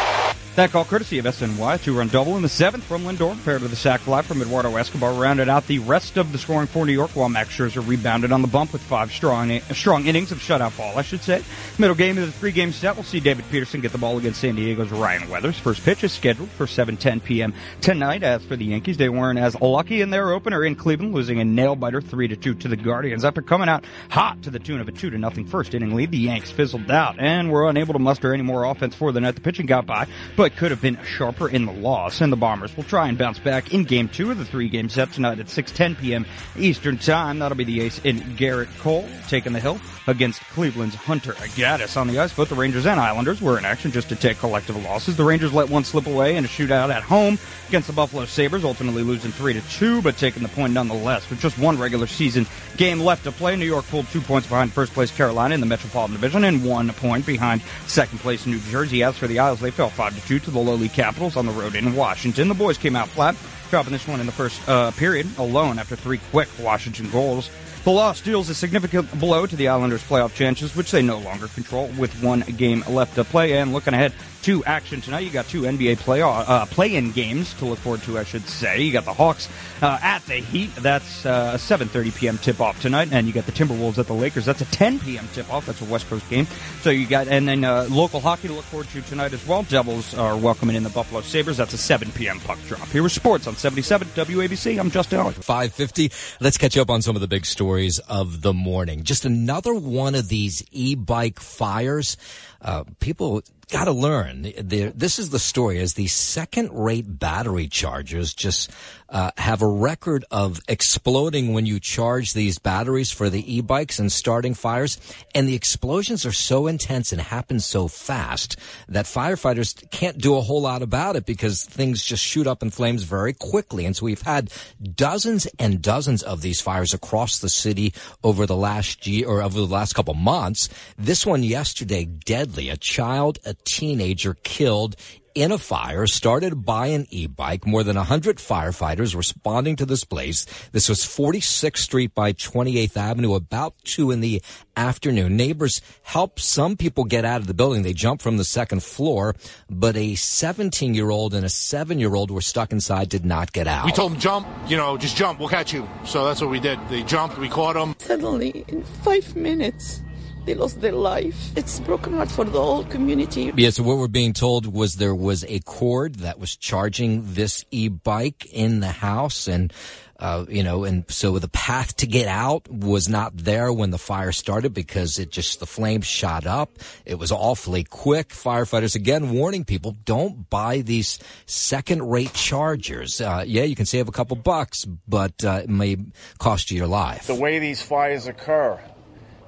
That 0.57 0.71
call 0.71 0.87
courtesy 0.87 1.19
of 1.19 1.27
SNY. 1.27 1.83
Two 1.83 1.99
run 1.99 2.09
double 2.09 2.35
in 2.37 2.43
the 2.43 2.49
seventh 2.49 2.83
from 2.85 3.03
Lindor, 3.03 3.37
paired 3.45 3.61
with 3.61 3.75
a 3.75 3.77
sac 3.77 4.01
fly 4.01 4.23
from 4.23 4.41
Eduardo 4.41 4.75
Escobar, 4.75 5.13
rounded 5.13 5.51
out 5.51 5.67
the 5.67 5.81
rest 5.81 6.17
of 6.17 6.33
the 6.33 6.39
scoring 6.39 6.67
for 6.67 6.87
New 6.87 6.95
York, 6.95 7.11
while 7.11 7.29
Max 7.29 7.51
Scherzer 7.51 7.87
rebounded 7.87 8.33
on 8.33 8.41
the 8.41 8.49
bump 8.49 8.73
with 8.73 8.81
five 8.81 9.13
strong 9.13 9.61
strong 9.73 10.07
innings 10.07 10.33
of 10.33 10.39
shutout 10.39 10.75
ball, 10.79 10.97
I 10.97 11.03
should 11.03 11.21
say. 11.21 11.45
Middle 11.79 11.95
game 11.95 12.17
of 12.17 12.25
the 12.25 12.33
three 12.33 12.53
game 12.53 12.73
set, 12.73 12.97
we'll 12.97 13.05
see 13.05 13.21
David 13.21 13.45
Peterson 13.51 13.83
get 13.83 13.93
the 13.93 13.99
ball 13.99 14.17
against 14.17 14.41
San 14.41 14.57
Diego's 14.57 14.91
Ryan 14.91 15.29
Weathers. 15.29 15.59
First 15.59 15.85
pitch 15.85 16.03
is 16.05 16.13
scheduled 16.13 16.49
for 16.49 16.65
7:10 16.65 17.23
p.m. 17.23 17.53
tonight. 17.83 18.23
As 18.23 18.43
for 18.43 18.57
the 18.57 18.65
Yankees, 18.65 18.97
they 18.97 19.11
weren't 19.11 19.39
as 19.39 19.61
lucky 19.61 20.01
in 20.01 20.09
their 20.09 20.33
opener 20.33 20.65
in 20.65 20.75
Cleveland, 20.75 21.13
losing 21.13 21.39
a 21.39 21.45
nail 21.45 21.77
biter 21.77 22.01
three 22.01 22.29
to 22.29 22.37
two 22.37 22.55
to 22.55 22.69
the 22.69 22.77
Guardians 22.77 23.27
after 23.27 23.43
coming 23.43 23.69
out 23.69 23.85
hot 24.09 24.43
to 24.45 24.51
the 24.51 24.59
tune 24.59 24.81
of 24.81 24.89
a 24.89 24.93
two 24.93 25.11
to 25.11 25.19
nothing 25.19 25.45
first 25.45 25.75
inning 25.75 25.95
lead. 25.95 26.13
The 26.13 26.17
Yanks 26.17 26.51
fizzled 26.51 26.91
out 26.91 27.17
and 27.19 27.53
were 27.53 27.69
unable 27.69 27.93
to 27.93 27.99
muster 27.99 28.33
any 28.33 28.43
more 28.43 28.65
offense 28.65 28.95
for 28.95 29.13
the 29.13 29.21
night. 29.21 29.35
The 29.35 29.43
pitching 29.43 29.67
got 29.67 29.85
by, 29.85 30.07
but 30.35 30.46
could 30.51 30.71
have 30.71 30.81
been 30.81 30.99
sharper 31.05 31.49
in 31.49 31.67
the 31.67 31.73
loss, 31.73 32.21
and 32.21 32.33
the 32.33 32.37
Bombers 32.37 32.77
will 32.77 32.85
try 32.85 33.09
and 33.09 33.17
bounce 33.19 33.39
back 33.39 33.73
in 33.73 33.85
game 33.85 34.09
two 34.09 34.31
of 34.31 34.39
the 34.39 34.45
three 34.45 34.69
game 34.69 34.89
set 34.89 35.13
tonight 35.13 35.39
at 35.39 35.47
6:10 35.47 35.99
p.m. 35.99 36.27
Eastern 36.57 36.99
Time. 36.99 37.39
That'll 37.39 37.57
be 37.57 37.65
the 37.65 37.81
ace 37.81 37.99
in 38.01 38.21
Gerrit 38.37 38.69
Cole 38.79 39.09
taking 39.29 39.53
the 39.53 39.61
hill 39.61 39.81
against 40.07 40.41
Cleveland's 40.43 40.95
Hunter 40.95 41.33
Gaddis 41.33 41.97
on 41.97 42.07
the 42.09 42.19
ice. 42.19 42.33
Both 42.33 42.51
the 42.51 42.55
Rangers 42.55 42.87
and 42.87 43.01
Islanders 43.01 43.41
were 43.41 43.59
in 43.59 43.65
action 43.65 43.91
just 43.91 44.09
to 44.11 44.17
take 44.17 44.39
collective 44.39 44.83
losses. 44.83 45.17
The 45.17 45.25
Rangers 45.25 45.53
let 45.53 45.69
one 45.69 45.85
slip 45.85 46.07
away 46.07 46.37
in 46.37 46.45
a 46.45 46.49
shootout 46.49 46.93
at 46.93 47.03
home 47.03 47.39
against 47.69 47.89
the 47.89 47.93
Buffalo 47.93 48.25
Sabres, 48.25 48.65
ultimately 48.65 49.03
losing 49.03 49.33
three 49.33 49.53
to 49.53 49.61
two, 49.69 50.03
but 50.03 50.17
taking 50.17 50.43
the 50.43 50.49
point 50.49 50.73
nonetheless. 50.73 51.29
With 51.29 51.41
just 51.41 51.59
one 51.59 51.79
regular 51.79 52.07
season 52.07 52.47
game 52.77 53.01
left 53.01 53.25
to 53.25 53.33
play, 53.33 53.57
New 53.57 53.67
York 53.67 53.87
pulled 53.87 54.07
two 54.09 54.21
points 54.21 54.49
behind 54.49 54.73
first 54.73 54.93
place 54.93 55.11
Carolina 55.11 55.55
in 55.55 55.61
the 55.61 55.67
Metropolitan 55.67 56.15
Division 56.15 56.45
and 56.45 56.65
one 56.65 56.91
point 56.93 57.27
behind 57.27 57.63
second 57.87 58.19
place 58.21 58.47
New 58.47 58.61
Jersey. 58.71 59.03
As 59.03 59.17
for 59.17 59.27
the 59.27 59.39
Isles, 59.39 59.61
they 59.61 59.71
fell 59.71 59.91
five 59.91 60.15
to 60.15 60.21
two 60.39 60.45
to 60.47 60.51
the 60.51 60.59
lowly 60.59 60.89
Capitals 60.89 61.37
on 61.37 61.47
the 61.47 61.53
road 61.53 61.75
in 61.75 61.95
Washington. 61.95 62.49
The 62.49 62.55
boys 62.55 62.77
came 62.77 62.95
out 62.95 63.09
flat, 63.09 63.37
dropping 63.71 63.93
this 63.93 64.07
one 64.07 64.21
in 64.21 64.27
the 64.27 64.33
first 64.33 64.67
uh, 64.69 64.91
period 64.93 65.27
alone 65.39 65.79
after 65.79 65.97
three 65.97 66.19
quick 66.31 66.49
Washington 66.61 67.11
goals. 67.11 67.51
The 67.85 67.91
loss 67.91 68.21
deals 68.21 68.51
a 68.51 68.55
significant 68.55 69.19
blow 69.19 69.47
to 69.47 69.57
the 69.57 69.69
Islanders' 69.69 70.03
playoff 70.03 70.35
chances, 70.35 70.75
which 70.75 70.91
they 70.91 71.03
no 71.03 71.19
longer 71.19 71.49
control 71.49 71.87
with 71.99 72.23
one 72.23 72.41
game 72.41 72.85
left 72.89 73.15
to 73.15 73.25
play. 73.25 73.59
And 73.59 73.73
looking 73.73 73.95
ahead 73.95 74.13
to 74.47 74.65
action 74.65 75.01
tonight, 75.01 75.25
you 75.25 75.31
got 75.31 75.49
two 75.49 75.63
NBA 75.63 75.99
play 75.99 76.23
uh, 76.23 76.65
play-in 76.67 77.11
games 77.11 77.53
to 77.55 77.65
look 77.65 77.81
forward 77.81 78.03
to, 78.03 78.17
I 78.17 78.23
should 78.23 78.47
say. 78.47 78.81
You 78.81 78.93
got 78.93 79.05
the 79.05 79.13
Hawks 79.13 79.49
uh, 79.83 79.99
at 80.01 80.25
the 80.27 80.35
Heat. 80.35 80.73
That's 80.77 81.27
uh, 81.27 81.51
a 81.55 81.57
7:30 81.57 82.17
p.m. 82.17 82.39
tip-off 82.39 82.81
tonight, 82.81 83.09
and 83.11 83.27
you 83.27 83.33
got 83.33 83.47
the 83.47 83.51
Timberwolves 83.51 83.99
at 83.99 84.07
the 84.07 84.13
Lakers. 84.13 84.45
That's 84.45 84.61
a 84.61 84.65
10 84.67 85.01
p.m. 85.01 85.27
tip-off. 85.33 85.67
That's 85.67 85.81
a 85.83 85.85
West 85.87 86.09
Coast 86.09 86.31
game. 86.31 86.47
So 86.83 86.91
you 86.91 87.09
got 87.09 87.27
and 87.27 87.49
then 87.49 87.65
uh, 87.65 87.89
local 87.91 88.21
hockey 88.21 88.47
to 88.47 88.55
look 88.55 88.65
forward 88.67 88.87
to 88.91 89.03
tonight 89.03 89.33
as 89.33 89.45
well. 89.49 89.65
Devils 89.65 90.15
are 90.15 90.37
welcoming 90.37 90.77
in 90.77 90.85
the 90.85 90.91
Buffalo 90.91 91.23
Sabres. 91.23 91.57
That's 91.57 91.75
a 91.75 91.79
7 91.79 92.13
p.m. 92.13 92.39
puck 92.39 92.61
drop. 92.69 92.87
Here 92.91 93.09
sports 93.09 93.49
on 93.49 93.57
77 93.57 94.07
WABC. 94.15 94.79
I'm 94.79 94.93
Justin 94.93 95.19
Allen. 95.19 95.35
550. 95.35 96.13
Let's 96.39 96.57
catch 96.57 96.79
up 96.79 96.89
on 96.89 97.03
some 97.03 97.17
of 97.17 97.21
the 97.21 97.27
big 97.27 97.47
stories 97.47 97.99
of 98.09 98.43
the 98.43 98.55
morning. 98.55 99.03
Just 99.03 99.25
another 99.25 99.75
one 99.75 100.15
of 100.15 100.29
these 100.29 100.65
e-bike 100.71 101.41
fires. 101.41 102.17
Uh, 102.63 102.85
people 103.01 103.43
got 103.71 103.85
to 103.85 103.93
learn. 103.93 104.43
This 104.43 105.19
is 105.19 105.31
the 105.31 105.39
story 105.39 105.81
as 105.81 105.95
the 105.95 106.07
second 106.07 106.71
rate 106.73 107.19
battery 107.19 107.69
chargers 107.69 108.35
just 108.35 108.71
uh, 109.09 109.31
have 109.37 109.63
a 109.63 109.67
record 109.67 110.25
of 110.31 110.61
exploding 110.69 111.53
when 111.53 111.67
you 111.67 111.81
charge 111.81 112.33
these 112.33 112.59
batteries 112.59 113.11
for 113.11 113.31
the 113.31 113.57
e-bikes 113.57 113.99
and 113.99 114.11
starting 114.11 114.55
fires. 114.55 114.99
And 115.35 115.49
the 115.49 115.55
explosions 115.55 116.27
are 116.27 116.33
so 116.33 116.67
intense 116.67 117.13
and 117.13 117.21
happen 117.21 117.61
so 117.61 117.89
fast 117.89 118.57
that 118.89 119.07
firefighters 119.07 119.89
can't 119.91 120.19
do 120.19 120.37
a 120.37 120.41
whole 120.41 120.63
lot 120.63 120.83
about 120.83 121.17
it 121.17 121.27
because 121.27 121.65
things 121.65 122.03
just 122.03 122.25
shoot 122.25 122.47
up 122.47 122.63
in 122.63 122.71
flames 122.71 123.03
very 123.03 123.33
quickly. 123.33 123.87
And 123.87 123.97
so 123.97 124.07
we've 124.07 124.23
had 124.23 124.53
dozens 124.95 125.47
and 125.59 125.83
dozens 125.83 126.23
of 126.23 126.43
these 126.43 126.61
fires 126.61 126.95
across 126.95 127.39
the 127.39 127.49
city 127.49 127.95
over 128.25 128.47
the 128.47 128.57
last 128.57 129.07
year 129.07 129.29
or 129.29 129.43
over 129.43 129.59
the 129.59 129.67
last 129.67 129.95
couple 129.95 130.15
months. 130.15 130.69
This 130.99 131.25
one 131.25 131.43
yesterday, 131.43 132.05
deadly. 132.05 132.71
A 132.71 132.77
child, 132.77 133.39
a 133.45 133.55
teenager 133.65 134.35
killed 134.43 134.97
in 135.37 135.53
a 135.53 135.59
fire 135.59 136.07
started 136.07 136.65
by 136.65 136.87
an 136.87 137.07
e-bike. 137.11 137.67
More 137.67 137.85
than 137.85 137.97
100 137.97 138.39
firefighters 138.39 139.15
responding 139.15 139.77
to 139.77 139.85
this 139.85 140.03
blaze. 140.03 140.47
This 140.73 140.89
was 140.89 141.01
46th 141.01 141.77
Street 141.77 142.15
by 142.15 142.33
28th 142.33 142.97
Avenue 142.97 143.35
about 143.35 143.75
2 143.85 144.11
in 144.11 144.21
the 144.21 144.43
afternoon. 144.79 145.37
Neighbors 145.37 145.83
helped 146.03 146.41
some 146.41 146.75
people 146.75 147.05
get 147.05 147.27
out 147.27 147.43
of 147.43 147.47
the 147.47 147.55
building. 147.55 147.83
They 147.83 147.93
jumped 147.93 148.23
from 148.23 148.39
the 148.39 148.45
second 148.45 148.83
floor, 148.83 149.37
but 149.69 149.95
a 149.95 150.15
17 150.15 150.95
year 150.95 151.11
old 151.11 151.35
and 151.35 151.45
a 151.45 151.51
7 151.51 151.99
year 151.99 152.15
old 152.15 152.31
were 152.31 152.41
stuck 152.41 152.73
inside, 152.73 153.11
did 153.11 153.27
not 153.27 153.53
get 153.53 153.67
out. 153.67 153.85
We 153.85 153.93
told 153.93 154.13
them 154.13 154.21
jump, 154.21 154.49
you 154.67 154.79
know, 154.79 154.97
just 154.97 155.17
jump, 155.17 155.39
we'll 155.39 155.51
catch 155.51 155.71
you. 155.71 155.87
So 156.07 156.25
that's 156.25 156.41
what 156.41 156.49
we 156.49 156.61
did. 156.61 156.79
They 156.89 157.03
jumped, 157.03 157.37
we 157.37 157.51
caught 157.51 157.75
them. 157.75 157.95
Suddenly, 157.99 158.65
in 158.69 158.85
five 158.85 159.37
minutes, 159.37 160.01
they 160.47 160.55
lost 160.55 160.81
their 160.81 160.93
life. 160.93 161.51
It's 161.57 161.81
broken 161.81 162.15
heart 162.15 162.31
for 162.31 162.45
the 162.45 162.63
whole 162.63 162.85
community. 162.85 163.53
Yeah, 163.57 163.71
so 163.71 163.83
what 163.83 163.99
we're 163.99 164.09
being 164.09 164.33
told 164.33 164.73
was 164.73 164.97
there 164.97 165.15
was 165.15 165.45
a 165.45 165.59
cord 165.61 166.17
that 166.17 166.39
was 166.39 166.57
charging 166.57 167.35
this 167.35 167.65
e-bike 167.71 168.47
in 168.53 168.81
the 168.81 168.93
house 168.93 169.49
and 169.49 169.73
uh, 170.19 170.47
you 170.49 170.63
know, 170.63 170.85
and 170.85 171.05
so 171.09 171.39
the 171.39 171.49
path 171.49 171.97
to 171.97 172.07
get 172.07 172.27
out 172.27 172.67
was 172.71 173.07
not 173.07 173.37
there 173.37 173.71
when 173.71 173.91
the 173.91 173.99
fire 173.99 174.33
started 174.33 174.73
because 174.73 175.19
it 175.19 175.31
just, 175.31 175.61
the 175.61 175.67
flames 175.67 176.07
shot 176.07 176.47
up. 176.47 176.79
It 177.05 177.17
was 177.17 177.31
awfully 177.31 177.85
quick. 177.85 178.31
Firefighters 178.31 178.95
again 178.95 179.31
warning 179.35 179.65
people, 179.65 179.95
don't 180.07 180.49
buy 180.49 180.81
these 180.81 181.19
second 181.45 182.09
rate 182.09 182.33
chargers. 182.33 183.21
Uh, 183.21 183.45
yeah, 183.47 183.65
you 183.65 183.77
can 183.77 183.85
save 183.85 184.09
a 184.09 184.13
couple 184.13 184.37
bucks, 184.37 184.87
but 184.87 185.45
uh, 185.45 185.61
it 185.65 185.69
may 185.69 185.99
cost 186.39 186.71
you 186.71 186.79
your 186.79 186.87
life. 186.87 187.27
The 187.27 187.35
way 187.35 187.59
these 187.59 187.83
fires 187.83 188.27
occur, 188.27 188.81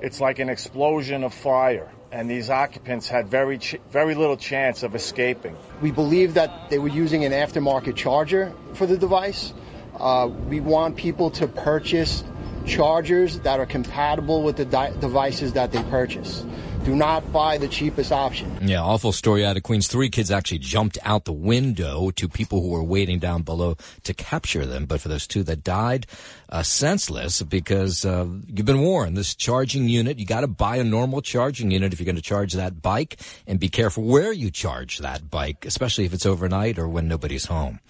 it's 0.01 0.21
like 0.21 0.39
an 0.39 0.49
explosion 0.49 1.25
of 1.25 1.35
fire 1.35 1.91
and 2.11 2.31
these 2.31 2.51
occupants 2.51 3.09
had 3.09 3.29
very 3.29 3.59
ch- 3.59 3.77
very 3.91 4.15
little 4.15 4.37
chance 4.37 4.83
of 4.83 4.95
escaping. 4.95 5.57
We 5.83 5.91
believe 5.91 6.35
that 6.35 6.71
they 6.71 6.79
were 6.79 6.89
using 6.89 7.25
an 7.25 7.33
aftermarket 7.33 7.97
charger 7.97 8.53
for 8.75 8.87
the 8.87 8.97
device. 8.97 9.53
Uh, 9.99 10.31
we 10.49 10.61
want 10.61 10.97
people 10.97 11.31
to 11.33 11.47
purchase 11.47 12.25
chargers 12.65 13.41
that 13.41 13.61
are 13.61 13.67
compatible 13.67 14.43
with 14.43 14.57
the 14.57 14.65
di- 14.65 14.93
devices 15.01 15.53
that 15.55 15.73
they 15.73 15.83
purchase. 15.85 16.45
Do 16.85 16.95
not 16.95 17.33
buy 17.33 17.59
the 17.59 17.69
cheapest 17.69 18.13
option. 18.13 18.57
Yeah, 18.63 18.83
awful 18.83 19.13
story 19.13 19.45
out 19.45 19.57
of 19.57 19.63
Queens. 19.63 19.89
Three 19.89 20.09
kids 20.09 20.31
actually 20.31 20.59
jumped 20.59 20.97
out 21.05 21.25
the 21.25 21.33
window 21.33 22.11
to 22.13 22.29
people 22.29 22.63
who 22.63 22.69
were 22.69 22.83
waiting 22.83 23.19
down 23.19 23.43
below 23.43 23.77
to 24.05 24.15
capture 24.15 24.65
them. 24.65 24.87
But 24.87 25.01
for 25.01 25.09
those 25.09 25.27
two 25.27 25.43
that 25.45 25.63
died, 25.65 26.07
uh, 26.49 26.63
senseless 26.63 27.43
because 27.43 28.05
uh, 28.05 28.27
you've 28.47 28.67
been 28.67 28.81
warned. 28.81 29.17
This 29.17 29.35
charging 29.35 29.89
unit, 29.89 30.19
you 30.19 30.27
got 30.27 30.41
to 30.41 30.47
buy 30.47 30.77
a 30.77 30.85
normal 30.85 31.21
charging 31.21 31.71
unit 31.71 31.93
if 31.93 32.01
you're 32.01 32.07
going 32.07 32.17
to 32.17 32.23
charge 32.23 32.55
that 32.55 32.81
bike, 32.81 33.21
and 33.47 33.61
be 33.61 33.69
careful 33.69 34.05
where 34.05 34.33
you 34.33 34.51
charge 34.51 34.99
that 34.99 35.31
bike, 35.31 35.67
especially 35.67 36.05
if 36.05 36.15
it's 36.15 36.27
overnight 36.27 36.79
or 36.79 36.89
when 36.89 37.09
nobody's 37.09 37.47
home. 37.47 37.81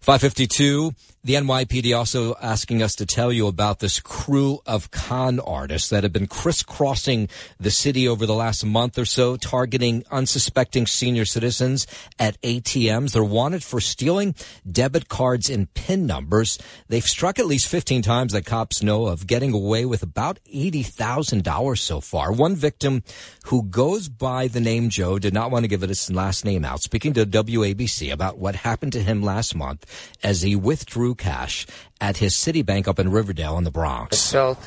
552. 0.00 0.94
The 1.22 1.34
NYPD 1.34 1.94
also 1.94 2.34
asking 2.40 2.82
us 2.82 2.94
to 2.94 3.04
tell 3.04 3.30
you 3.30 3.46
about 3.46 3.80
this 3.80 4.00
crew 4.00 4.60
of 4.64 4.90
con 4.90 5.38
artists 5.38 5.90
that 5.90 6.02
have 6.02 6.14
been 6.14 6.26
crisscrossing 6.26 7.28
the 7.58 7.70
city 7.70 8.08
over 8.08 8.24
the 8.24 8.34
last 8.34 8.64
month 8.64 8.96
or 8.98 9.04
so, 9.04 9.36
targeting 9.36 10.02
unsuspecting 10.10 10.86
senior 10.86 11.26
citizens 11.26 11.86
at 12.18 12.40
ATMs. 12.40 13.12
They're 13.12 13.22
wanted 13.22 13.62
for 13.62 13.82
stealing 13.82 14.34
debit 14.66 15.10
cards 15.10 15.50
and 15.50 15.72
PIN 15.74 16.06
numbers. 16.06 16.58
They've 16.88 17.04
struck 17.04 17.38
at 17.38 17.44
least 17.44 17.68
15 17.68 18.00
times 18.00 18.32
that 18.32 18.46
cops 18.46 18.82
know 18.82 19.04
of, 19.04 19.26
getting 19.26 19.52
away 19.52 19.84
with 19.84 20.02
about 20.02 20.38
$80,000 20.50 21.78
so 21.78 22.00
far. 22.00 22.32
One 22.32 22.56
victim 22.56 23.02
who 23.44 23.64
goes 23.64 24.08
by 24.08 24.48
the 24.48 24.60
name 24.60 24.88
Joe 24.88 25.18
did 25.18 25.34
not 25.34 25.50
want 25.50 25.64
to 25.64 25.68
give 25.68 25.82
his 25.82 26.10
last 26.10 26.46
name 26.46 26.64
out, 26.64 26.80
speaking 26.80 27.12
to 27.12 27.26
WABC 27.26 28.10
about 28.10 28.38
what 28.38 28.54
happened 28.54 28.94
to 28.94 29.02
him 29.02 29.22
last 29.22 29.54
month 29.54 29.84
as 30.22 30.40
he 30.40 30.56
withdrew 30.56 31.09
cash 31.14 31.66
at 32.00 32.16
his 32.16 32.34
Citibank 32.34 32.88
up 32.88 32.98
in 32.98 33.10
Riverdale 33.10 33.58
in 33.58 33.64
the 33.64 33.70
Bronx. 33.70 34.30
I 34.30 34.32
felt 34.32 34.58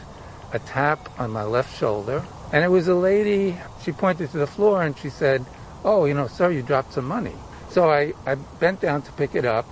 a 0.53 0.59
tap 0.59 1.19
on 1.19 1.31
my 1.31 1.43
left 1.43 1.77
shoulder, 1.77 2.23
and 2.51 2.63
it 2.63 2.69
was 2.69 2.87
a 2.87 2.95
lady. 2.95 3.57
She 3.83 3.91
pointed 3.91 4.31
to 4.31 4.37
the 4.37 4.47
floor 4.47 4.83
and 4.83 4.97
she 4.97 5.09
said, 5.09 5.45
Oh, 5.83 6.05
you 6.05 6.13
know, 6.13 6.27
sir, 6.27 6.51
you 6.51 6.61
dropped 6.61 6.93
some 6.93 7.05
money. 7.05 7.33
So 7.69 7.89
I, 7.89 8.13
I 8.25 8.35
bent 8.35 8.79
down 8.79 9.01
to 9.01 9.11
pick 9.13 9.35
it 9.35 9.45
up, 9.45 9.65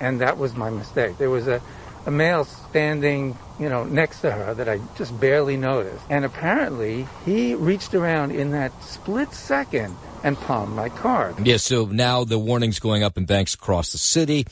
and 0.00 0.20
that 0.20 0.38
was 0.38 0.56
my 0.56 0.70
mistake. 0.70 1.18
There 1.18 1.30
was 1.30 1.46
a, 1.46 1.60
a 2.06 2.10
male 2.10 2.44
standing, 2.44 3.36
you 3.60 3.68
know, 3.68 3.84
next 3.84 4.22
to 4.22 4.30
her 4.30 4.54
that 4.54 4.68
I 4.68 4.80
just 4.96 5.18
barely 5.20 5.56
noticed. 5.56 6.04
And 6.08 6.24
apparently, 6.24 7.06
he 7.24 7.54
reached 7.54 7.94
around 7.94 8.32
in 8.32 8.50
that 8.52 8.82
split 8.82 9.32
second 9.32 9.94
and 10.24 10.38
palmed 10.38 10.74
my 10.74 10.88
card. 10.88 11.46
Yeah, 11.46 11.58
so 11.58 11.84
now 11.84 12.24
the 12.24 12.38
warnings 12.38 12.80
going 12.80 13.04
up 13.04 13.18
in 13.18 13.26
banks 13.26 13.54
across 13.54 13.92
the 13.92 13.98
city. 13.98 14.46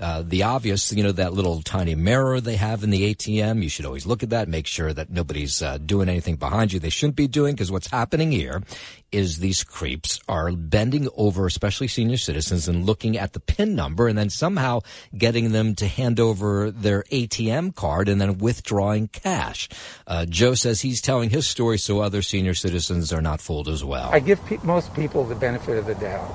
Uh, 0.00 0.22
the 0.24 0.44
obvious, 0.44 0.92
you 0.92 1.02
know, 1.02 1.10
that 1.10 1.32
little 1.32 1.60
tiny 1.60 1.96
mirror 1.96 2.40
they 2.40 2.54
have 2.54 2.84
in 2.84 2.90
the 2.90 3.12
ATM. 3.12 3.64
You 3.64 3.68
should 3.68 3.84
always 3.84 4.06
look 4.06 4.22
at 4.22 4.30
that, 4.30 4.46
make 4.46 4.68
sure 4.68 4.92
that 4.92 5.10
nobody's 5.10 5.60
uh, 5.60 5.78
doing 5.78 6.08
anything 6.08 6.36
behind 6.36 6.72
you 6.72 6.78
they 6.78 6.88
shouldn't 6.88 7.16
be 7.16 7.26
doing. 7.26 7.56
Because 7.56 7.72
what's 7.72 7.88
happening 7.88 8.30
here 8.30 8.62
is 9.10 9.38
these 9.38 9.64
creeps 9.64 10.20
are 10.28 10.52
bending 10.52 11.08
over, 11.16 11.46
especially 11.46 11.88
senior 11.88 12.16
citizens, 12.16 12.68
and 12.68 12.86
looking 12.86 13.18
at 13.18 13.32
the 13.32 13.40
PIN 13.40 13.74
number, 13.74 14.06
and 14.06 14.16
then 14.16 14.30
somehow 14.30 14.78
getting 15.16 15.50
them 15.50 15.74
to 15.74 15.88
hand 15.88 16.20
over 16.20 16.70
their 16.70 17.02
ATM 17.10 17.74
card 17.74 18.08
and 18.08 18.20
then 18.20 18.38
withdrawing 18.38 19.08
cash. 19.08 19.68
Uh, 20.06 20.24
Joe 20.26 20.54
says 20.54 20.80
he's 20.80 21.00
telling 21.00 21.30
his 21.30 21.48
story 21.48 21.76
so 21.76 21.98
other 21.98 22.22
senior 22.22 22.54
citizens 22.54 23.12
are 23.12 23.22
not 23.22 23.40
fooled 23.40 23.66
as 23.66 23.82
well. 23.82 24.10
I 24.12 24.20
give 24.20 24.44
pe- 24.46 24.58
most 24.62 24.94
people 24.94 25.24
the 25.24 25.34
benefit 25.34 25.76
of 25.76 25.86
the 25.86 25.96
doubt, 25.96 26.30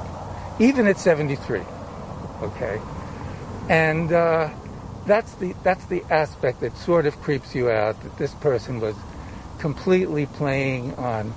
even 0.60 0.86
at 0.86 1.00
73. 1.00 1.62
Okay 2.42 2.82
and 3.70 4.12
uh, 4.12 4.50
that's 5.06 5.34
the 5.36 5.54
that's 5.64 5.86
the 5.86 6.04
aspect 6.10 6.62
that 6.62 6.78
sort 6.78 7.06
of 7.06 7.16
creeps 7.22 7.56
you 7.56 7.70
out 7.70 8.02
that 8.04 8.18
this 8.18 8.34
person 8.36 8.80
was 8.80 8.96
completely 9.60 10.26
playing 10.26 10.94
on 10.96 11.34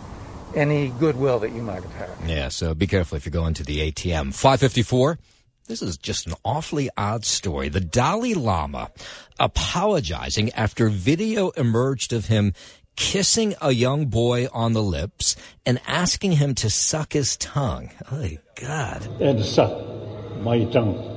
any 0.54 0.88
goodwill 0.88 1.38
that 1.40 1.52
you 1.52 1.62
might 1.62 1.82
have 1.82 1.92
had. 1.92 2.10
Yeah, 2.28 2.48
so 2.48 2.74
be 2.74 2.86
careful 2.86 3.16
if 3.16 3.26
you're 3.26 3.30
going 3.30 3.54
to 3.54 3.64
the 3.64 3.92
ATM. 3.92 4.34
554. 4.34 5.18
This 5.68 5.82
is 5.82 5.96
just 5.96 6.28
an 6.28 6.34
awfully 6.44 6.88
odd 6.96 7.24
story. 7.24 7.68
The 7.68 7.80
Dalai 7.80 8.34
Lama 8.34 8.90
apologizing 9.38 10.50
after 10.52 10.88
video 10.88 11.50
emerged 11.50 12.12
of 12.12 12.26
him 12.26 12.52
kissing 12.94 13.54
a 13.60 13.72
young 13.72 14.06
boy 14.06 14.48
on 14.52 14.72
the 14.72 14.82
lips 14.82 15.36
and 15.66 15.80
asking 15.86 16.32
him 16.32 16.54
to 16.54 16.70
suck 16.70 17.12
his 17.12 17.36
tongue. 17.36 17.90
Oh, 18.10 18.28
God. 18.54 19.06
And 19.20 19.44
suck 19.44 19.76
my 20.40 20.64
tongue. 20.66 21.15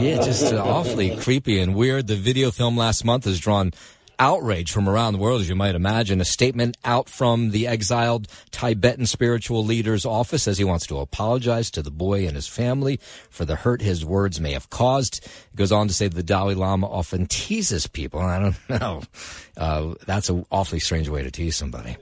Yeah, 0.00 0.22
just 0.22 0.52
uh, 0.52 0.62
awfully 0.62 1.16
creepy 1.16 1.58
and 1.60 1.74
weird. 1.74 2.06
The 2.06 2.16
video 2.16 2.50
film 2.50 2.76
last 2.76 3.04
month 3.04 3.24
has 3.24 3.38
drawn 3.38 3.72
outrage 4.18 4.70
from 4.70 4.88
around 4.88 5.14
the 5.14 5.18
world, 5.18 5.40
as 5.40 5.48
you 5.48 5.56
might 5.56 5.74
imagine. 5.74 6.20
A 6.20 6.24
statement 6.24 6.76
out 6.84 7.08
from 7.08 7.50
the 7.50 7.66
exiled 7.66 8.28
Tibetan 8.50 9.06
spiritual 9.06 9.64
leader's 9.64 10.06
office 10.06 10.44
says 10.44 10.58
he 10.58 10.64
wants 10.64 10.86
to 10.86 10.98
apologize 10.98 11.70
to 11.72 11.82
the 11.82 11.90
boy 11.90 12.26
and 12.26 12.36
his 12.36 12.46
family 12.46 13.00
for 13.30 13.44
the 13.44 13.56
hurt 13.56 13.80
his 13.82 14.04
words 14.04 14.40
may 14.40 14.52
have 14.52 14.70
caused. 14.70 15.24
It 15.24 15.56
goes 15.56 15.72
on 15.72 15.88
to 15.88 15.94
say 15.94 16.06
the 16.08 16.22
Dalai 16.22 16.54
Lama 16.54 16.86
often 16.88 17.26
teases 17.26 17.86
people. 17.88 18.20
I 18.20 18.38
don't 18.38 18.68
know. 18.80 19.02
Uh, 19.56 19.94
that's 20.06 20.28
an 20.28 20.46
awfully 20.52 20.78
strange 20.78 21.08
way 21.08 21.22
to 21.24 21.30
tease 21.30 21.56
somebody. 21.56 21.96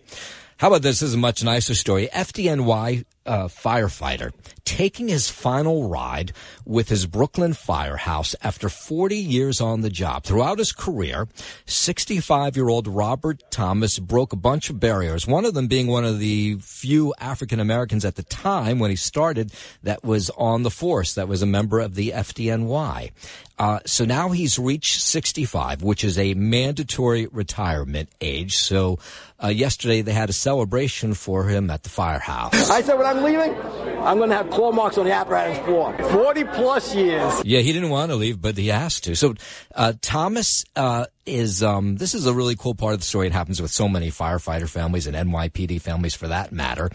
How 0.60 0.66
about 0.66 0.82
this? 0.82 1.00
this 1.00 1.08
is 1.08 1.14
a 1.14 1.16
much 1.16 1.42
nicer 1.42 1.74
story. 1.74 2.10
FDNY 2.12 3.06
uh, 3.26 3.48
firefighter 3.48 4.32
taking 4.70 5.08
his 5.08 5.28
final 5.28 5.88
ride 5.88 6.32
with 6.64 6.88
his 6.88 7.04
Brooklyn 7.04 7.52
firehouse 7.52 8.36
after 8.40 8.68
40 8.68 9.16
years 9.16 9.60
on 9.60 9.80
the 9.80 9.90
job. 9.90 10.22
Throughout 10.22 10.58
his 10.58 10.70
career, 10.70 11.26
65 11.66 12.56
year 12.56 12.68
old 12.68 12.86
Robert 12.86 13.42
Thomas 13.50 13.98
broke 13.98 14.32
a 14.32 14.36
bunch 14.36 14.70
of 14.70 14.78
barriers, 14.78 15.26
one 15.26 15.44
of 15.44 15.54
them 15.54 15.66
being 15.66 15.88
one 15.88 16.04
of 16.04 16.20
the 16.20 16.58
few 16.60 17.12
African 17.18 17.58
Americans 17.58 18.04
at 18.04 18.14
the 18.14 18.22
time 18.22 18.78
when 18.78 18.90
he 18.90 18.96
started 18.96 19.52
that 19.82 20.04
was 20.04 20.30
on 20.30 20.62
the 20.62 20.70
force, 20.70 21.14
that 21.14 21.26
was 21.26 21.42
a 21.42 21.46
member 21.46 21.80
of 21.80 21.96
the 21.96 22.10
FDNY. 22.10 23.10
Uh, 23.58 23.78
so 23.84 24.06
now 24.06 24.30
he's 24.30 24.58
reached 24.58 25.02
65, 25.02 25.82
which 25.82 26.02
is 26.02 26.18
a 26.18 26.32
mandatory 26.32 27.26
retirement 27.26 28.08
age. 28.22 28.56
So 28.56 28.98
uh, 29.42 29.48
yesterday 29.48 30.00
they 30.00 30.14
had 30.14 30.30
a 30.30 30.32
celebration 30.32 31.12
for 31.12 31.44
him 31.44 31.68
at 31.68 31.82
the 31.82 31.90
firehouse. 31.90 32.70
I 32.70 32.80
said 32.80 32.96
when 32.96 33.06
I'm 33.10 33.24
leaving, 33.24 33.56
I'm 34.02 34.18
going 34.18 34.30
to 34.30 34.36
have 34.36 34.50
claw 34.50 34.70
marks 34.70 34.96
on 34.96 35.04
the 35.04 35.12
apparatus 35.12 35.58
floor. 35.64 35.92
40 36.12 36.44
plus 36.44 36.94
years. 36.94 37.42
Yeah, 37.44 37.58
he 37.58 37.72
didn't 37.72 37.90
want 37.90 38.12
to 38.12 38.16
leave, 38.16 38.40
but 38.40 38.56
he 38.56 38.68
has 38.68 39.00
to. 39.00 39.16
So 39.16 39.34
uh, 39.74 39.94
Thomas 40.00 40.64
uh, 40.76 41.06
is 41.26 41.62
um, 41.62 41.96
this 41.96 42.14
is 42.14 42.26
a 42.26 42.32
really 42.32 42.56
cool 42.56 42.74
part 42.74 42.94
of 42.94 43.00
the 43.00 43.04
story. 43.04 43.26
It 43.26 43.32
happens 43.32 43.60
with 43.60 43.70
so 43.70 43.88
many 43.88 44.10
firefighter 44.10 44.68
families 44.68 45.06
and 45.06 45.16
NYPD 45.16 45.80
families 45.80 46.14
for 46.14 46.28
that 46.28 46.52
matter. 46.52 46.90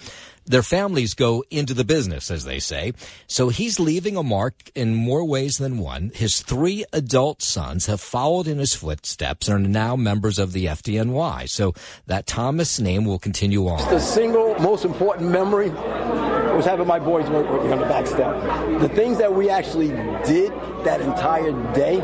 Their 0.47 0.61
families 0.61 1.15
go 1.15 1.43
into 1.49 1.73
the 1.73 1.83
business, 1.83 2.29
as 2.29 2.45
they 2.45 2.59
say. 2.59 2.93
So 3.25 3.49
he's 3.49 3.79
leaving 3.79 4.15
a 4.15 4.21
mark 4.21 4.71
in 4.75 4.93
more 4.93 5.25
ways 5.25 5.57
than 5.57 5.79
one. 5.79 6.11
His 6.13 6.41
three 6.41 6.85
adult 6.93 7.41
sons 7.41 7.87
have 7.87 7.99
followed 7.99 8.47
in 8.47 8.59
his 8.59 8.75
footsteps 8.75 9.47
and 9.47 9.65
are 9.65 9.69
now 9.69 9.95
members 9.95 10.37
of 10.37 10.51
the 10.51 10.65
FDNY. 10.65 11.49
So 11.49 11.73
that 12.05 12.27
Thomas 12.27 12.79
name 12.79 13.05
will 13.05 13.17
continue 13.17 13.67
on. 13.67 13.89
The 13.89 13.99
single 13.99 14.53
most 14.59 14.85
important 14.85 15.31
memory 15.31 15.69
was 15.69 16.65
having 16.65 16.87
my 16.87 16.99
boys 16.99 17.27
work 17.29 17.49
with 17.49 17.63
me 17.63 17.71
on 17.71 17.79
the 17.79 17.85
back 17.85 18.05
step. 18.05 18.35
The 18.79 18.89
things 18.89 19.17
that 19.17 19.33
we 19.33 19.49
actually 19.49 19.89
did 20.25 20.51
that 20.85 21.01
entire 21.01 21.51
day, 21.73 21.99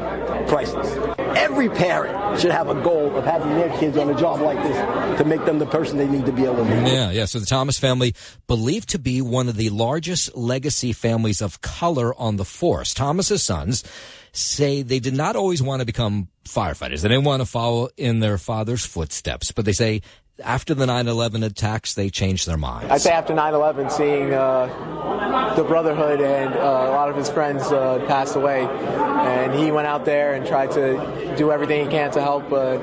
priceless. 0.47 1.20
Every 1.36 1.69
parent 1.69 2.39
should 2.39 2.51
have 2.51 2.69
a 2.69 2.75
goal 2.82 3.15
of 3.15 3.25
having 3.25 3.55
their 3.55 3.69
kids 3.79 3.97
on 3.97 4.09
a 4.09 4.19
job 4.19 4.41
like 4.41 4.61
this 4.63 5.17
to 5.19 5.25
make 5.25 5.45
them 5.45 5.59
the 5.59 5.65
person 5.65 5.97
they 5.97 6.07
need 6.07 6.25
to 6.25 6.32
be 6.32 6.45
able 6.45 6.57
to 6.57 6.63
be. 6.63 6.69
Yeah, 6.69 7.11
yeah. 7.11 7.25
So 7.25 7.39
the 7.39 7.45
Thomas 7.45 7.77
family, 7.79 8.15
believed 8.47 8.89
to 8.89 8.99
be 8.99 9.21
one 9.21 9.47
of 9.47 9.55
the 9.55 9.69
largest 9.69 10.36
legacy 10.36 10.93
families 10.93 11.41
of 11.41 11.61
color 11.61 12.13
on 12.19 12.38
the 12.38 12.45
force. 12.45 12.93
Thomas's 12.93 13.43
sons 13.43 13.84
say 14.34 14.82
they 14.82 14.99
did 14.99 15.13
not 15.13 15.36
always 15.36 15.61
want 15.61 15.82
to 15.82 15.86
become 15.86 16.29
firefighters. 16.45 17.01
They 17.01 17.09
didn't 17.09 17.25
want 17.25 17.41
to 17.41 17.45
follow 17.45 17.89
in 17.97 18.19
their 18.19 18.38
father's 18.38 18.86
footsteps, 18.86 19.51
but 19.51 19.65
they 19.65 19.73
say 19.73 20.01
after 20.43 20.73
the 20.73 20.86
9-11 20.86 21.45
attacks, 21.45 21.93
they 21.93 22.09
changed 22.09 22.47
their 22.47 22.57
minds. 22.57 22.91
I'd 22.91 23.01
say 23.01 23.11
after 23.11 23.34
9-11, 23.34 23.91
seeing 23.91 24.34
uh, 24.34 25.53
the 25.55 25.63
Brotherhood 25.63 26.21
and 26.21 26.53
uh, 26.53 26.57
a 26.57 26.91
lot 26.91 27.09
of 27.09 27.15
his 27.15 27.29
friends 27.29 27.63
uh, 27.71 28.03
passed 28.07 28.36
away, 28.36 28.65
and 28.65 29.53
he 29.53 29.71
went 29.71 29.88
out 29.88 30.05
there 30.05 30.34
and 30.34 30.45
tried 30.45 30.71
to 30.71 31.36
do 31.38 31.51
everything 31.51 31.86
he 31.86 31.91
can 31.91 32.11
to 32.11 32.21
help, 32.21 32.51
uh, 32.51 32.77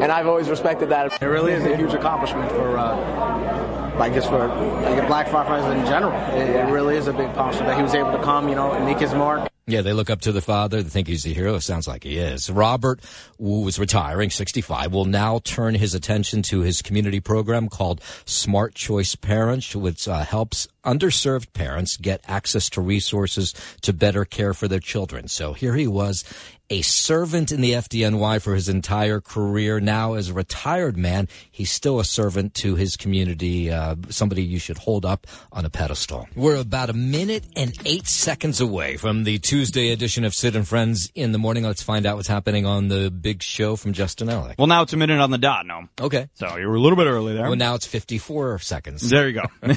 and 0.00 0.10
I've 0.12 0.26
always 0.26 0.48
respected 0.48 0.90
that. 0.90 1.22
It 1.22 1.26
really 1.26 1.52
is 1.52 1.64
a 1.64 1.76
huge 1.76 1.94
accomplishment 1.94 2.50
for 2.52 2.76
uh, 2.76 3.96
I 3.98 4.10
guess 4.10 4.26
for 4.26 4.46
like 4.48 5.06
black 5.06 5.28
firefighters 5.28 5.78
in 5.78 5.86
general. 5.86 6.12
It, 6.38 6.50
it, 6.50 6.70
really 6.70 6.96
is 6.96 7.06
a 7.06 7.12
big 7.12 7.30
accomplishment 7.30 7.68
that 7.68 7.76
he 7.76 7.82
was 7.82 7.94
able 7.94 8.12
to 8.12 8.22
come, 8.22 8.48
you 8.48 8.54
know, 8.54 8.72
and 8.72 8.84
make 8.84 8.98
his 8.98 9.14
mark. 9.14 9.48
Yeah, 9.68 9.80
they 9.80 9.92
look 9.92 10.10
up 10.10 10.20
to 10.20 10.30
the 10.30 10.40
father. 10.40 10.80
They 10.80 10.88
think 10.88 11.08
he's 11.08 11.26
a 11.26 11.30
hero. 11.30 11.58
Sounds 11.58 11.88
like 11.88 12.04
he 12.04 12.18
is. 12.18 12.48
Robert, 12.48 13.00
who 13.36 13.62
was 13.62 13.80
retiring, 13.80 14.30
65, 14.30 14.92
will 14.92 15.06
now 15.06 15.40
turn 15.42 15.74
his 15.74 15.92
attention 15.92 16.42
to 16.42 16.60
his 16.60 16.82
community 16.82 17.18
program 17.18 17.68
called 17.68 18.00
Smart 18.26 18.76
Choice 18.76 19.16
Parents, 19.16 19.74
which 19.74 20.06
uh, 20.06 20.22
helps 20.22 20.68
underserved 20.84 21.52
parents 21.52 21.96
get 21.96 22.20
access 22.28 22.70
to 22.70 22.80
resources 22.80 23.54
to 23.80 23.92
better 23.92 24.24
care 24.24 24.54
for 24.54 24.68
their 24.68 24.78
children. 24.78 25.26
So 25.26 25.52
here 25.52 25.74
he 25.74 25.88
was 25.88 26.22
a 26.70 26.82
servant 26.82 27.52
in 27.52 27.60
the 27.60 27.72
FDNY 27.72 28.42
for 28.42 28.54
his 28.54 28.68
entire 28.68 29.20
career. 29.20 29.80
Now, 29.80 30.14
as 30.14 30.30
a 30.30 30.34
retired 30.34 30.96
man, 30.96 31.28
he's 31.50 31.70
still 31.70 32.00
a 32.00 32.04
servant 32.04 32.54
to 32.54 32.74
his 32.74 32.96
community, 32.96 33.70
uh, 33.70 33.96
somebody 34.08 34.42
you 34.42 34.58
should 34.58 34.78
hold 34.78 35.04
up 35.04 35.26
on 35.52 35.64
a 35.64 35.70
pedestal. 35.70 36.28
We're 36.34 36.56
about 36.56 36.90
a 36.90 36.92
minute 36.92 37.44
and 37.54 37.72
eight 37.84 38.06
seconds 38.06 38.60
away 38.60 38.96
from 38.96 39.24
the 39.24 39.38
Tuesday 39.38 39.90
edition 39.90 40.24
of 40.24 40.34
Sid 40.34 40.56
and 40.56 40.66
Friends 40.66 41.10
in 41.14 41.32
the 41.32 41.38
morning. 41.38 41.64
Let's 41.64 41.82
find 41.82 42.06
out 42.06 42.16
what's 42.16 42.28
happening 42.28 42.66
on 42.66 42.88
the 42.88 43.10
big 43.10 43.42
show 43.42 43.76
from 43.76 43.92
Justin 43.92 44.28
Ellick. 44.28 44.58
Well, 44.58 44.66
now 44.66 44.82
it's 44.82 44.92
a 44.92 44.96
minute 44.96 45.20
on 45.20 45.30
the 45.30 45.38
dot, 45.38 45.66
no. 45.66 45.88
Okay. 46.00 46.28
So 46.34 46.56
you 46.56 46.68
were 46.68 46.74
a 46.74 46.80
little 46.80 46.96
bit 46.96 47.06
early 47.06 47.34
there. 47.34 47.44
Well, 47.44 47.56
now 47.56 47.74
it's 47.74 47.86
54 47.86 48.58
seconds. 48.58 49.08
There 49.08 49.28
you 49.28 49.34
go. 49.34 49.42
you 49.66 49.74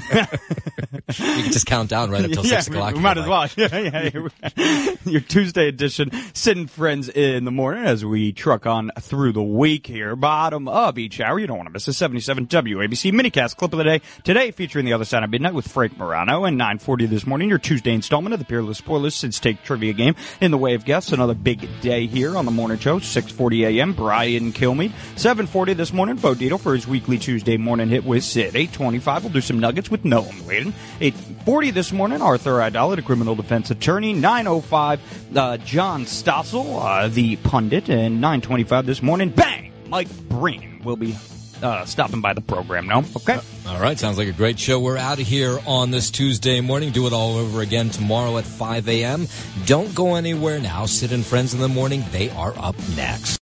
can 1.08 1.52
just 1.52 1.66
count 1.66 1.90
down 1.90 2.10
right 2.10 2.24
until 2.24 2.46
yeah, 2.46 2.62
6 2.62 2.68
o'clock. 2.70 2.96
We 2.96 3.02
might 3.02 3.18
as 3.18 3.28
well. 3.28 3.48
Yeah, 3.60 3.78
yeah. 3.78 4.96
Your 5.06 5.22
Tuesday 5.22 5.68
edition, 5.68 6.12
Sid 6.34 6.58
and 6.58 6.72
friends 6.80 7.10
in 7.10 7.44
the 7.44 7.52
morning 7.52 7.84
as 7.84 8.06
we 8.06 8.32
truck 8.32 8.66
on 8.66 8.90
through 9.02 9.34
the 9.34 9.44
week 9.44 9.86
here. 9.86 10.16
Bottom 10.16 10.70
of 10.70 10.98
each 10.98 11.20
hour. 11.20 11.38
You 11.38 11.46
don't 11.46 11.58
want 11.58 11.68
to 11.68 11.74
miss 11.74 11.90
a 11.90 11.94
77 11.94 12.48
WABC 12.48 13.12
minicast 13.12 13.58
clip 13.58 13.74
of 13.74 13.80
the 13.80 13.84
day. 13.84 14.02
Today 14.24 14.52
featuring 14.52 14.86
the 14.86 14.94
other 14.94 15.04
side 15.04 15.22
of 15.22 15.30
midnight 15.30 15.54
with 15.54 15.68
Frank 15.68 15.98
Morano 15.98 16.46
and 16.46 16.58
940 16.58 17.08
this 17.08 17.28
morning. 17.28 17.50
Your 17.50 17.58
Tuesday 17.58 17.94
installment 17.94 18.32
of 18.34 18.40
the 18.40 18.46
Peerless 18.46 18.78
Spoilers 18.78 19.14
Since 19.14 19.42
Take 19.42 19.62
Trivia 19.62 19.92
Game 19.92 20.16
in 20.40 20.52
the 20.52 20.58
way 20.58 20.74
of 20.74 20.86
guests. 20.86 21.12
Another 21.12 21.34
big 21.34 21.68
day 21.82 22.08
here 22.08 22.38
on 22.38 22.46
the 22.46 22.52
morning 22.52 22.80
show. 22.80 23.00
640 23.00 23.66
a.m. 23.66 23.92
Brian 23.92 24.54
Kilmeade. 24.54 24.94
740 25.18 25.74
this 25.74 25.92
morning. 25.92 26.16
Bo 26.16 26.34
Dietl 26.34 26.62
for 26.62 26.74
his 26.74 26.88
weekly 26.88 27.18
Tuesday 27.18 27.58
morning 27.58 27.90
hit 27.90 28.06
with 28.06 28.24
Sid. 28.24 28.56
825 28.56 29.26
we'll 29.26 29.34
do 29.34 29.42
some 29.42 29.60
nuggets 29.60 29.92
with 29.92 30.04
Noam 30.04 30.48
Laden. 30.48 30.74
840 31.02 31.72
this 31.72 31.92
morning. 31.92 32.22
Arthur 32.22 32.60
Aidala, 32.60 32.96
the 32.96 33.02
criminal 33.02 33.36
defense 33.36 33.70
attorney. 33.70 34.14
905 34.14 35.36
uh, 35.36 35.58
John 35.58 36.06
Stossel. 36.06 36.69
Uh, 36.78 37.08
the 37.08 37.36
pundit, 37.38 37.90
and 37.90 38.22
9:25 38.22 38.86
this 38.86 39.02
morning. 39.02 39.30
Bang! 39.30 39.72
Mike 39.88 40.10
Breen 40.30 40.82
will 40.84 40.96
be 40.96 41.16
uh, 41.62 41.86
stopping 41.86 42.22
by 42.22 42.34
the 42.34 42.42
program 42.42 42.88
now. 42.88 43.04
Okay. 43.18 43.40
All 43.68 43.80
right. 43.80 43.98
Sounds 43.98 44.18
like 44.18 44.28
a 44.28 44.34
great 44.34 44.60
show. 44.60 44.80
We're 44.80 44.98
out 44.98 45.20
of 45.20 45.28
here 45.28 45.60
on 45.66 45.92
this 45.92 46.12
Tuesday 46.12 46.62
morning. 46.62 46.92
Do 46.92 47.08
it 47.08 47.14
all 47.14 47.38
over 47.38 47.62
again 47.62 47.90
tomorrow 47.90 48.38
at 48.38 48.46
5 48.46 48.88
a.m. 48.88 49.28
Don't 49.66 49.94
go 49.94 50.16
anywhere 50.16 50.60
now. 50.60 50.86
Sid 50.86 51.12
and 51.12 51.26
Friends 51.26 51.54
in 51.54 51.60
the 51.60 51.68
morning. 51.68 52.04
They 52.12 52.30
are 52.32 52.54
up 52.58 52.76
next. 52.96 53.38